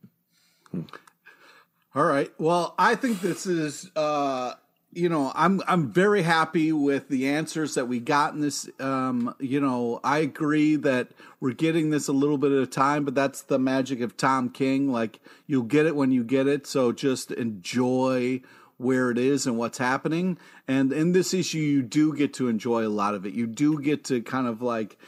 All 1.94 2.04
right. 2.04 2.30
Well, 2.38 2.74
I 2.78 2.94
think 2.94 3.20
this 3.20 3.46
is 3.46 3.90
uh 3.96 4.54
you 4.92 5.08
know, 5.08 5.30
I'm 5.34 5.60
I'm 5.66 5.92
very 5.92 6.22
happy 6.22 6.72
with 6.72 7.08
the 7.08 7.28
answers 7.28 7.74
that 7.74 7.86
we 7.86 8.00
got 8.00 8.32
in 8.32 8.40
this. 8.40 8.68
Um, 8.80 9.34
you 9.38 9.60
know, 9.60 10.00
I 10.02 10.18
agree 10.18 10.76
that 10.76 11.08
we're 11.38 11.52
getting 11.52 11.90
this 11.90 12.08
a 12.08 12.12
little 12.12 12.38
bit 12.38 12.52
at 12.52 12.62
a 12.62 12.66
time, 12.66 13.04
but 13.04 13.14
that's 13.14 13.42
the 13.42 13.58
magic 13.58 14.00
of 14.00 14.16
Tom 14.16 14.48
King. 14.48 14.90
Like 14.90 15.20
you'll 15.46 15.64
get 15.64 15.86
it 15.86 15.96
when 15.96 16.12
you 16.12 16.24
get 16.24 16.46
it, 16.46 16.66
so 16.66 16.92
just 16.92 17.30
enjoy 17.30 18.40
where 18.78 19.10
it 19.10 19.18
is 19.18 19.46
and 19.46 19.58
what's 19.58 19.78
happening. 19.78 20.38
And 20.68 20.92
in 20.92 21.12
this 21.12 21.34
issue, 21.34 21.58
you 21.58 21.82
do 21.82 22.14
get 22.14 22.34
to 22.34 22.48
enjoy 22.48 22.86
a 22.86 22.88
lot 22.88 23.14
of 23.14 23.26
it. 23.26 23.34
You 23.34 23.46
do 23.46 23.80
get 23.80 24.04
to 24.04 24.22
kind 24.22 24.46
of 24.46 24.62
like 24.62 24.98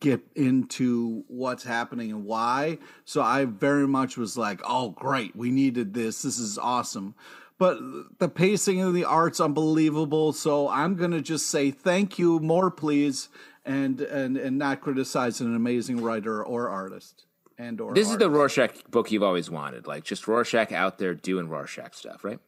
get 0.00 0.20
into 0.34 1.24
what's 1.28 1.64
happening 1.64 2.10
and 2.10 2.24
why. 2.24 2.78
So 3.06 3.22
I 3.22 3.46
very 3.46 3.88
much 3.88 4.18
was 4.18 4.36
like, 4.36 4.60
oh, 4.64 4.90
great, 4.90 5.34
we 5.34 5.50
needed 5.50 5.94
this. 5.94 6.22
This 6.22 6.38
is 6.38 6.58
awesome 6.58 7.14
but 7.58 7.78
the 8.18 8.28
pacing 8.28 8.80
of 8.80 8.94
the 8.94 9.04
art's 9.04 9.40
unbelievable. 9.40 10.32
So 10.32 10.68
I'm 10.68 10.94
gonna 10.94 11.20
just 11.20 11.48
say 11.48 11.70
thank 11.70 12.18
you, 12.18 12.38
more 12.40 12.70
please, 12.70 13.28
and 13.64 14.00
and 14.00 14.36
and 14.36 14.58
not 14.58 14.80
criticize 14.80 15.40
an 15.40 15.54
amazing 15.54 16.02
writer 16.02 16.42
or 16.42 16.68
artist. 16.68 17.24
And 17.58 17.80
or 17.80 17.92
this 17.92 18.06
artist. 18.06 18.22
is 18.22 18.26
the 18.26 18.30
Rorschach 18.30 18.84
book 18.88 19.10
you've 19.10 19.24
always 19.24 19.50
wanted, 19.50 19.86
like 19.86 20.04
just 20.04 20.28
Rorschach 20.28 20.70
out 20.72 20.98
there 20.98 21.14
doing 21.14 21.48
Rorschach 21.48 21.94
stuff, 21.94 22.24
right? 22.24 22.38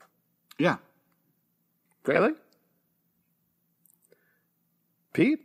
Yeah. 0.59 0.77
Really? 2.07 2.33
Pete? 5.13 5.41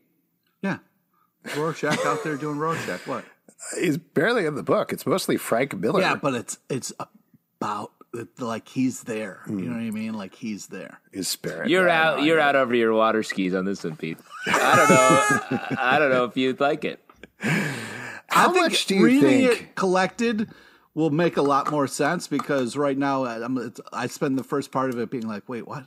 Yeah. 0.61 0.77
Rorschach 1.57 2.05
out 2.05 2.23
there 2.23 2.37
doing 2.37 2.57
Rorschach. 2.57 3.07
What? 3.07 3.25
He's 3.79 3.97
barely 3.97 4.45
in 4.45 4.53
the 4.55 4.63
book. 4.63 4.93
It's 4.93 5.05
mostly 5.05 5.37
Frank 5.37 5.75
Miller. 5.75 6.01
Yeah, 6.01 6.15
but 6.15 6.35
it's 6.35 6.59
it's 6.69 6.93
about 7.59 7.91
like 8.39 8.67
he's 8.67 9.03
there. 9.03 9.41
Mm. 9.47 9.59
You 9.59 9.65
know 9.69 9.75
what 9.75 9.83
I 9.83 9.91
mean? 9.91 10.13
Like 10.13 10.35
he's 10.35 10.67
there. 10.67 10.99
His 11.11 11.27
spirit. 11.27 11.69
You're 11.69 11.89
out. 11.89 12.23
You're 12.23 12.39
out 12.39 12.55
over 12.55 12.75
your 12.75 12.93
water 12.93 13.23
skis 13.23 13.53
on 13.53 13.65
this 13.65 13.83
one, 13.83 13.95
Pete. 13.95 14.17
I 14.47 14.75
don't 14.75 14.89
know. 14.89 15.77
I 15.79 15.99
don't 15.99 16.11
know 16.11 16.25
if 16.25 16.37
you'd 16.37 16.59
like 16.59 16.85
it. 16.85 16.99
How 18.27 18.51
much 18.51 18.85
do 18.85 18.95
you 18.95 19.05
reading 19.05 19.47
think 19.47 19.61
it 19.61 19.75
collected 19.75 20.49
will 20.93 21.09
make 21.09 21.37
a 21.37 21.41
lot 21.41 21.71
more 21.71 21.87
sense 21.87 22.27
because 22.27 22.75
right 22.75 22.97
now 22.97 23.25
I'm, 23.25 23.73
I 23.91 24.07
spend 24.07 24.37
the 24.37 24.43
first 24.43 24.71
part 24.71 24.89
of 24.89 24.99
it 24.99 25.09
being 25.09 25.27
like, 25.27 25.47
wait, 25.47 25.67
what? 25.67 25.85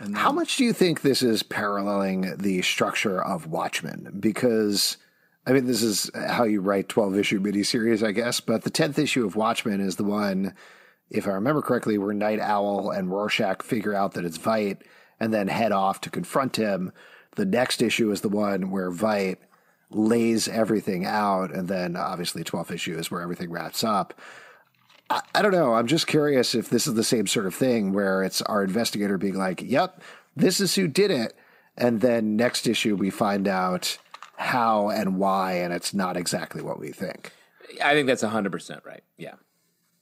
Then, 0.00 0.14
How 0.14 0.32
much 0.32 0.56
do 0.56 0.64
you 0.64 0.72
think 0.72 1.02
this 1.02 1.22
is 1.22 1.42
paralleling 1.42 2.36
the 2.38 2.62
structure 2.62 3.22
of 3.22 3.46
Watchmen? 3.46 4.16
Because 4.18 4.96
I 5.46 5.52
mean, 5.52 5.66
this 5.66 5.82
is 5.82 6.10
how 6.14 6.44
you 6.44 6.60
write 6.60 6.88
12 6.88 7.18
issue 7.18 7.40
miniseries, 7.40 8.06
I 8.06 8.12
guess, 8.12 8.40
but 8.40 8.62
the 8.62 8.70
10th 8.70 8.98
issue 8.98 9.26
of 9.26 9.36
Watchmen 9.36 9.80
is 9.80 9.96
the 9.96 10.04
one 10.04 10.54
if 11.14 11.26
I 11.26 11.30
remember 11.30 11.62
correctly, 11.62 11.98
where 11.98 12.12
Nite 12.12 12.40
Owl 12.40 12.90
and 12.90 13.10
Rorschach 13.10 13.62
figure 13.62 13.94
out 13.94 14.14
that 14.14 14.24
it's 14.24 14.38
Veidt 14.38 14.82
and 15.20 15.32
then 15.32 15.48
head 15.48 15.72
off 15.72 16.00
to 16.02 16.10
confront 16.10 16.56
him. 16.56 16.92
The 17.36 17.44
next 17.44 17.82
issue 17.82 18.10
is 18.10 18.20
the 18.20 18.28
one 18.28 18.70
where 18.70 18.90
Veidt 18.90 19.36
lays 19.90 20.48
everything 20.48 21.04
out, 21.04 21.52
and 21.52 21.68
then 21.68 21.96
obviously 21.96 22.42
12th 22.42 22.72
issue 22.72 22.98
is 22.98 23.10
where 23.10 23.20
everything 23.20 23.50
wraps 23.50 23.84
up. 23.84 24.14
I, 25.10 25.20
I 25.34 25.42
don't 25.42 25.52
know. 25.52 25.74
I'm 25.74 25.86
just 25.86 26.06
curious 26.06 26.54
if 26.54 26.68
this 26.68 26.86
is 26.86 26.94
the 26.94 27.04
same 27.04 27.26
sort 27.26 27.46
of 27.46 27.54
thing 27.54 27.92
where 27.92 28.22
it's 28.22 28.42
our 28.42 28.64
investigator 28.64 29.18
being 29.18 29.36
like, 29.36 29.62
"Yep, 29.62 30.02
this 30.36 30.60
is 30.60 30.74
who 30.74 30.88
did 30.88 31.10
it," 31.10 31.34
and 31.76 32.00
then 32.00 32.36
next 32.36 32.66
issue 32.66 32.96
we 32.96 33.10
find 33.10 33.46
out 33.46 33.98
how 34.36 34.88
and 34.90 35.18
why, 35.18 35.54
and 35.54 35.72
it's 35.72 35.94
not 35.94 36.16
exactly 36.16 36.62
what 36.62 36.80
we 36.80 36.90
think. 36.90 37.32
I 37.82 37.92
think 37.94 38.06
that's 38.06 38.22
100 38.22 38.50
percent 38.50 38.82
right. 38.84 39.04
Yeah. 39.16 39.34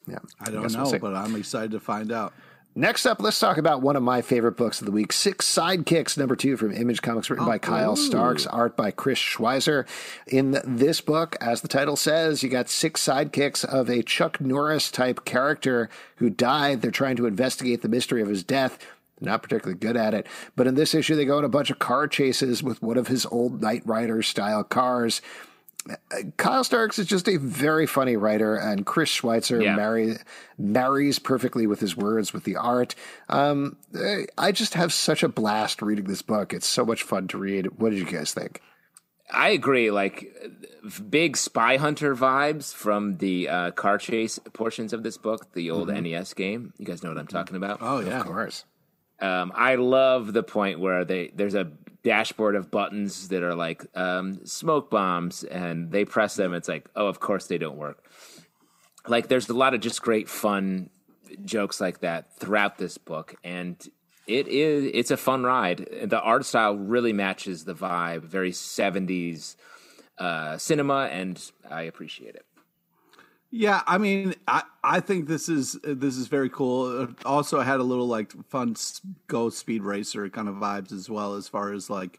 Yeah, 0.07 0.19
I 0.41 0.51
don't 0.51 0.65
I 0.65 0.83
know, 0.83 0.91
we'll 0.91 0.99
but 0.99 1.15
I'm 1.15 1.37
excited 1.37 1.71
to 1.73 1.81
find 1.81 2.11
out. 2.13 2.33
Next 2.75 3.05
up, 3.05 3.21
let's 3.21 3.39
talk 3.39 3.59
about 3.59 3.83
one 3.83 3.97
of 3.97 4.03
my 4.03 4.23
favorite 4.23 4.57
books 4.57 4.81
of 4.81 4.87
the 4.87 4.93
week, 4.93 5.13
Six 5.13 5.47
Sidekicks, 5.47 6.17
number 6.17 6.35
two 6.35 6.57
from 6.57 6.73
Image 6.73 7.03
Comics, 7.03 7.29
written 7.29 7.45
oh, 7.45 7.49
by 7.49 7.59
Kyle 7.59 7.93
ooh. 7.93 7.97
Starks, 7.97 8.47
art 8.47 8.79
by 8.79 8.91
Chris 8.91 9.19
Schweizer. 9.19 9.87
In 10.27 10.59
this 10.65 11.03
book, 11.03 11.37
as 11.39 11.61
the 11.61 11.69
title 11.69 11.97
says, 11.97 12.43
you 12.43 12.49
got 12.49 12.71
six 12.71 13.07
sidekicks 13.07 13.63
of 13.63 13.91
a 13.91 14.03
Chuck 14.03 14.41
Norris 14.41 14.91
type 14.91 15.27
character 15.27 15.91
who 16.17 16.31
died. 16.31 16.81
They're 16.81 16.91
trying 16.91 17.17
to 17.17 17.27
investigate 17.27 17.83
the 17.83 17.91
mystery 17.91 18.23
of 18.23 18.29
his 18.29 18.43
death. 18.43 18.79
Not 19.21 19.43
particularly 19.43 19.79
good 19.79 19.97
at 19.97 20.15
it. 20.15 20.27
But 20.57 20.67
in 20.67 20.75
this 20.75 20.95
issue, 20.95 21.15
they 21.15 21.27
go 21.27 21.39
on 21.39 21.45
a 21.45 21.51
bunch 21.51 21.71
of 21.71 21.79
car 21.79 22.09
chases 22.09 22.63
with 22.63 22.83
one 22.83 22.97
of 22.97 23.09
his 23.09 23.27
old 23.27 23.61
Knight 23.61 23.83
Rider 23.85 24.23
style 24.23 24.65
cars. 24.65 25.21
Kyle 26.37 26.65
Starks 26.65 26.99
is 26.99 27.07
just 27.07 27.29
a 27.29 27.39
very 27.39 27.87
funny 27.87 28.17
writer, 28.17 28.57
and 28.57 28.87
Chris 28.87 29.11
Schweizer 29.11 29.63
yeah. 29.63 29.75
marry, 29.75 30.17
marries 30.59 31.19
perfectly 31.19 31.67
with 31.67 31.81
his 31.81 31.97
words, 31.97 32.33
with 32.33 32.45
the 32.45 32.57
art. 32.57 32.95
Um, 33.29 33.77
I 34.39 34.53
just 34.53 34.75
have 34.75 34.93
such 34.93 35.23
a 35.23 35.29
blast 35.29 35.83
reading 35.83 36.05
this 36.05 36.23
book. 36.23 36.53
It's 36.53 36.67
so 36.67 36.85
much 36.85 37.03
fun 37.03 37.29
to 37.29 37.39
read. 37.39 37.79
What 37.79 37.91
did 37.91 37.99
you 37.99 38.05
guys 38.05 38.33
think? 38.33 38.61
I 39.33 39.51
agree. 39.51 39.91
Like 39.91 40.37
big 41.09 41.37
spy 41.37 41.79
hunter 41.79 42.15
vibes 42.15 42.75
from 42.75 43.17
the 43.17 43.49
uh, 43.49 43.71
car 43.73 43.99
chase 43.99 44.39
portions 44.53 44.93
of 44.93 45.03
this 45.03 45.17
book, 45.17 45.53
the 45.55 45.71
old 45.71 45.89
mm-hmm. 45.89 46.05
NES 46.05 46.35
game. 46.35 46.75
You 46.79 46.85
guys 46.85 47.03
know 47.03 47.09
what 47.09 47.19
I'm 47.19 47.27
talking 47.27 47.57
about? 47.57 47.79
Oh 47.81 48.01
yeah, 48.01 48.21
of 48.21 48.27
course. 48.27 48.65
Um, 49.21 49.53
I 49.55 49.77
love 49.77 50.33
the 50.33 50.43
point 50.43 50.81
where 50.81 51.05
they 51.05 51.33
there's 51.35 51.55
a 51.55 51.71
dashboard 52.03 52.57
of 52.57 52.71
buttons 52.71 53.29
that 53.29 53.43
are 53.43 53.55
like 53.55 53.87
um, 53.95 54.45
smoke 54.45 54.91
bombs, 54.91 55.45
and 55.45 55.91
they 55.91 56.05
press 56.05 56.37
them. 56.37 56.55
It's 56.55 56.69
like, 56.69 56.89
oh, 56.97 57.07
of 57.07 57.21
course 57.21 57.47
they 57.47 57.59
don't 57.59 57.77
work. 57.77 58.05
Like 59.07 59.29
there's 59.29 59.49
a 59.49 59.55
lot 59.55 59.75
of 59.75 59.81
just 59.81 60.03
great 60.03 60.29
fun 60.29 60.91
jokes 61.45 61.81
like 61.81 62.01
that 62.01 62.37
throughout 62.39 62.79
this 62.79 62.99
book, 62.99 63.35
and 63.43 63.77
it 64.27 64.49
is 64.49 64.91
it's 64.95 65.11
a 65.11 65.17
fun 65.17 65.43
ride. 65.43 65.89
The 66.05 66.21
art 66.21 66.45
style 66.45 66.77
really 66.77 67.13
matches 67.13 67.65
the 67.65 67.75
vibe, 67.75 68.23
very 68.23 68.53
'70s 68.53 69.57
uh, 70.19 70.59
cinema, 70.59 71.09
and 71.11 71.43
I 71.69 71.83
appreciate 71.83 72.35
it. 72.35 72.47
Yeah, 73.55 73.83
I 73.87 73.99
mean, 73.99 74.35
I, 74.49 74.63
I 74.83 75.01
think 75.01 75.29
this 75.29 75.51
is 75.51 75.79
this 75.85 76.17
is 76.17 76.27
very 76.27 76.49
cool. 76.49 77.09
also, 77.27 77.61
had 77.61 77.81
a 77.81 77.83
little 77.83 78.09
like 78.09 78.33
fun 78.49 78.75
go 79.27 79.51
speed 79.51 79.83
racer 79.83 80.27
kind 80.31 80.49
of 80.49 80.55
vibes 80.55 80.91
as 80.91 81.11
well, 81.11 81.35
as 81.35 81.49
far 81.49 81.75
as 81.75 81.91
like 81.91 82.19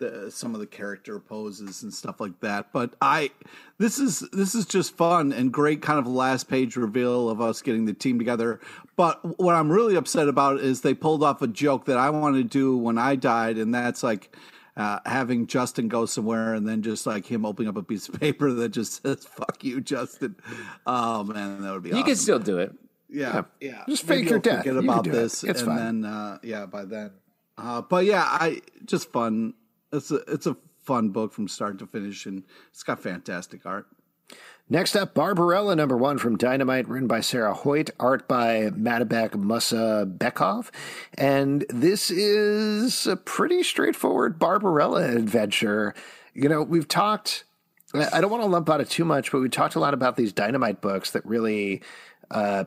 the, 0.00 0.32
some 0.32 0.52
of 0.52 0.58
the 0.58 0.66
character 0.66 1.20
poses 1.20 1.84
and 1.84 1.94
stuff 1.94 2.18
like 2.18 2.40
that. 2.40 2.72
But 2.72 2.94
I, 3.00 3.30
this 3.78 4.00
is 4.00 4.28
this 4.32 4.56
is 4.56 4.66
just 4.66 4.96
fun 4.96 5.32
and 5.32 5.52
great 5.52 5.80
kind 5.80 6.00
of 6.00 6.08
last 6.08 6.48
page 6.48 6.74
reveal 6.74 7.30
of 7.30 7.40
us 7.40 7.62
getting 7.62 7.84
the 7.84 7.94
team 7.94 8.18
together. 8.18 8.58
But 8.96 9.38
what 9.38 9.54
I'm 9.54 9.70
really 9.70 9.94
upset 9.94 10.26
about 10.26 10.58
is 10.58 10.80
they 10.80 10.92
pulled 10.92 11.22
off 11.22 11.40
a 11.40 11.46
joke 11.46 11.84
that 11.84 11.98
I 11.98 12.10
wanted 12.10 12.50
to 12.50 12.58
do 12.58 12.76
when 12.76 12.98
I 12.98 13.14
died, 13.14 13.58
and 13.58 13.72
that's 13.72 14.02
like 14.02 14.34
uh, 14.76 14.98
having 15.06 15.46
Justin 15.46 15.88
go 15.88 16.06
somewhere 16.06 16.54
and 16.54 16.66
then 16.66 16.82
just 16.82 17.06
like 17.06 17.26
him 17.26 17.46
opening 17.46 17.68
up 17.68 17.76
a 17.76 17.82
piece 17.82 18.08
of 18.08 18.20
paper 18.20 18.52
that 18.52 18.70
just 18.70 19.02
says 19.02 19.24
"fuck 19.24 19.62
you, 19.62 19.80
Justin." 19.80 20.36
Oh 20.86 21.24
man, 21.24 21.62
that 21.62 21.72
would 21.72 21.82
be. 21.82 21.90
You 21.90 21.96
awesome. 21.96 22.06
can 22.06 22.16
still 22.16 22.38
do 22.38 22.58
it. 22.58 22.74
Yeah, 23.08 23.42
yeah. 23.60 23.68
yeah. 23.68 23.84
Just 23.88 24.04
fake 24.04 24.28
your 24.28 24.40
death. 24.40 24.64
Forget 24.64 24.76
about 24.76 25.04
this, 25.04 25.42
and 25.44 25.56
fine. 25.56 25.76
then 25.76 26.04
uh, 26.04 26.38
yeah, 26.42 26.66
by 26.66 26.84
then. 26.84 27.12
Uh, 27.56 27.82
but 27.82 28.04
yeah, 28.04 28.24
I 28.24 28.60
just 28.84 29.12
fun. 29.12 29.54
It's 29.92 30.10
a 30.10 30.16
it's 30.26 30.46
a 30.46 30.56
fun 30.82 31.10
book 31.10 31.32
from 31.32 31.48
start 31.48 31.78
to 31.78 31.86
finish, 31.86 32.26
and 32.26 32.42
it's 32.70 32.82
got 32.82 33.00
fantastic 33.00 33.64
art. 33.66 33.86
Next 34.70 34.96
up, 34.96 35.12
Barbarella 35.12 35.76
number 35.76 35.96
one 35.96 36.16
from 36.16 36.38
Dynamite, 36.38 36.88
written 36.88 37.06
by 37.06 37.20
Sarah 37.20 37.52
Hoyt, 37.52 37.90
art 38.00 38.26
by 38.26 38.70
Madibek 38.70 39.32
Musabekov. 39.32 40.70
And 41.18 41.66
this 41.68 42.10
is 42.10 43.06
a 43.06 43.16
pretty 43.16 43.62
straightforward 43.62 44.38
Barbarella 44.38 45.06
adventure. 45.14 45.94
You 46.32 46.48
know, 46.48 46.62
we've 46.62 46.88
talked, 46.88 47.44
I 47.94 48.22
don't 48.22 48.30
want 48.30 48.42
to 48.42 48.48
lump 48.48 48.70
out 48.70 48.80
it 48.80 48.88
too 48.88 49.04
much, 49.04 49.30
but 49.30 49.40
we 49.40 49.50
talked 49.50 49.74
a 49.74 49.80
lot 49.80 49.92
about 49.92 50.16
these 50.16 50.32
Dynamite 50.32 50.80
books 50.80 51.10
that 51.10 51.26
really 51.26 51.82
uh, 52.30 52.64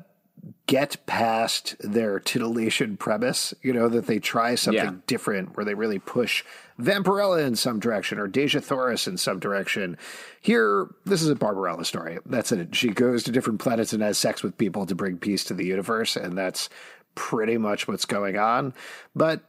get 0.68 0.98
past 1.06 1.76
their 1.80 2.20
titillation 2.20 2.98
premise, 2.98 3.54
you 3.62 3.74
know, 3.74 3.88
that 3.88 4.06
they 4.06 4.20
try 4.20 4.56
something 4.56 4.84
yeah. 4.84 4.94
different 5.08 5.56
where 5.56 5.66
they 5.66 5.74
really 5.74 5.98
push 6.00 6.44
Vampirella 6.80 7.46
in 7.46 7.56
some 7.56 7.80
direction 7.80 8.20
or 8.20 8.28
Dejah 8.28 8.64
Thoris 8.64 9.08
in 9.08 9.18
some 9.18 9.40
direction. 9.40 9.98
Here, 10.42 10.88
this 11.06 11.22
is 11.22 11.30
a 11.30 11.36
Barbarella 11.36 11.86
story. 11.86 12.20
That's 12.26 12.52
it. 12.52 12.76
She 12.76 12.90
goes 12.90 13.24
to 13.24 13.32
different 13.32 13.60
planets 13.60 13.94
and 13.94 14.04
has 14.04 14.18
sex 14.18 14.44
with 14.44 14.58
people 14.58 14.86
to 14.86 14.96
bring 14.96 15.18
peace 15.18 15.44
to 15.46 15.54
the 15.54 15.66
universe, 15.66 16.16
and 16.16 16.38
that's 16.38 16.70
pretty 17.16 17.58
much 17.58 17.88
what's 17.88 18.06
going 18.06 18.38
on. 18.38 18.74
But 19.16 19.42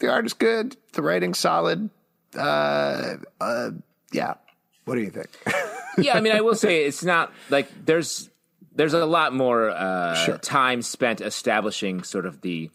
the 0.00 0.10
art 0.10 0.26
is 0.26 0.32
good, 0.32 0.76
the 0.92 1.02
writing's 1.02 1.38
solid. 1.38 1.88
Uh, 2.36 3.14
uh, 3.40 3.70
yeah. 4.12 4.34
What 4.84 4.96
do 4.96 5.00
you 5.00 5.10
think? 5.10 5.28
yeah, 5.98 6.16
I 6.16 6.20
mean, 6.20 6.34
I 6.34 6.40
will 6.40 6.54
say 6.54 6.84
it's 6.84 7.04
not 7.04 7.32
like 7.48 7.68
there's 7.86 8.28
there's 8.74 8.94
a 8.94 9.04
lot 9.06 9.32
more 9.32 9.70
uh, 9.70 10.14
sure. 10.14 10.38
time 10.38 10.82
spent 10.82 11.20
establishing 11.20 12.02
sort 12.02 12.26
of 12.26 12.40
the 12.40 12.70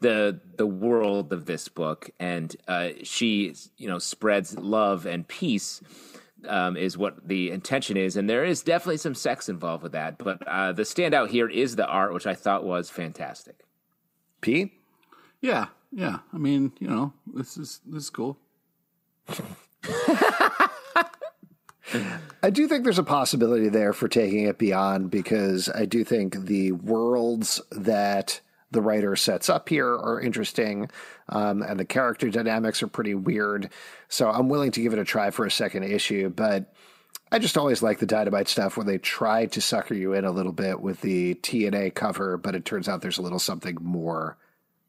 the 0.00 0.40
the 0.56 0.66
world 0.66 1.32
of 1.32 1.46
this 1.46 1.68
book, 1.68 2.10
and 2.18 2.54
uh, 2.68 2.90
she 3.02 3.54
you 3.76 3.88
know 3.88 3.98
spreads 3.98 4.58
love 4.58 5.06
and 5.06 5.26
peace. 5.26 5.80
Um, 6.48 6.76
is 6.76 6.98
what 6.98 7.28
the 7.28 7.52
intention 7.52 7.96
is, 7.96 8.16
and 8.16 8.28
there 8.28 8.44
is 8.44 8.64
definitely 8.64 8.96
some 8.96 9.14
sex 9.14 9.48
involved 9.48 9.84
with 9.84 9.92
that. 9.92 10.18
But 10.18 10.42
uh, 10.44 10.72
the 10.72 10.82
standout 10.82 11.28
here 11.28 11.48
is 11.48 11.76
the 11.76 11.86
art, 11.86 12.12
which 12.12 12.26
I 12.26 12.34
thought 12.34 12.64
was 12.64 12.90
fantastic. 12.90 13.60
Pete, 14.40 14.72
yeah, 15.40 15.66
yeah. 15.92 16.18
I 16.32 16.38
mean, 16.38 16.72
you 16.80 16.88
know, 16.88 17.12
this 17.32 17.56
is 17.56 17.80
this 17.86 18.02
is 18.02 18.10
cool. 18.10 18.38
I 22.42 22.50
do 22.50 22.66
think 22.66 22.84
there's 22.84 22.98
a 22.98 23.04
possibility 23.04 23.68
there 23.68 23.92
for 23.92 24.08
taking 24.08 24.44
it 24.44 24.58
beyond 24.58 25.10
because 25.10 25.68
I 25.68 25.84
do 25.84 26.04
think 26.04 26.46
the 26.46 26.72
worlds 26.72 27.60
that 27.70 28.40
the 28.70 28.80
writer 28.80 29.14
sets 29.16 29.48
up 29.48 29.68
here 29.68 29.88
are 29.88 30.20
interesting, 30.20 30.90
um, 31.28 31.62
and 31.62 31.78
the 31.78 31.84
character 31.84 32.30
dynamics 32.30 32.82
are 32.82 32.88
pretty 32.88 33.14
weird. 33.14 33.68
So 34.08 34.30
I'm 34.30 34.48
willing 34.48 34.70
to 34.72 34.82
give 34.82 34.92
it 34.92 34.98
a 34.98 35.04
try 35.04 35.30
for 35.30 35.44
a 35.44 35.50
second 35.50 35.84
issue, 35.84 36.30
but 36.30 36.72
I 37.30 37.38
just 37.38 37.56
always 37.56 37.82
like 37.82 37.98
the 37.98 38.06
Dynamite 38.06 38.48
stuff 38.48 38.76
where 38.76 38.84
they 38.84 38.98
try 38.98 39.46
to 39.46 39.60
sucker 39.60 39.94
you 39.94 40.12
in 40.12 40.24
a 40.24 40.30
little 40.30 40.52
bit 40.52 40.80
with 40.80 41.00
the 41.00 41.34
TNA 41.36 41.94
cover, 41.94 42.36
but 42.36 42.54
it 42.54 42.64
turns 42.64 42.88
out 42.88 43.00
there's 43.00 43.18
a 43.18 43.22
little 43.22 43.38
something 43.38 43.78
more 43.80 44.36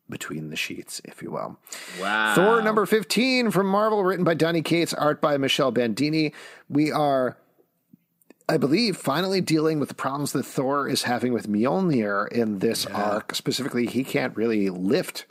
between 0.09 0.49
the 0.49 0.55
sheets, 0.55 1.01
if 1.05 1.21
you 1.21 1.31
will. 1.31 1.57
Wow. 1.99 2.35
Thor 2.35 2.61
number 2.61 2.85
15 2.85 3.51
from 3.51 3.67
Marvel, 3.67 4.03
written 4.03 4.25
by 4.25 4.33
Donny 4.33 4.61
Cates, 4.61 4.93
art 4.93 5.21
by 5.21 5.37
Michele 5.37 5.71
Bandini. 5.71 6.33
We 6.69 6.91
are, 6.91 7.37
I 8.47 8.57
believe, 8.57 8.97
finally 8.97 9.41
dealing 9.41 9.79
with 9.79 9.89
the 9.89 9.95
problems 9.95 10.33
that 10.33 10.43
Thor 10.43 10.87
is 10.87 11.03
having 11.03 11.33
with 11.33 11.47
Mjolnir 11.47 12.31
in 12.31 12.59
this 12.59 12.85
arc. 12.85 13.35
Specifically, 13.35 13.87
he 13.87 14.03
can't 14.03 14.35
really 14.35 14.69
lift 14.69 15.25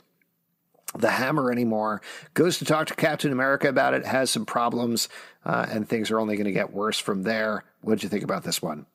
the 0.97 1.11
hammer 1.11 1.51
anymore. 1.51 2.01
Goes 2.33 2.57
to 2.59 2.65
talk 2.65 2.87
to 2.87 2.95
Captain 2.95 3.31
America 3.31 3.67
about 3.67 3.93
it, 3.93 4.05
has 4.05 4.29
some 4.29 4.45
problems, 4.45 5.09
uh, 5.45 5.65
and 5.69 5.87
things 5.87 6.11
are 6.11 6.19
only 6.19 6.35
going 6.35 6.45
to 6.45 6.51
get 6.51 6.73
worse 6.73 6.99
from 6.99 7.23
there. 7.23 7.63
What 7.81 7.95
did 7.95 8.03
you 8.03 8.09
think 8.09 8.23
about 8.23 8.43
this 8.43 8.61
one? 8.61 8.85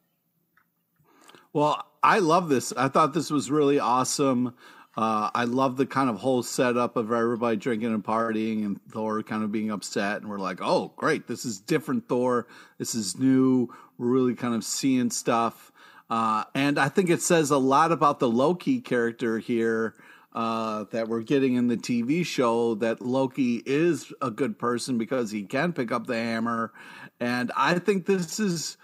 Well, 1.52 1.84
I 2.02 2.18
love 2.20 2.48
this. 2.48 2.72
I 2.76 2.88
thought 2.88 3.14
this 3.14 3.30
was 3.30 3.50
really 3.50 3.78
awesome. 3.80 4.54
Uh, 4.98 5.30
I 5.32 5.44
love 5.44 5.76
the 5.76 5.86
kind 5.86 6.10
of 6.10 6.16
whole 6.16 6.42
setup 6.42 6.96
of 6.96 7.12
everybody 7.12 7.56
drinking 7.56 7.94
and 7.94 8.02
partying 8.02 8.64
and 8.64 8.82
Thor 8.90 9.22
kind 9.22 9.44
of 9.44 9.52
being 9.52 9.70
upset. 9.70 10.20
And 10.20 10.28
we're 10.28 10.40
like, 10.40 10.58
oh, 10.60 10.92
great. 10.96 11.28
This 11.28 11.44
is 11.44 11.60
different 11.60 12.08
Thor. 12.08 12.48
This 12.78 12.96
is 12.96 13.16
new. 13.16 13.72
We're 13.96 14.08
really 14.08 14.34
kind 14.34 14.56
of 14.56 14.64
seeing 14.64 15.10
stuff. 15.10 15.70
Uh, 16.10 16.42
and 16.52 16.80
I 16.80 16.88
think 16.88 17.10
it 17.10 17.22
says 17.22 17.52
a 17.52 17.58
lot 17.58 17.92
about 17.92 18.18
the 18.18 18.28
Loki 18.28 18.80
character 18.80 19.38
here 19.38 19.94
uh, 20.32 20.86
that 20.90 21.06
we're 21.06 21.22
getting 21.22 21.54
in 21.54 21.68
the 21.68 21.76
TV 21.76 22.26
show 22.26 22.74
that 22.74 23.00
Loki 23.00 23.62
is 23.64 24.12
a 24.20 24.32
good 24.32 24.58
person 24.58 24.98
because 24.98 25.30
he 25.30 25.44
can 25.44 25.72
pick 25.72 25.92
up 25.92 26.08
the 26.08 26.16
hammer. 26.16 26.72
And 27.20 27.52
I 27.56 27.78
think 27.78 28.06
this 28.06 28.40
is 28.40 28.76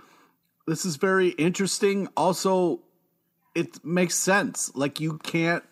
this 0.69 0.85
is 0.85 0.95
very 0.95 1.31
interesting. 1.31 2.07
Also, 2.17 2.83
it 3.57 3.85
makes 3.85 4.15
sense. 4.15 4.71
Like 4.77 5.01
you 5.01 5.19
can't 5.19 5.65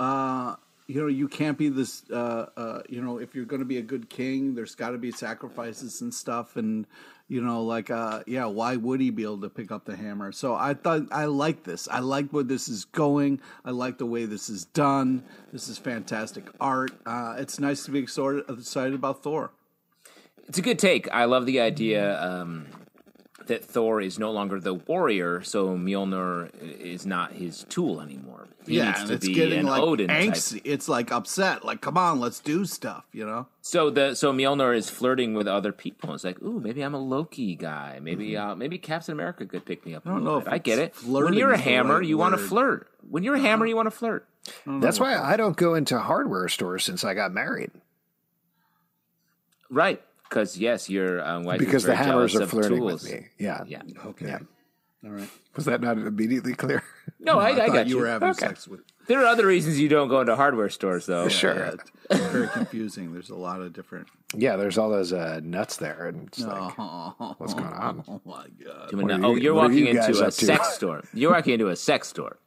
uh, 0.00 0.56
you 0.86 1.02
know, 1.02 1.06
you 1.06 1.28
can't 1.28 1.58
be 1.58 1.68
this. 1.68 2.02
Uh, 2.10 2.46
uh, 2.56 2.82
you 2.88 3.02
know, 3.02 3.18
if 3.18 3.34
you're 3.34 3.44
going 3.44 3.60
to 3.60 3.66
be 3.66 3.76
a 3.76 3.82
good 3.82 4.08
king, 4.08 4.54
there's 4.54 4.74
got 4.74 4.90
to 4.90 4.98
be 4.98 5.10
sacrifices 5.10 6.00
and 6.00 6.12
stuff. 6.12 6.56
And 6.56 6.86
you 7.28 7.42
know, 7.42 7.62
like, 7.62 7.90
uh, 7.90 8.22
yeah, 8.26 8.46
why 8.46 8.76
would 8.76 9.00
he 9.00 9.10
be 9.10 9.22
able 9.22 9.42
to 9.42 9.50
pick 9.50 9.70
up 9.70 9.84
the 9.84 9.94
hammer? 9.94 10.32
So 10.32 10.54
I 10.54 10.72
thought 10.72 11.02
I 11.12 11.26
like 11.26 11.62
this. 11.62 11.86
I 11.90 11.98
like 11.98 12.30
where 12.30 12.42
this 12.42 12.68
is 12.68 12.86
going. 12.86 13.40
I 13.66 13.70
like 13.70 13.98
the 13.98 14.06
way 14.06 14.24
this 14.24 14.48
is 14.48 14.64
done. 14.64 15.24
This 15.52 15.68
is 15.68 15.76
fantastic 15.76 16.48
art. 16.58 16.92
Uh, 17.04 17.36
it's 17.38 17.60
nice 17.60 17.84
to 17.84 17.90
be 17.90 17.98
excited, 17.98 18.94
about 18.94 19.22
Thor. 19.22 19.50
It's 20.48 20.56
a 20.56 20.62
good 20.62 20.78
take. 20.78 21.06
I 21.12 21.26
love 21.26 21.44
the 21.44 21.60
idea 21.60 22.18
um, 22.22 22.66
that 23.48 23.64
Thor 23.64 24.00
is 24.00 24.18
no 24.18 24.30
longer 24.30 24.60
the 24.60 24.74
warrior, 24.74 25.42
so 25.42 25.76
Mjolnir 25.76 26.50
is 26.80 27.04
not 27.04 27.32
his 27.32 27.64
tool 27.68 28.00
anymore. 28.00 28.48
He 28.66 28.76
yeah, 28.76 28.86
needs 28.86 29.00
and 29.00 29.08
to 29.08 29.14
it's 29.14 29.26
be 29.26 29.34
getting 29.34 29.60
an 29.60 29.66
like 29.66 29.82
Odin 29.82 30.08
type. 30.08 30.30
angsty. 30.30 30.60
It's 30.64 30.88
like 30.88 31.10
upset. 31.10 31.64
Like, 31.64 31.80
come 31.80 31.98
on, 31.98 32.20
let's 32.20 32.40
do 32.40 32.64
stuff. 32.64 33.04
You 33.12 33.26
know. 33.26 33.46
So 33.60 33.90
the 33.90 34.14
so 34.14 34.32
Mjolnir 34.32 34.76
is 34.76 34.88
flirting 34.88 35.34
with 35.34 35.48
other 35.48 35.72
people. 35.72 36.14
It's 36.14 36.24
like, 36.24 36.40
ooh, 36.42 36.60
maybe 36.60 36.82
I'm 36.82 36.94
a 36.94 37.00
Loki 37.00 37.54
guy. 37.56 37.98
Maybe 38.00 38.36
uh, 38.36 38.54
maybe 38.54 38.78
Captain 38.78 39.12
America 39.12 39.44
could 39.46 39.64
pick 39.64 39.84
me 39.84 39.94
up. 39.94 40.06
I 40.06 40.10
don't 40.10 40.24
know 40.24 40.38
if 40.38 40.46
I 40.48 40.58
get 40.58 40.78
it. 40.78 40.94
When 41.04 41.34
you're 41.34 41.52
a 41.52 41.58
hammer, 41.58 41.98
right 41.98 42.06
you 42.06 42.16
want 42.18 42.34
to 42.34 42.38
flirt. 42.38 42.88
When 43.08 43.22
you're 43.24 43.34
a 43.36 43.40
hammer, 43.40 43.66
you 43.66 43.76
want 43.76 43.86
to 43.86 43.90
flirt. 43.90 44.28
That's 44.66 44.98
why 45.00 45.16
I 45.16 45.36
don't 45.36 45.56
go 45.56 45.74
into 45.74 45.98
hardware 45.98 46.48
stores 46.48 46.84
since 46.84 47.04
I 47.04 47.14
got 47.14 47.32
married 47.32 47.70
Right. 49.70 50.02
Because 50.28 50.58
yes, 50.58 50.88
your 50.90 51.24
um, 51.26 51.44
wife 51.44 51.58
because 51.58 51.82
is 51.82 51.82
the 51.84 51.92
very 51.94 52.04
hammers 52.04 52.34
are 52.36 52.42
of 52.42 52.50
flirting 52.50 52.78
tools. 52.78 53.02
with 53.04 53.12
me. 53.12 53.26
Yeah. 53.38 53.62
Yeah. 53.66 53.82
Okay. 54.06 54.26
Yeah. 54.26 54.38
All 55.04 55.10
right. 55.10 55.28
Was 55.54 55.64
that 55.66 55.80
not 55.80 55.96
immediately 55.96 56.54
clear? 56.54 56.82
No, 57.20 57.38
I, 57.38 57.50
I, 57.50 57.56
thought 57.56 57.68
got 57.72 57.86
you 57.86 57.96
you. 57.96 58.02
were 58.02 58.08
having 58.08 58.30
Okay. 58.30 58.46
sex 58.46 58.66
with. 58.68 58.80
There 59.06 59.20
are 59.20 59.26
other 59.26 59.46
reasons 59.46 59.78
you 59.80 59.88
don't 59.88 60.08
go 60.08 60.20
into 60.20 60.36
hardware 60.36 60.68
stores, 60.68 61.06
though. 61.06 61.28
Sure. 61.28 61.54
Yeah, 61.54 61.74
it's 62.10 62.20
very 62.26 62.48
confusing. 62.48 63.12
There's 63.12 63.30
a 63.30 63.36
lot 63.36 63.62
of 63.62 63.72
different. 63.72 64.08
Yeah, 64.34 64.56
there's 64.56 64.76
all 64.76 64.90
those 64.90 65.12
uh, 65.12 65.40
nuts 65.42 65.76
there, 65.78 66.08
and 66.08 66.26
it's 66.28 66.40
like, 66.40 66.76
What's 67.38 67.54
going 67.54 67.66
on? 67.66 68.04
Oh 68.06 68.20
my 68.26 68.46
god! 68.64 68.90
Doing 68.90 69.06
What 69.06 69.08
that- 69.16 69.20
are 69.22 69.26
oh, 69.26 69.34
you- 69.36 69.42
you're 69.42 69.54
walking 69.54 69.78
you 69.86 69.86
into 69.98 70.26
a 70.26 70.30
sex 70.30 70.74
store. 70.74 71.02
You're 71.14 71.32
walking 71.32 71.54
into 71.54 71.68
a 71.68 71.76
sex 71.76 72.08
store. 72.08 72.38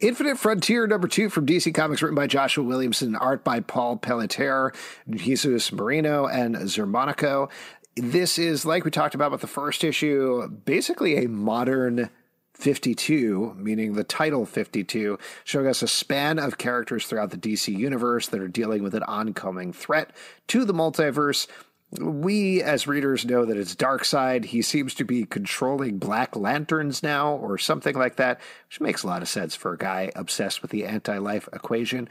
Infinite 0.00 0.38
Frontier 0.38 0.86
number 0.86 1.08
two 1.08 1.28
from 1.28 1.46
DC 1.46 1.74
Comics, 1.74 2.02
written 2.02 2.14
by 2.14 2.26
Joshua 2.26 2.64
Williamson, 2.64 3.16
art 3.16 3.42
by 3.42 3.60
Paul 3.60 3.96
Pelletier, 3.96 4.72
Jesus 5.10 5.72
Merino, 5.72 6.26
and 6.26 6.54
Xermánico. 6.54 7.50
This 7.96 8.38
is, 8.38 8.64
like 8.64 8.84
we 8.84 8.92
talked 8.92 9.16
about 9.16 9.32
with 9.32 9.40
the 9.40 9.48
first 9.48 9.82
issue, 9.82 10.46
basically 10.48 11.16
a 11.16 11.28
modern 11.28 12.10
52, 12.54 13.54
meaning 13.56 13.94
the 13.94 14.04
title 14.04 14.44
52, 14.44 15.18
showing 15.44 15.66
us 15.66 15.80
a 15.80 15.88
span 15.88 16.38
of 16.38 16.58
characters 16.58 17.06
throughout 17.06 17.30
the 17.30 17.36
DC 17.36 17.76
universe 17.76 18.28
that 18.28 18.40
are 18.40 18.48
dealing 18.48 18.82
with 18.82 18.94
an 18.94 19.04
oncoming 19.04 19.72
threat 19.72 20.10
to 20.48 20.64
the 20.64 20.74
multiverse. 20.74 21.46
We, 21.90 22.62
as 22.62 22.86
readers, 22.86 23.24
know 23.24 23.46
that 23.46 23.56
it's 23.56 23.74
Darkseid. 23.74 24.46
He 24.46 24.60
seems 24.60 24.92
to 24.94 25.04
be 25.04 25.24
controlling 25.24 25.98
Black 25.98 26.36
Lanterns 26.36 27.02
now, 27.02 27.32
or 27.36 27.56
something 27.56 27.96
like 27.96 28.16
that, 28.16 28.40
which 28.68 28.80
makes 28.80 29.02
a 29.02 29.06
lot 29.06 29.22
of 29.22 29.28
sense 29.28 29.54
for 29.54 29.72
a 29.72 29.78
guy 29.78 30.12
obsessed 30.14 30.60
with 30.60 30.70
the 30.70 30.84
anti-life 30.84 31.48
equation. 31.52 32.08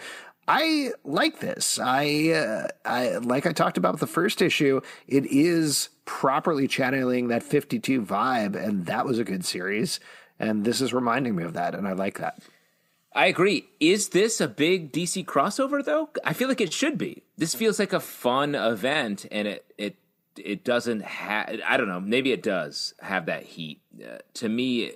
I 0.47 0.91
like 1.03 1.41
this. 1.41 1.78
I, 1.78 2.30
uh, 2.30 2.67
I 2.86 3.17
like 3.17 3.45
I 3.45 3.51
talked 3.51 3.78
about 3.78 3.99
the 3.99 4.07
first 4.07 4.41
issue. 4.41 4.82
It 5.07 5.25
is 5.28 5.89
properly 6.05 6.67
channeling 6.67 7.28
that 7.28 7.43
52 7.43 8.01
vibe, 8.01 8.55
and 8.55 8.86
that 8.88 9.05
was 9.05 9.19
a 9.19 9.23
good 9.23 9.45
series. 9.45 9.99
And 10.39 10.63
this 10.65 10.82
is 10.82 10.93
reminding 10.93 11.36
me 11.36 11.43
of 11.43 11.53
that, 11.53 11.75
and 11.75 11.88
I 11.88 11.93
like 11.93 12.19
that. 12.19 12.39
I 13.18 13.26
agree. 13.26 13.68
Is 13.80 14.09
this 14.09 14.39
a 14.39 14.47
big 14.47 14.91
DC 14.93 15.26
crossover 15.26 15.84
though? 15.84 16.09
I 16.24 16.34
feel 16.34 16.47
like 16.47 16.61
it 16.61 16.72
should 16.72 16.97
be. 16.99 17.24
This 17.36 17.55
feels 17.55 17.80
like 17.80 17.91
a 17.91 17.99
fun 17.99 18.53
event, 18.53 19.26
and 19.32 19.47
it 19.47 19.65
it 19.78 19.95
it 20.38 20.63
doesn't 20.63 21.01
have. 21.01 21.59
I 21.65 21.78
don't 21.78 21.88
know. 21.88 21.99
Maybe 21.99 22.32
it 22.32 22.43
does 22.43 22.93
have 23.01 23.26
that 23.26 23.43
heat. 23.43 23.82
Uh, 23.99 24.20
to 24.36 24.47
me, 24.47 24.91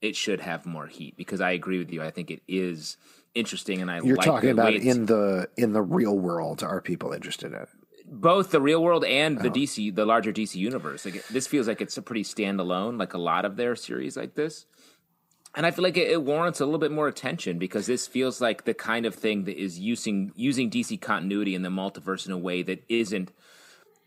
it 0.00 0.16
should 0.16 0.40
have 0.40 0.64
more 0.64 0.86
heat 0.86 1.18
because 1.18 1.42
I 1.42 1.50
agree 1.50 1.78
with 1.78 1.92
you. 1.92 2.02
I 2.02 2.10
think 2.10 2.30
it 2.30 2.40
is 2.48 2.96
interesting, 3.34 3.82
and 3.82 3.90
I 3.90 4.00
You're 4.00 4.16
like 4.16 4.26
talking 4.26 4.50
about 4.50 4.72
in 4.72 5.04
the 5.04 5.50
in 5.58 5.74
the 5.74 5.82
real 5.82 6.18
world. 6.18 6.62
Are 6.62 6.80
people 6.80 7.12
interested 7.12 7.52
in 7.52 7.58
it? 7.60 7.68
both 8.08 8.52
the 8.52 8.60
real 8.60 8.80
world 8.82 9.04
and 9.04 9.38
Oh. 9.38 9.42
the 9.42 9.50
DC, 9.50 9.90
the 9.90 10.06
larger 10.06 10.32
DC 10.32 10.54
universe. 10.54 11.04
Like 11.04 11.26
this 11.26 11.46
feels 11.48 11.66
like 11.66 11.80
it's 11.80 11.96
a 11.96 12.02
pretty 12.02 12.22
standalone, 12.22 12.98
like 12.98 13.14
a 13.14 13.18
lot 13.18 13.44
of 13.44 13.56
their 13.56 13.74
series 13.74 14.16
like 14.16 14.34
this. 14.34 14.64
And 15.56 15.64
I 15.64 15.70
feel 15.70 15.82
like 15.82 15.96
it, 15.96 16.10
it 16.10 16.22
warrants 16.22 16.60
a 16.60 16.66
little 16.66 16.78
bit 16.78 16.92
more 16.92 17.08
attention 17.08 17.58
because 17.58 17.86
this 17.86 18.06
feels 18.06 18.40
like 18.42 18.64
the 18.64 18.74
kind 18.74 19.06
of 19.06 19.14
thing 19.14 19.44
that 19.44 19.56
is 19.56 19.78
using 19.78 20.30
using 20.36 20.70
DC 20.70 21.00
continuity 21.00 21.54
in 21.54 21.62
the 21.62 21.70
multiverse 21.70 22.26
in 22.26 22.32
a 22.32 22.38
way 22.38 22.62
that 22.62 22.84
isn't, 22.90 23.32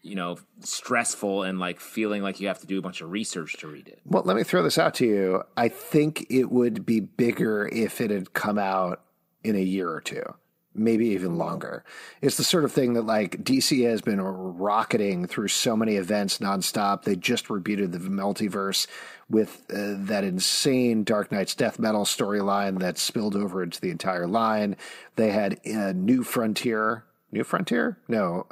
you 0.03 0.15
know, 0.15 0.37
stressful 0.59 1.43
and 1.43 1.59
like 1.59 1.79
feeling 1.79 2.21
like 2.21 2.39
you 2.39 2.47
have 2.47 2.59
to 2.59 2.67
do 2.67 2.77
a 2.77 2.81
bunch 2.81 3.01
of 3.01 3.09
research 3.09 3.57
to 3.57 3.67
read 3.67 3.87
it. 3.87 3.99
Well, 4.05 4.21
let 4.23 4.37
me 4.37 4.43
throw 4.43 4.61
this 4.61 4.77
out 4.77 4.93
to 4.95 5.07
you. 5.07 5.43
I 5.57 5.69
think 5.69 6.27
it 6.29 6.51
would 6.51 6.85
be 6.85 6.99
bigger 6.99 7.67
if 7.67 7.99
it 7.99 8.11
had 8.11 8.33
come 8.33 8.59
out 8.59 9.01
in 9.43 9.55
a 9.55 9.61
year 9.61 9.89
or 9.89 10.01
two, 10.01 10.23
maybe 10.79 11.07
even 11.09 11.37
longer. 11.37 11.83
It's 12.21 12.37
the 12.37 12.43
sort 12.43 12.63
of 12.63 12.71
thing 12.71 12.93
that 12.93 13.03
like 13.03 13.43
DC 13.43 13.87
has 13.87 14.01
been 14.01 14.21
rocketing 14.21 15.27
through 15.27 15.49
so 15.49 15.75
many 15.75 15.95
events 15.95 16.39
nonstop. 16.39 17.03
They 17.03 17.15
just 17.15 17.47
rebooted 17.47 17.91
the 17.91 17.99
multiverse 17.99 18.87
with 19.29 19.65
uh, 19.71 19.95
that 20.05 20.23
insane 20.23 21.03
Dark 21.03 21.31
Nights 21.31 21.55
death 21.55 21.79
metal 21.79 22.03
storyline 22.03 22.79
that 22.79 22.97
spilled 22.97 23.35
over 23.35 23.61
into 23.61 23.79
the 23.79 23.91
entire 23.91 24.27
line. 24.27 24.75
They 25.15 25.31
had 25.31 25.59
uh, 25.67 25.93
New 25.93 26.23
Frontier. 26.23 27.03
New 27.31 27.43
Frontier? 27.43 27.97
No, 28.07 28.47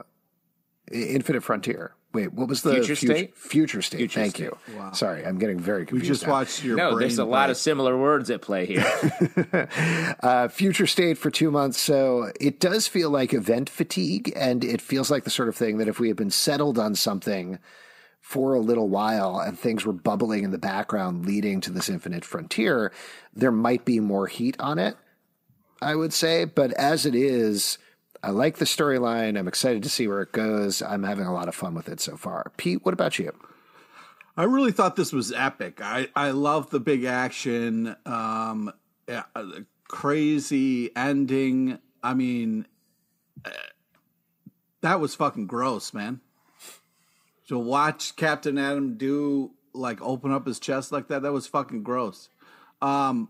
Infinite 0.91 1.43
Frontier. 1.43 1.93
Wait, 2.17 2.33
what 2.33 2.47
was 2.47 2.63
the 2.63 2.71
Future 2.71 2.95
future 2.95 3.13
State? 3.13 3.37
Future 3.37 3.81
State. 3.83 3.97
Future 3.97 4.19
Thank 4.21 4.35
State. 4.37 4.51
you. 4.67 4.89
Sorry, 4.93 5.23
I'm 5.23 5.37
getting 5.37 5.59
very 5.59 5.85
confused. 5.85 6.03
We 6.03 6.07
just 6.07 6.25
now. 6.25 6.31
watched 6.31 6.63
your. 6.63 6.75
No, 6.75 6.89
brain 6.89 7.01
there's 7.01 7.19
a 7.19 7.25
lot 7.25 7.51
of 7.51 7.57
similar 7.57 7.95
words 7.95 8.31
at 8.31 8.41
play 8.41 8.65
here. 8.65 9.67
uh, 10.23 10.47
Future 10.47 10.87
State 10.87 11.19
for 11.19 11.29
two 11.29 11.51
months. 11.51 11.79
So 11.79 12.31
it 12.41 12.59
does 12.59 12.87
feel 12.87 13.11
like 13.11 13.35
event 13.35 13.69
fatigue, 13.69 14.33
and 14.35 14.63
it 14.63 14.81
feels 14.81 15.11
like 15.11 15.25
the 15.25 15.29
sort 15.29 15.47
of 15.47 15.55
thing 15.55 15.77
that 15.77 15.87
if 15.87 15.99
we 15.99 16.07
had 16.07 16.17
been 16.17 16.31
settled 16.31 16.79
on 16.79 16.95
something 16.95 17.59
for 18.19 18.55
a 18.55 18.59
little 18.59 18.89
while 18.89 19.39
and 19.39 19.59
things 19.59 19.85
were 19.85 19.93
bubbling 19.93 20.43
in 20.43 20.49
the 20.49 20.57
background 20.57 21.27
leading 21.27 21.61
to 21.61 21.71
this 21.71 21.87
infinite 21.87 22.25
frontier, 22.25 22.91
there 23.31 23.51
might 23.51 23.85
be 23.85 23.99
more 23.99 24.25
heat 24.25 24.59
on 24.59 24.79
it. 24.79 24.97
I 25.83 25.93
would 25.93 26.13
say. 26.13 26.45
But 26.45 26.73
as 26.73 27.05
it 27.05 27.13
is, 27.13 27.77
I 28.23 28.31
like 28.31 28.57
the 28.57 28.65
storyline. 28.65 29.37
I'm 29.37 29.47
excited 29.47 29.83
to 29.83 29.89
see 29.89 30.07
where 30.07 30.21
it 30.21 30.31
goes. 30.31 30.81
I'm 30.81 31.03
having 31.03 31.25
a 31.25 31.33
lot 31.33 31.47
of 31.47 31.55
fun 31.55 31.73
with 31.75 31.87
it 31.87 31.99
so 31.99 32.17
far. 32.17 32.51
Pete, 32.57 32.83
what 32.83 32.93
about 32.93 33.19
you? 33.19 33.31
I 34.35 34.43
really 34.43 34.71
thought 34.71 34.95
this 34.95 35.11
was 35.11 35.31
epic. 35.31 35.79
I 35.81 36.09
I 36.15 36.31
love 36.31 36.69
the 36.69 36.79
big 36.79 37.05
action, 37.05 37.95
um, 38.05 38.71
yeah, 39.07 39.23
uh, 39.35 39.61
crazy 39.87 40.95
ending. 40.95 41.79
I 42.03 42.13
mean, 42.13 42.67
uh, 43.43 43.49
that 44.81 44.99
was 44.99 45.15
fucking 45.15 45.47
gross, 45.47 45.91
man. 45.91 46.21
To 47.47 47.57
watch 47.57 48.15
Captain 48.15 48.59
Atom 48.59 48.97
do 48.97 49.51
like 49.73 50.01
open 50.01 50.31
up 50.31 50.45
his 50.45 50.59
chest 50.59 50.91
like 50.91 51.07
that, 51.07 51.23
that 51.23 51.31
was 51.31 51.47
fucking 51.47 51.81
gross. 51.81 52.29
Um, 52.81 53.29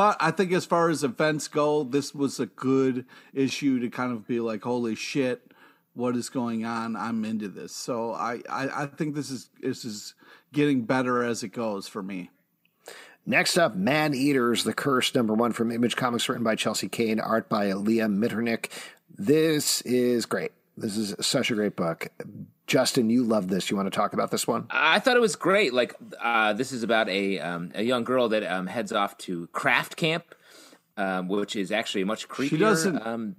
but 0.00 0.16
I 0.18 0.30
think 0.30 0.52
as 0.52 0.64
far 0.64 0.88
as 0.88 1.04
events 1.04 1.46
go, 1.46 1.84
this 1.84 2.14
was 2.14 2.40
a 2.40 2.46
good 2.46 3.04
issue 3.34 3.80
to 3.80 3.90
kind 3.90 4.12
of 4.12 4.26
be 4.26 4.40
like, 4.40 4.62
holy 4.62 4.94
shit, 4.94 5.52
what 5.92 6.16
is 6.16 6.30
going 6.30 6.64
on? 6.64 6.96
I'm 6.96 7.22
into 7.26 7.48
this. 7.48 7.76
So 7.76 8.14
I, 8.14 8.40
I, 8.48 8.84
I 8.84 8.86
think 8.86 9.14
this 9.14 9.28
is 9.28 9.50
this 9.60 9.84
is 9.84 10.14
getting 10.54 10.84
better 10.86 11.22
as 11.22 11.42
it 11.42 11.50
goes 11.50 11.86
for 11.86 12.02
me. 12.02 12.30
Next 13.26 13.58
up, 13.58 13.76
Man 13.76 14.14
Eaters, 14.14 14.64
The 14.64 14.72
Curse, 14.72 15.14
number 15.14 15.34
one 15.34 15.52
from 15.52 15.70
Image 15.70 15.96
Comics, 15.96 16.30
written 16.30 16.44
by 16.44 16.56
Chelsea 16.56 16.88
Cain, 16.88 17.20
art 17.20 17.50
by 17.50 17.70
Lia 17.74 18.06
Miternique. 18.06 18.70
This 19.18 19.82
is 19.82 20.24
great. 20.24 20.52
This 20.80 20.96
is 20.96 21.14
such 21.20 21.50
a 21.50 21.54
great 21.54 21.76
book. 21.76 22.08
Justin, 22.66 23.10
you 23.10 23.22
love 23.22 23.48
this. 23.48 23.70
You 23.70 23.76
want 23.76 23.86
to 23.86 23.96
talk 23.96 24.14
about 24.14 24.30
this 24.30 24.46
one? 24.46 24.66
I 24.70 24.98
thought 24.98 25.16
it 25.16 25.20
was 25.20 25.36
great. 25.36 25.74
Like 25.74 25.94
uh, 26.20 26.54
this 26.54 26.72
is 26.72 26.82
about 26.82 27.08
a 27.08 27.38
um, 27.38 27.70
a 27.74 27.82
young 27.82 28.02
girl 28.04 28.30
that 28.30 28.44
um, 28.44 28.66
heads 28.66 28.92
off 28.92 29.18
to 29.18 29.46
craft 29.48 29.96
camp, 29.96 30.34
um, 30.96 31.28
which 31.28 31.54
is 31.54 31.70
actually 31.70 32.04
much 32.04 32.28
creepier. 32.28 32.48
She 32.50 32.56
doesn't. 32.56 33.06
Um, 33.06 33.36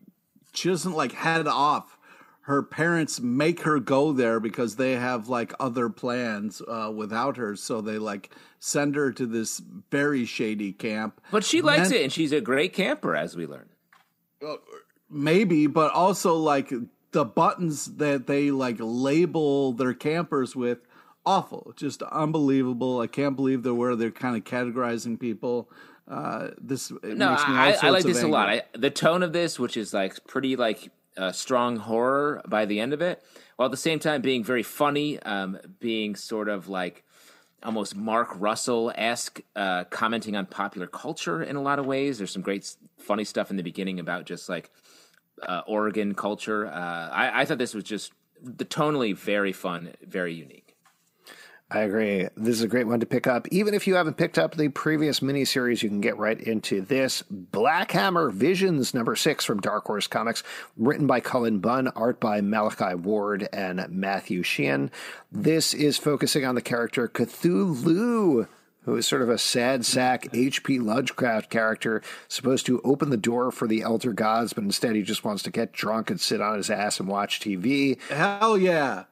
she 0.53 0.69
doesn't 0.69 0.93
like 0.93 1.13
head 1.13 1.47
off. 1.47 1.97
Her 2.41 2.61
parents 2.61 3.19
make 3.21 3.61
her 3.61 3.79
go 3.79 4.11
there 4.11 4.39
because 4.39 4.75
they 4.75 4.93
have 4.93 5.29
like 5.29 5.53
other 5.59 5.89
plans 5.89 6.61
uh, 6.67 6.91
without 6.93 7.37
her. 7.37 7.55
So 7.55 7.81
they 7.81 7.97
like 7.97 8.29
send 8.59 8.95
her 8.95 9.11
to 9.13 9.25
this 9.25 9.61
very 9.89 10.25
shady 10.25 10.73
camp. 10.73 11.21
But 11.31 11.43
she 11.43 11.61
likes 11.61 11.89
then, 11.89 11.99
it, 11.99 12.03
and 12.03 12.13
she's 12.13 12.31
a 12.31 12.41
great 12.41 12.73
camper, 12.73 13.15
as 13.15 13.35
we 13.35 13.47
learn. 13.47 13.69
Uh, 14.45 14.55
maybe, 15.09 15.67
but 15.67 15.91
also 15.93 16.35
like 16.35 16.73
the 17.11 17.25
buttons 17.25 17.97
that 17.97 18.27
they 18.27 18.51
like 18.51 18.77
label 18.79 19.73
their 19.73 19.93
campers 19.93 20.55
with 20.55 20.79
awful. 21.25 21.73
Just 21.75 22.01
unbelievable. 22.03 22.99
I 22.99 23.07
can't 23.07 23.35
believe 23.35 23.63
they're 23.63 23.73
where 23.73 23.95
they're 23.95 24.11
kind 24.11 24.35
of 24.35 24.43
categorizing 24.43 25.19
people. 25.19 25.69
Uh 26.07 26.49
this 26.59 26.91
no 27.03 27.35
I, 27.37 27.77
I, 27.81 27.89
like 27.89 28.03
this 28.03 28.17
anger. 28.17 28.27
a 28.27 28.31
lot. 28.31 28.49
I, 28.49 28.63
the 28.73 28.89
tone 28.89 29.23
of 29.23 29.33
this 29.33 29.59
which 29.59 29.77
is 29.77 29.93
like 29.93 30.25
pretty 30.27 30.55
like 30.55 30.89
uh, 31.17 31.31
strong 31.31 31.77
horror 31.77 32.41
by 32.47 32.65
the 32.65 32.79
end 32.79 32.93
of 32.93 33.01
it 33.01 33.23
while 33.55 33.65
at 33.65 33.71
the 33.71 33.77
same 33.77 33.99
time 33.99 34.21
being 34.21 34.43
very 34.43 34.63
funny 34.63 35.19
um 35.19 35.59
being 35.79 36.15
sort 36.15 36.47
of 36.47 36.69
like 36.69 37.03
almost 37.63 37.95
mark 37.95 38.29
russell 38.35 38.93
esque 38.95 39.41
uh 39.57 39.83
commenting 39.85 40.35
on 40.35 40.45
popular 40.45 40.87
culture 40.87 41.43
in 41.43 41.55
a 41.55 41.61
lot 41.61 41.77
of 41.79 41.85
ways. 41.85 42.17
There's 42.17 42.31
some 42.31 42.41
great 42.41 42.75
funny 42.97 43.23
stuff 43.23 43.51
in 43.51 43.57
the 43.57 43.63
beginning 43.63 43.99
about 43.99 44.25
just 44.25 44.49
like 44.49 44.71
uh, 45.41 45.61
Oregon 45.67 46.13
culture. 46.15 46.67
Uh, 46.67 47.09
I, 47.09 47.41
I 47.41 47.45
thought 47.45 47.57
this 47.57 47.73
was 47.73 47.83
just 47.83 48.13
the 48.41 48.65
tonally 48.65 49.15
very 49.15 49.53
fun, 49.53 49.93
very 50.05 50.33
unique. 50.33 50.75
I 51.73 51.83
agree. 51.83 52.27
This 52.35 52.55
is 52.55 52.63
a 52.63 52.67
great 52.67 52.85
one 52.85 52.99
to 52.99 53.05
pick 53.05 53.27
up. 53.27 53.47
Even 53.49 53.73
if 53.73 53.87
you 53.87 53.95
haven't 53.95 54.17
picked 54.17 54.37
up 54.37 54.55
the 54.55 54.67
previous 54.67 55.21
miniseries, 55.21 55.81
you 55.81 55.87
can 55.87 56.01
get 56.01 56.17
right 56.17 56.37
into 56.37 56.81
this. 56.81 57.23
Black 57.29 57.91
Hammer 57.91 58.29
Visions, 58.29 58.93
number 58.93 59.15
six 59.15 59.45
from 59.45 59.61
Dark 59.61 59.85
Horse 59.85 60.05
Comics, 60.05 60.43
written 60.75 61.07
by 61.07 61.21
Cullen 61.21 61.59
Bunn, 61.59 61.87
art 61.89 62.19
by 62.19 62.41
Malachi 62.41 62.95
Ward 62.95 63.47
and 63.53 63.87
Matthew 63.89 64.43
Sheean. 64.43 64.91
This 65.31 65.73
is 65.73 65.97
focusing 65.97 66.43
on 66.43 66.55
the 66.55 66.61
character 66.61 67.07
Cthu-Lou 67.07 68.47
who 68.83 68.95
is 68.95 69.07
sort 69.07 69.21
of 69.21 69.29
a 69.29 69.37
sad 69.37 69.85
sack 69.85 70.27
H.P. 70.33 70.79
Lovecraft 70.79 71.49
character, 71.49 72.01
supposed 72.27 72.65
to 72.65 72.81
open 72.83 73.09
the 73.09 73.17
door 73.17 73.51
for 73.51 73.67
the 73.67 73.81
elder 73.81 74.13
gods, 74.13 74.53
but 74.53 74.63
instead 74.63 74.95
he 74.95 75.03
just 75.03 75.23
wants 75.23 75.43
to 75.43 75.51
get 75.51 75.71
drunk 75.71 76.09
and 76.09 76.19
sit 76.19 76.41
on 76.41 76.57
his 76.57 76.69
ass 76.69 76.99
and 76.99 77.07
watch 77.07 77.39
TV. 77.39 78.01
Hell 78.09 78.57
yeah. 78.57 79.03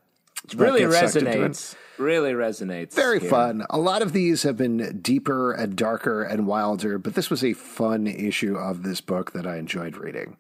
It 0.46 0.54
really 0.56 0.82
resonates. 0.82 1.76
Really 1.98 2.32
resonates. 2.32 2.94
Very 2.94 3.20
here. 3.20 3.30
fun. 3.30 3.66
A 3.70 3.78
lot 3.78 4.02
of 4.02 4.14
these 4.14 4.44
have 4.44 4.56
been 4.56 5.00
deeper 5.02 5.52
and 5.52 5.76
darker 5.76 6.24
and 6.24 6.48
wilder, 6.48 6.98
but 6.98 7.14
this 7.14 7.30
was 7.30 7.44
a 7.44 7.54
fun 7.54 8.08
issue 8.08 8.56
of 8.56 8.84
this 8.84 9.02
book 9.02 9.34
that 9.34 9.46
I 9.46 9.58
enjoyed 9.58 9.98
reading. 9.98 10.38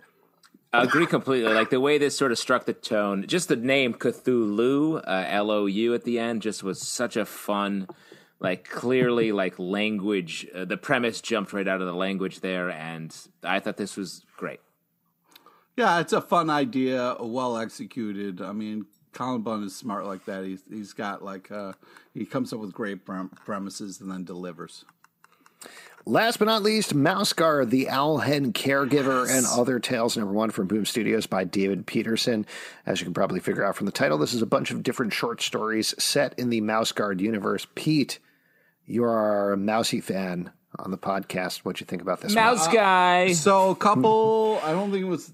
I 0.71 0.83
agree 0.83 1.07
completely. 1.07 1.51
Like 1.51 1.69
the 1.69 1.81
way 1.81 1.97
this 1.97 2.17
sort 2.17 2.31
of 2.31 2.37
struck 2.37 2.65
the 2.65 2.73
tone, 2.73 3.25
just 3.27 3.49
the 3.49 3.55
name 3.55 3.93
Cthu-Lou, 3.93 4.97
uh, 4.99 5.25
L 5.27 5.51
O 5.51 5.65
U 5.65 5.93
at 5.93 6.03
the 6.03 6.19
end, 6.19 6.43
just 6.43 6.63
was 6.63 6.79
such 6.79 7.17
a 7.17 7.25
fun 7.25 7.87
like 8.39 8.67
clearly 8.67 9.31
like 9.31 9.57
language 9.57 10.47
uh, 10.55 10.65
the 10.65 10.77
premise 10.77 11.21
jumped 11.21 11.53
right 11.53 11.67
out 11.67 11.81
of 11.81 11.87
the 11.87 11.93
language 11.93 12.39
there 12.39 12.69
and 12.69 13.15
i 13.43 13.59
thought 13.59 13.77
this 13.77 13.97
was 13.97 14.25
great 14.37 14.59
yeah 15.77 15.99
it's 15.99 16.13
a 16.13 16.21
fun 16.21 16.49
idea 16.49 17.15
well 17.19 17.57
executed 17.57 18.41
i 18.41 18.51
mean 18.51 18.85
Cullen 19.11 19.41
Bunn 19.41 19.63
is 19.63 19.75
smart 19.75 20.05
like 20.05 20.25
that 20.25 20.45
he's, 20.45 20.61
he's 20.69 20.93
got 20.93 21.23
like 21.23 21.51
uh, 21.51 21.73
he 22.13 22.25
comes 22.25 22.53
up 22.53 22.59
with 22.59 22.71
great 22.73 22.99
premises 23.05 23.99
and 23.99 24.11
then 24.11 24.23
delivers 24.23 24.85
Last 26.05 26.39
but 26.39 26.45
not 26.45 26.63
least, 26.63 26.95
Mouse 26.95 27.33
Guard, 27.33 27.69
the 27.69 27.85
Owlhen 27.85 28.53
Caregiver, 28.53 29.27
yes. 29.27 29.37
and 29.37 29.45
Other 29.45 29.79
Tales, 29.79 30.15
number 30.17 30.33
one 30.33 30.49
from 30.49 30.65
Boom 30.67 30.85
Studios 30.85 31.27
by 31.27 31.43
David 31.43 31.85
Petersen. 31.85 32.45
As 32.85 32.99
you 32.99 33.05
can 33.05 33.13
probably 33.13 33.39
figure 33.39 33.65
out 33.65 33.75
from 33.75 33.85
the 33.85 33.91
title, 33.91 34.17
this 34.17 34.33
is 34.33 34.41
a 34.41 34.47
bunch 34.47 34.71
of 34.71 34.81
different 34.81 35.13
short 35.13 35.41
stories 35.41 35.93
set 35.99 36.33
in 36.39 36.49
the 36.49 36.61
Mouse 36.61 36.91
Guard 36.93 37.19
universe. 37.19 37.67
Pete, 37.75 38.19
you 38.89 39.03
are 39.03 39.53
a 39.53 39.57
Mousy 39.57 40.01
fan 40.01 40.51
on 40.77 40.91
the 40.91 40.97
podcast. 40.97 41.59
What 41.59 41.79
you 41.79 41.85
think 41.85 42.01
about 42.01 42.21
this? 42.21 42.33
Mouse 42.33 42.65
one? 42.67 42.75
guy. 42.75 43.27
Uh, 43.31 43.33
so 43.33 43.69
a 43.69 43.75
couple. 43.75 44.59
I 44.63 44.71
don't 44.71 44.91
think 44.91 45.03
it 45.03 45.09
was 45.09 45.31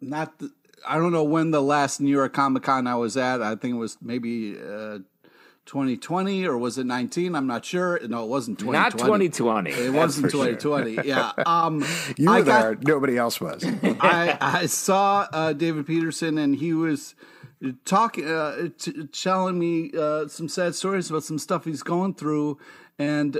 not. 0.00 0.38
The, 0.38 0.50
I 0.88 0.96
don't 0.96 1.12
know 1.12 1.24
when 1.24 1.50
the 1.50 1.62
last 1.62 2.00
New 2.00 2.10
York 2.10 2.32
Comic 2.32 2.62
Con 2.62 2.86
I 2.86 2.96
was 2.96 3.16
at. 3.16 3.42
I 3.42 3.54
think 3.54 3.74
it 3.74 3.78
was 3.78 3.98
maybe. 4.00 4.56
Uh, 4.58 4.98
2020 5.66 6.46
or 6.46 6.58
was 6.58 6.78
it 6.78 6.84
19? 6.84 7.36
I'm 7.36 7.46
not 7.46 7.64
sure. 7.64 8.00
No, 8.08 8.24
it 8.24 8.28
wasn't 8.28 8.58
2020. 8.58 8.72
Not 8.72 8.98
2020. 8.98 9.70
It 9.70 9.92
wasn't 9.92 10.30
2020. 10.32 10.94
Sure. 10.94 11.04
Yeah. 11.06 11.30
Um, 11.46 11.84
you 12.16 12.28
were 12.28 12.36
I 12.36 12.42
there. 12.42 12.74
Got, 12.74 12.86
Nobody 12.88 13.16
else 13.16 13.40
was. 13.40 13.62
I, 14.00 14.36
I 14.40 14.66
saw 14.66 15.28
uh, 15.32 15.52
David 15.52 15.86
Peterson 15.86 16.38
and 16.38 16.56
he 16.56 16.72
was 16.72 17.14
talking, 17.84 18.26
uh, 18.26 18.68
t- 18.78 19.06
telling 19.08 19.58
me 19.58 19.90
uh, 19.98 20.28
some 20.28 20.48
sad 20.48 20.74
stories 20.74 21.10
about 21.10 21.24
some 21.24 21.38
stuff 21.38 21.64
he's 21.64 21.82
going 21.82 22.14
through, 22.14 22.58
and 22.98 23.38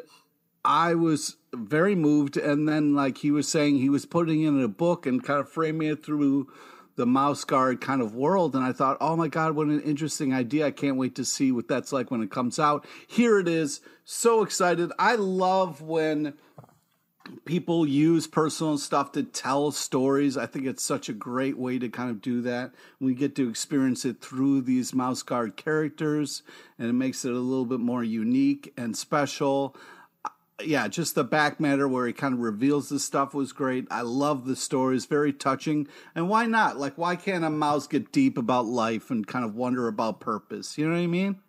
I 0.64 0.94
was 0.94 1.36
very 1.54 1.94
moved. 1.94 2.36
And 2.36 2.68
then, 2.68 2.94
like 2.94 3.18
he 3.18 3.30
was 3.30 3.48
saying, 3.48 3.78
he 3.78 3.88
was 3.88 4.06
putting 4.06 4.42
it 4.42 4.48
in 4.48 4.62
a 4.62 4.68
book 4.68 5.06
and 5.06 5.22
kind 5.22 5.40
of 5.40 5.48
framing 5.48 5.88
it 5.88 6.04
through 6.04 6.48
the 6.96 7.06
mouse 7.06 7.44
guard 7.44 7.80
kind 7.80 8.02
of 8.02 8.14
world. 8.14 8.54
And 8.54 8.64
I 8.64 8.72
thought, 8.72 8.98
oh 9.00 9.16
my 9.16 9.28
god, 9.28 9.54
what 9.54 9.68
an 9.68 9.80
interesting 9.80 10.34
idea! 10.34 10.66
I 10.66 10.70
can't 10.70 10.96
wait 10.96 11.14
to 11.16 11.24
see 11.24 11.50
what 11.52 11.68
that's 11.68 11.92
like 11.92 12.10
when 12.10 12.22
it 12.22 12.30
comes 12.30 12.58
out. 12.58 12.86
Here 13.06 13.38
it 13.38 13.48
is. 13.48 13.80
So 14.04 14.42
excited! 14.42 14.92
I 14.98 15.14
love 15.14 15.80
when 15.80 16.34
people 17.44 17.86
use 17.86 18.26
personal 18.26 18.78
stuff 18.78 19.12
to 19.12 19.22
tell 19.22 19.70
stories. 19.70 20.36
I 20.36 20.46
think 20.46 20.66
it's 20.66 20.82
such 20.82 21.08
a 21.08 21.12
great 21.12 21.58
way 21.58 21.78
to 21.78 21.88
kind 21.88 22.10
of 22.10 22.20
do 22.20 22.40
that. 22.42 22.72
We 22.98 23.14
get 23.14 23.34
to 23.36 23.48
experience 23.48 24.04
it 24.04 24.20
through 24.20 24.62
these 24.62 24.94
mouse 24.94 25.22
guard 25.22 25.56
characters, 25.56 26.42
and 26.78 26.88
it 26.88 26.92
makes 26.92 27.24
it 27.24 27.32
a 27.32 27.38
little 27.38 27.64
bit 27.64 27.80
more 27.80 28.04
unique 28.04 28.72
and 28.76 28.96
special. 28.96 29.76
Uh, 30.24 30.30
yeah, 30.62 30.88
just 30.88 31.14
the 31.14 31.24
back 31.24 31.60
matter 31.60 31.88
where 31.88 32.06
he 32.06 32.12
kind 32.12 32.34
of 32.34 32.40
reveals 32.40 32.88
this 32.88 33.04
stuff 33.04 33.34
was 33.34 33.52
great. 33.52 33.86
I 33.90 34.02
love 34.02 34.46
the 34.46 34.56
story; 34.56 34.96
it's 34.96 35.06
very 35.06 35.32
touching. 35.32 35.88
And 36.14 36.28
why 36.28 36.46
not? 36.46 36.78
Like, 36.78 36.96
why 36.98 37.16
can't 37.16 37.44
a 37.44 37.50
mouse 37.50 37.86
get 37.86 38.12
deep 38.12 38.38
about 38.38 38.66
life 38.66 39.10
and 39.10 39.26
kind 39.26 39.44
of 39.44 39.54
wonder 39.54 39.88
about 39.88 40.20
purpose? 40.20 40.78
You 40.78 40.86
know 40.86 40.94
what 40.94 41.02
I 41.02 41.06
mean? 41.06 41.40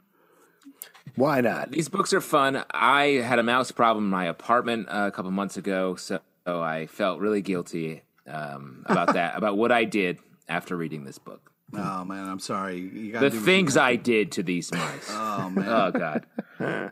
Why 1.15 1.41
not? 1.41 1.71
These 1.71 1.89
books 1.89 2.13
are 2.13 2.21
fun. 2.21 2.63
I 2.71 3.21
had 3.23 3.39
a 3.39 3.43
mouse 3.43 3.71
problem 3.71 4.05
in 4.05 4.09
my 4.09 4.25
apartment 4.25 4.87
uh, 4.89 5.05
a 5.07 5.11
couple 5.11 5.31
months 5.31 5.57
ago, 5.57 5.95
so 5.95 6.19
I 6.45 6.87
felt 6.87 7.19
really 7.19 7.41
guilty 7.41 8.03
um, 8.27 8.83
about 8.85 9.13
that, 9.13 9.37
about 9.37 9.57
what 9.57 9.71
I 9.71 9.83
did 9.83 10.19
after 10.47 10.75
reading 10.75 11.03
this 11.03 11.17
book. 11.17 11.51
Oh 11.73 12.03
man, 12.03 12.27
I'm 12.27 12.39
sorry. 12.39 13.11
the 13.11 13.31
things 13.31 13.77
I 13.77 13.95
did 13.95 14.33
to 14.33 14.43
these 14.43 14.71
mice. 14.73 15.09
Oh 15.09 15.49
man. 15.49 15.69
oh 15.69 15.91
god. 15.91 16.25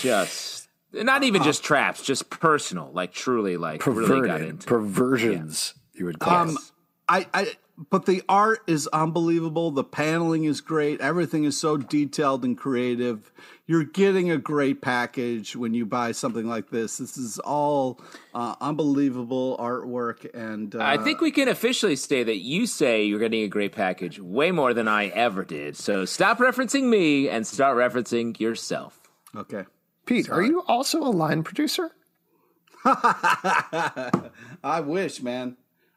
just 0.00 0.68
not 0.92 1.22
even 1.22 1.42
just 1.42 1.62
traps, 1.62 2.02
just 2.02 2.28
personal, 2.30 2.90
like 2.92 3.12
truly, 3.12 3.56
like 3.56 3.80
Perverted, 3.80 4.10
really 4.10 4.26
got 4.28 4.40
into 4.42 4.66
perversions. 4.66 5.74
Yeah. 5.76 5.98
You 5.98 6.04
would 6.06 6.18
call 6.18 6.34
um, 6.34 6.58
I, 7.08 7.26
I 7.32 7.52
but 7.90 8.06
the 8.06 8.22
art 8.28 8.60
is 8.66 8.86
unbelievable. 8.88 9.70
The 9.70 9.84
paneling 9.84 10.44
is 10.44 10.60
great. 10.60 11.00
Everything 11.00 11.44
is 11.44 11.58
so 11.58 11.76
detailed 11.76 12.44
and 12.44 12.56
creative. 12.56 13.30
You're 13.66 13.84
getting 13.84 14.30
a 14.30 14.38
great 14.38 14.80
package 14.80 15.54
when 15.54 15.74
you 15.74 15.84
buy 15.84 16.12
something 16.12 16.46
like 16.46 16.70
this. 16.70 16.96
This 16.98 17.18
is 17.18 17.38
all 17.40 18.00
uh, 18.34 18.54
unbelievable 18.60 19.56
artwork, 19.58 20.26
and 20.34 20.74
uh, 20.74 20.78
I 20.80 20.96
think 20.96 21.20
we 21.20 21.30
can 21.30 21.48
officially 21.48 21.96
say 21.96 22.22
that 22.22 22.38
you 22.38 22.66
say 22.66 23.04
you're 23.04 23.18
getting 23.18 23.42
a 23.42 23.48
great 23.48 23.72
package 23.72 24.18
way 24.18 24.52
more 24.52 24.72
than 24.72 24.88
I 24.88 25.08
ever 25.08 25.44
did. 25.44 25.76
So 25.76 26.04
stop 26.04 26.38
referencing 26.38 26.84
me 26.84 27.28
and 27.28 27.46
start 27.46 27.76
referencing 27.76 28.38
yourself. 28.40 29.00
okay. 29.36 29.64
Pete, 30.06 30.30
are 30.30 30.42
you 30.42 30.62
also 30.68 31.02
a 31.02 31.10
line 31.10 31.42
producer? 31.42 31.90
I 32.84 34.80
wish, 34.84 35.20
man. 35.20 35.56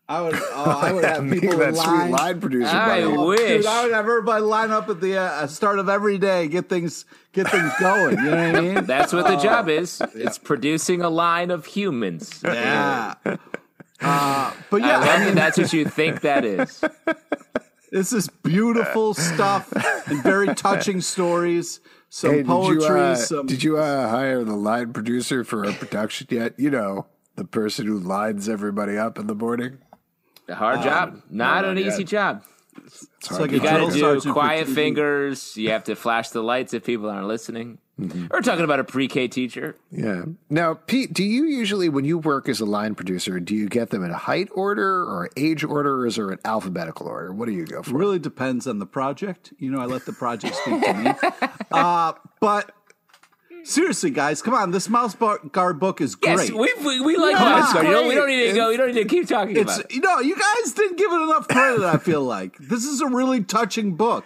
I 0.09 0.21
would. 0.21 0.33
Oh, 0.61 0.79
I 0.81 0.91
would 0.91 1.05
have 1.05 1.29
people 1.29 1.57
that 1.59 1.69
in 1.69 1.75
sweet 1.75 1.85
line. 1.87 2.11
line 2.11 2.41
producer. 2.41 2.67
I 2.67 3.01
buddy. 3.01 3.17
wish. 3.17 3.39
Dude, 3.39 3.65
I 3.65 3.83
would 3.83 3.93
have 3.93 4.05
everybody 4.05 4.41
line 4.43 4.71
up 4.71 4.89
at 4.89 4.99
the 4.99 5.17
uh, 5.17 5.47
start 5.47 5.79
of 5.79 5.87
every 5.87 6.17
day, 6.17 6.47
get 6.49 6.67
things 6.67 7.05
get 7.31 7.49
things 7.49 7.71
going. 7.79 8.17
You 8.17 8.25
know 8.31 8.51
what 8.51 8.55
I 8.55 8.61
mean? 8.61 8.85
That's 8.85 9.13
what 9.13 9.27
the 9.27 9.37
job 9.37 9.69
is. 9.69 10.01
It's 10.15 10.37
producing 10.37 11.01
a 11.01 11.09
line 11.09 11.49
of 11.51 11.65
humans. 11.65 12.41
Yeah. 12.43 13.13
Uh, 14.01 14.53
but 14.69 14.81
yeah, 14.81 14.99
I 14.99 15.15
I 15.15 15.25
mean, 15.25 15.35
that's 15.35 15.57
what 15.57 15.71
you 15.73 15.85
think 15.85 16.21
that 16.21 16.43
is. 16.45 16.83
this 17.91 18.11
is 18.13 18.27
beautiful 18.43 19.13
stuff 19.13 19.71
and 20.07 20.23
very 20.23 20.53
touching 20.55 21.01
stories. 21.01 21.79
Some 22.09 22.31
Hey, 22.31 22.43
poetry. 22.43 22.79
did 22.79 22.87
you, 22.89 22.95
uh, 22.95 23.15
some 23.15 23.45
did 23.45 23.63
you 23.63 23.77
uh, 23.77 24.09
hire 24.09 24.43
the 24.43 24.55
line 24.55 24.93
producer 24.93 25.43
for 25.43 25.63
a 25.63 25.73
production 25.73 26.27
yet? 26.31 26.53
You 26.57 26.71
know, 26.71 27.05
the 27.35 27.45
person 27.45 27.85
who 27.85 27.99
lines 27.99 28.49
everybody 28.49 28.97
up 28.97 29.19
in 29.19 29.27
the 29.27 29.35
morning. 29.35 29.77
A 30.49 30.55
hard 30.55 30.81
job, 30.81 31.21
not 31.29 31.63
no, 31.63 31.71
an 31.71 31.77
yeah. 31.77 31.87
easy 31.87 32.03
job. 32.03 32.43
It's 32.85 33.07
like 33.31 33.39
hard 33.39 33.51
You 33.51 33.59
got 33.59 33.77
to 33.77 33.85
do. 33.87 33.91
do 33.91 33.99
sergeant 33.99 34.23
for 34.23 34.33
quiet 34.33 34.67
fingers. 34.67 35.55
You 35.55 35.71
have 35.71 35.83
to 35.85 35.95
flash 35.95 36.29
the 36.29 36.41
lights 36.41 36.73
if 36.73 36.83
people 36.83 37.09
aren't 37.09 37.27
listening. 37.27 37.77
We're 37.99 38.41
talking 38.41 38.63
about 38.63 38.79
a 38.79 38.85
pre-K 38.85 39.27
teacher. 39.27 39.75
Yeah. 39.91 40.23
Now, 40.49 40.75
Pete, 40.75 41.11
do 41.11 41.21
you 41.23 41.45
usually, 41.45 41.89
when 41.89 42.05
you 42.05 42.17
work 42.17 42.47
as 42.47 42.61
a 42.61 42.65
line 42.65 42.95
producer, 42.95 43.41
do 43.41 43.53
you 43.53 43.67
get 43.67 43.89
them 43.89 44.05
in 44.05 44.11
a 44.11 44.17
height 44.17 44.47
order 44.53 45.03
or 45.03 45.29
age 45.35 45.65
order, 45.65 45.97
or 45.97 46.07
is 46.07 46.15
there 46.15 46.29
an 46.29 46.39
alphabetical 46.45 47.07
order? 47.07 47.33
What 47.33 47.47
do 47.47 47.51
you 47.51 47.65
go 47.65 47.83
for? 47.83 47.97
really 47.97 48.19
depends 48.19 48.67
on 48.67 48.79
the 48.79 48.85
project. 48.85 49.51
You 49.57 49.71
know, 49.71 49.81
I 49.81 49.85
let 49.85 50.05
the 50.05 50.13
project 50.13 50.55
speak 50.55 50.81
to 50.83 50.93
me. 50.93 51.13
Uh, 51.71 52.13
but 52.39 52.71
seriously, 53.69 54.09
guys, 54.09 54.41
come 54.41 54.53
on. 54.53 54.71
This 54.71 54.89
mouse 54.89 55.15
bar- 55.15 55.39
guard 55.51 55.79
book 55.79 56.01
is 56.01 56.15
great. 56.15 56.49
Yes, 56.49 56.51
we, 56.51 56.73
we, 56.85 56.99
we 57.01 57.17
like 57.17 57.35
Yeah, 57.35 57.43
Mouse 57.43 57.73
Guard. 57.73 57.85
You 57.85 57.91
don't- 57.93 58.07
we 58.07 58.15
don't 58.15 58.27
need 58.27 58.47
to 58.49 58.53
go. 58.53 58.69
You 58.69 58.77
don't 58.77 58.87
need 58.93 59.01
to 59.03 59.05
keep 59.07 59.27
talking 59.27 59.55
It's 59.55 59.75
about 59.77 59.85
it. 59.85 59.93
you 59.95 60.01
know, 60.01 60.19
you 60.19 60.35
guys 60.35 60.73
didn't 60.73 60.97
give 60.97 61.11
it 61.11 61.21
enough 61.21 61.47
credit. 61.47 61.81
I 61.83 61.97
feel 61.97 62.23
like 62.23 62.57
this 62.57 62.85
is 62.85 63.01
a 63.01 63.07
really 63.07 63.43
touching 63.43 63.95
book. 63.95 64.25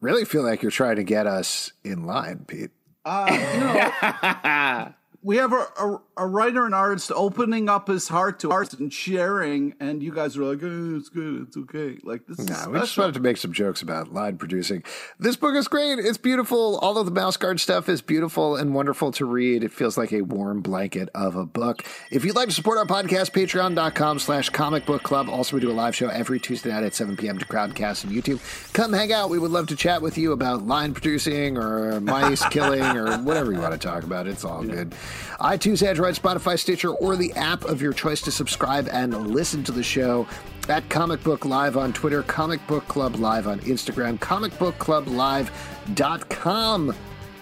really 0.00 0.24
feel 0.24 0.42
like 0.42 0.62
you're 0.62 0.70
trying 0.70 0.96
to 0.96 1.04
get 1.04 1.26
us 1.26 1.72
in 1.84 2.04
line, 2.04 2.44
Pete. 2.46 2.70
Uh, 3.04 4.90
We 5.24 5.36
have 5.36 5.52
a, 5.52 5.66
a, 5.78 6.00
a 6.16 6.26
writer 6.26 6.66
and 6.66 6.74
artist 6.74 7.12
opening 7.14 7.68
up 7.68 7.86
his 7.86 8.08
heart 8.08 8.40
to 8.40 8.50
art 8.50 8.72
and 8.74 8.92
sharing, 8.92 9.74
and 9.78 10.02
you 10.02 10.12
guys 10.12 10.36
are 10.36 10.42
like, 10.44 10.58
oh, 10.62 10.96
"It's 10.96 11.08
good, 11.08 11.42
it's 11.46 11.56
okay." 11.56 11.98
Like 12.02 12.26
this 12.26 12.40
is 12.40 12.48
No, 12.48 12.70
we 12.70 12.80
just 12.80 12.98
wanted 12.98 13.14
to 13.14 13.20
make 13.20 13.36
some 13.36 13.52
jokes 13.52 13.82
about 13.82 14.12
line 14.12 14.36
producing. 14.36 14.82
This 15.20 15.36
book 15.36 15.54
is 15.54 15.68
great. 15.68 16.00
It's 16.00 16.18
beautiful. 16.18 16.78
All 16.78 16.98
of 16.98 17.06
the 17.06 17.12
mouse 17.12 17.36
guard 17.36 17.60
stuff 17.60 17.88
is 17.88 18.02
beautiful 18.02 18.56
and 18.56 18.74
wonderful 18.74 19.12
to 19.12 19.24
read. 19.24 19.62
It 19.62 19.72
feels 19.72 19.96
like 19.96 20.12
a 20.12 20.22
warm 20.22 20.60
blanket 20.60 21.08
of 21.14 21.36
a 21.36 21.46
book. 21.46 21.84
If 22.10 22.24
you'd 22.24 22.34
like 22.34 22.48
to 22.48 22.54
support 22.54 22.78
our 22.78 22.86
podcast, 22.86 23.30
patreon.com 23.30 24.18
slash 24.18 24.50
comic 24.50 24.86
book 24.86 25.04
club. 25.04 25.28
Also, 25.28 25.56
we 25.56 25.60
do 25.60 25.70
a 25.70 25.72
live 25.72 25.94
show 25.94 26.08
every 26.08 26.40
Tuesday 26.40 26.70
night 26.70 26.82
at 26.82 26.94
7 26.94 27.16
p.m. 27.16 27.38
to 27.38 27.46
Crowdcast 27.46 28.04
and 28.04 28.12
YouTube. 28.12 28.40
Come 28.72 28.92
hang 28.92 29.12
out. 29.12 29.30
We 29.30 29.38
would 29.38 29.52
love 29.52 29.68
to 29.68 29.76
chat 29.76 30.02
with 30.02 30.18
you 30.18 30.32
about 30.32 30.66
line 30.66 30.92
producing 30.92 31.56
or 31.56 32.00
mice 32.00 32.44
killing 32.50 32.82
or 32.82 33.18
whatever 33.18 33.52
you 33.52 33.60
want 33.60 33.72
to 33.72 33.78
talk 33.78 34.02
about. 34.02 34.26
It's 34.26 34.44
all 34.44 34.64
good 34.64 34.94
iTunes, 35.40 35.86
Android, 35.86 36.14
Spotify, 36.14 36.58
Stitcher, 36.58 36.88
or 36.90 37.16
the 37.16 37.32
app 37.34 37.64
of 37.64 37.82
your 37.82 37.92
choice 37.92 38.22
to 38.22 38.30
subscribe 38.30 38.88
and 38.90 39.28
listen 39.28 39.62
to 39.64 39.72
the 39.72 39.82
show. 39.82 40.26
At 40.68 40.88
Comic 40.88 41.24
Book 41.24 41.44
Live 41.44 41.76
on 41.76 41.92
Twitter, 41.92 42.22
Comic 42.22 42.64
Book 42.68 42.86
Club 42.86 43.16
Live 43.16 43.48
on 43.48 43.58
Instagram, 43.60 44.20
comicbookclublive.com 44.20 46.94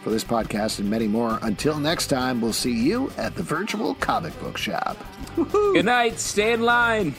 for 0.02 0.10
this 0.10 0.24
podcast 0.24 0.78
and 0.78 0.88
many 0.88 1.06
more. 1.06 1.38
Until 1.42 1.78
next 1.78 2.06
time, 2.06 2.40
we'll 2.40 2.54
see 2.54 2.72
you 2.72 3.12
at 3.18 3.34
the 3.34 3.42
virtual 3.42 3.94
comic 3.96 4.32
book 4.40 4.56
shop. 4.56 4.96
Woo-hoo. 5.36 5.74
Good 5.74 5.84
night. 5.84 6.18
Stay 6.18 6.54
in 6.54 6.62
line. 6.62 7.14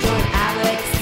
Join 0.00 0.22
Alex. 0.32 0.93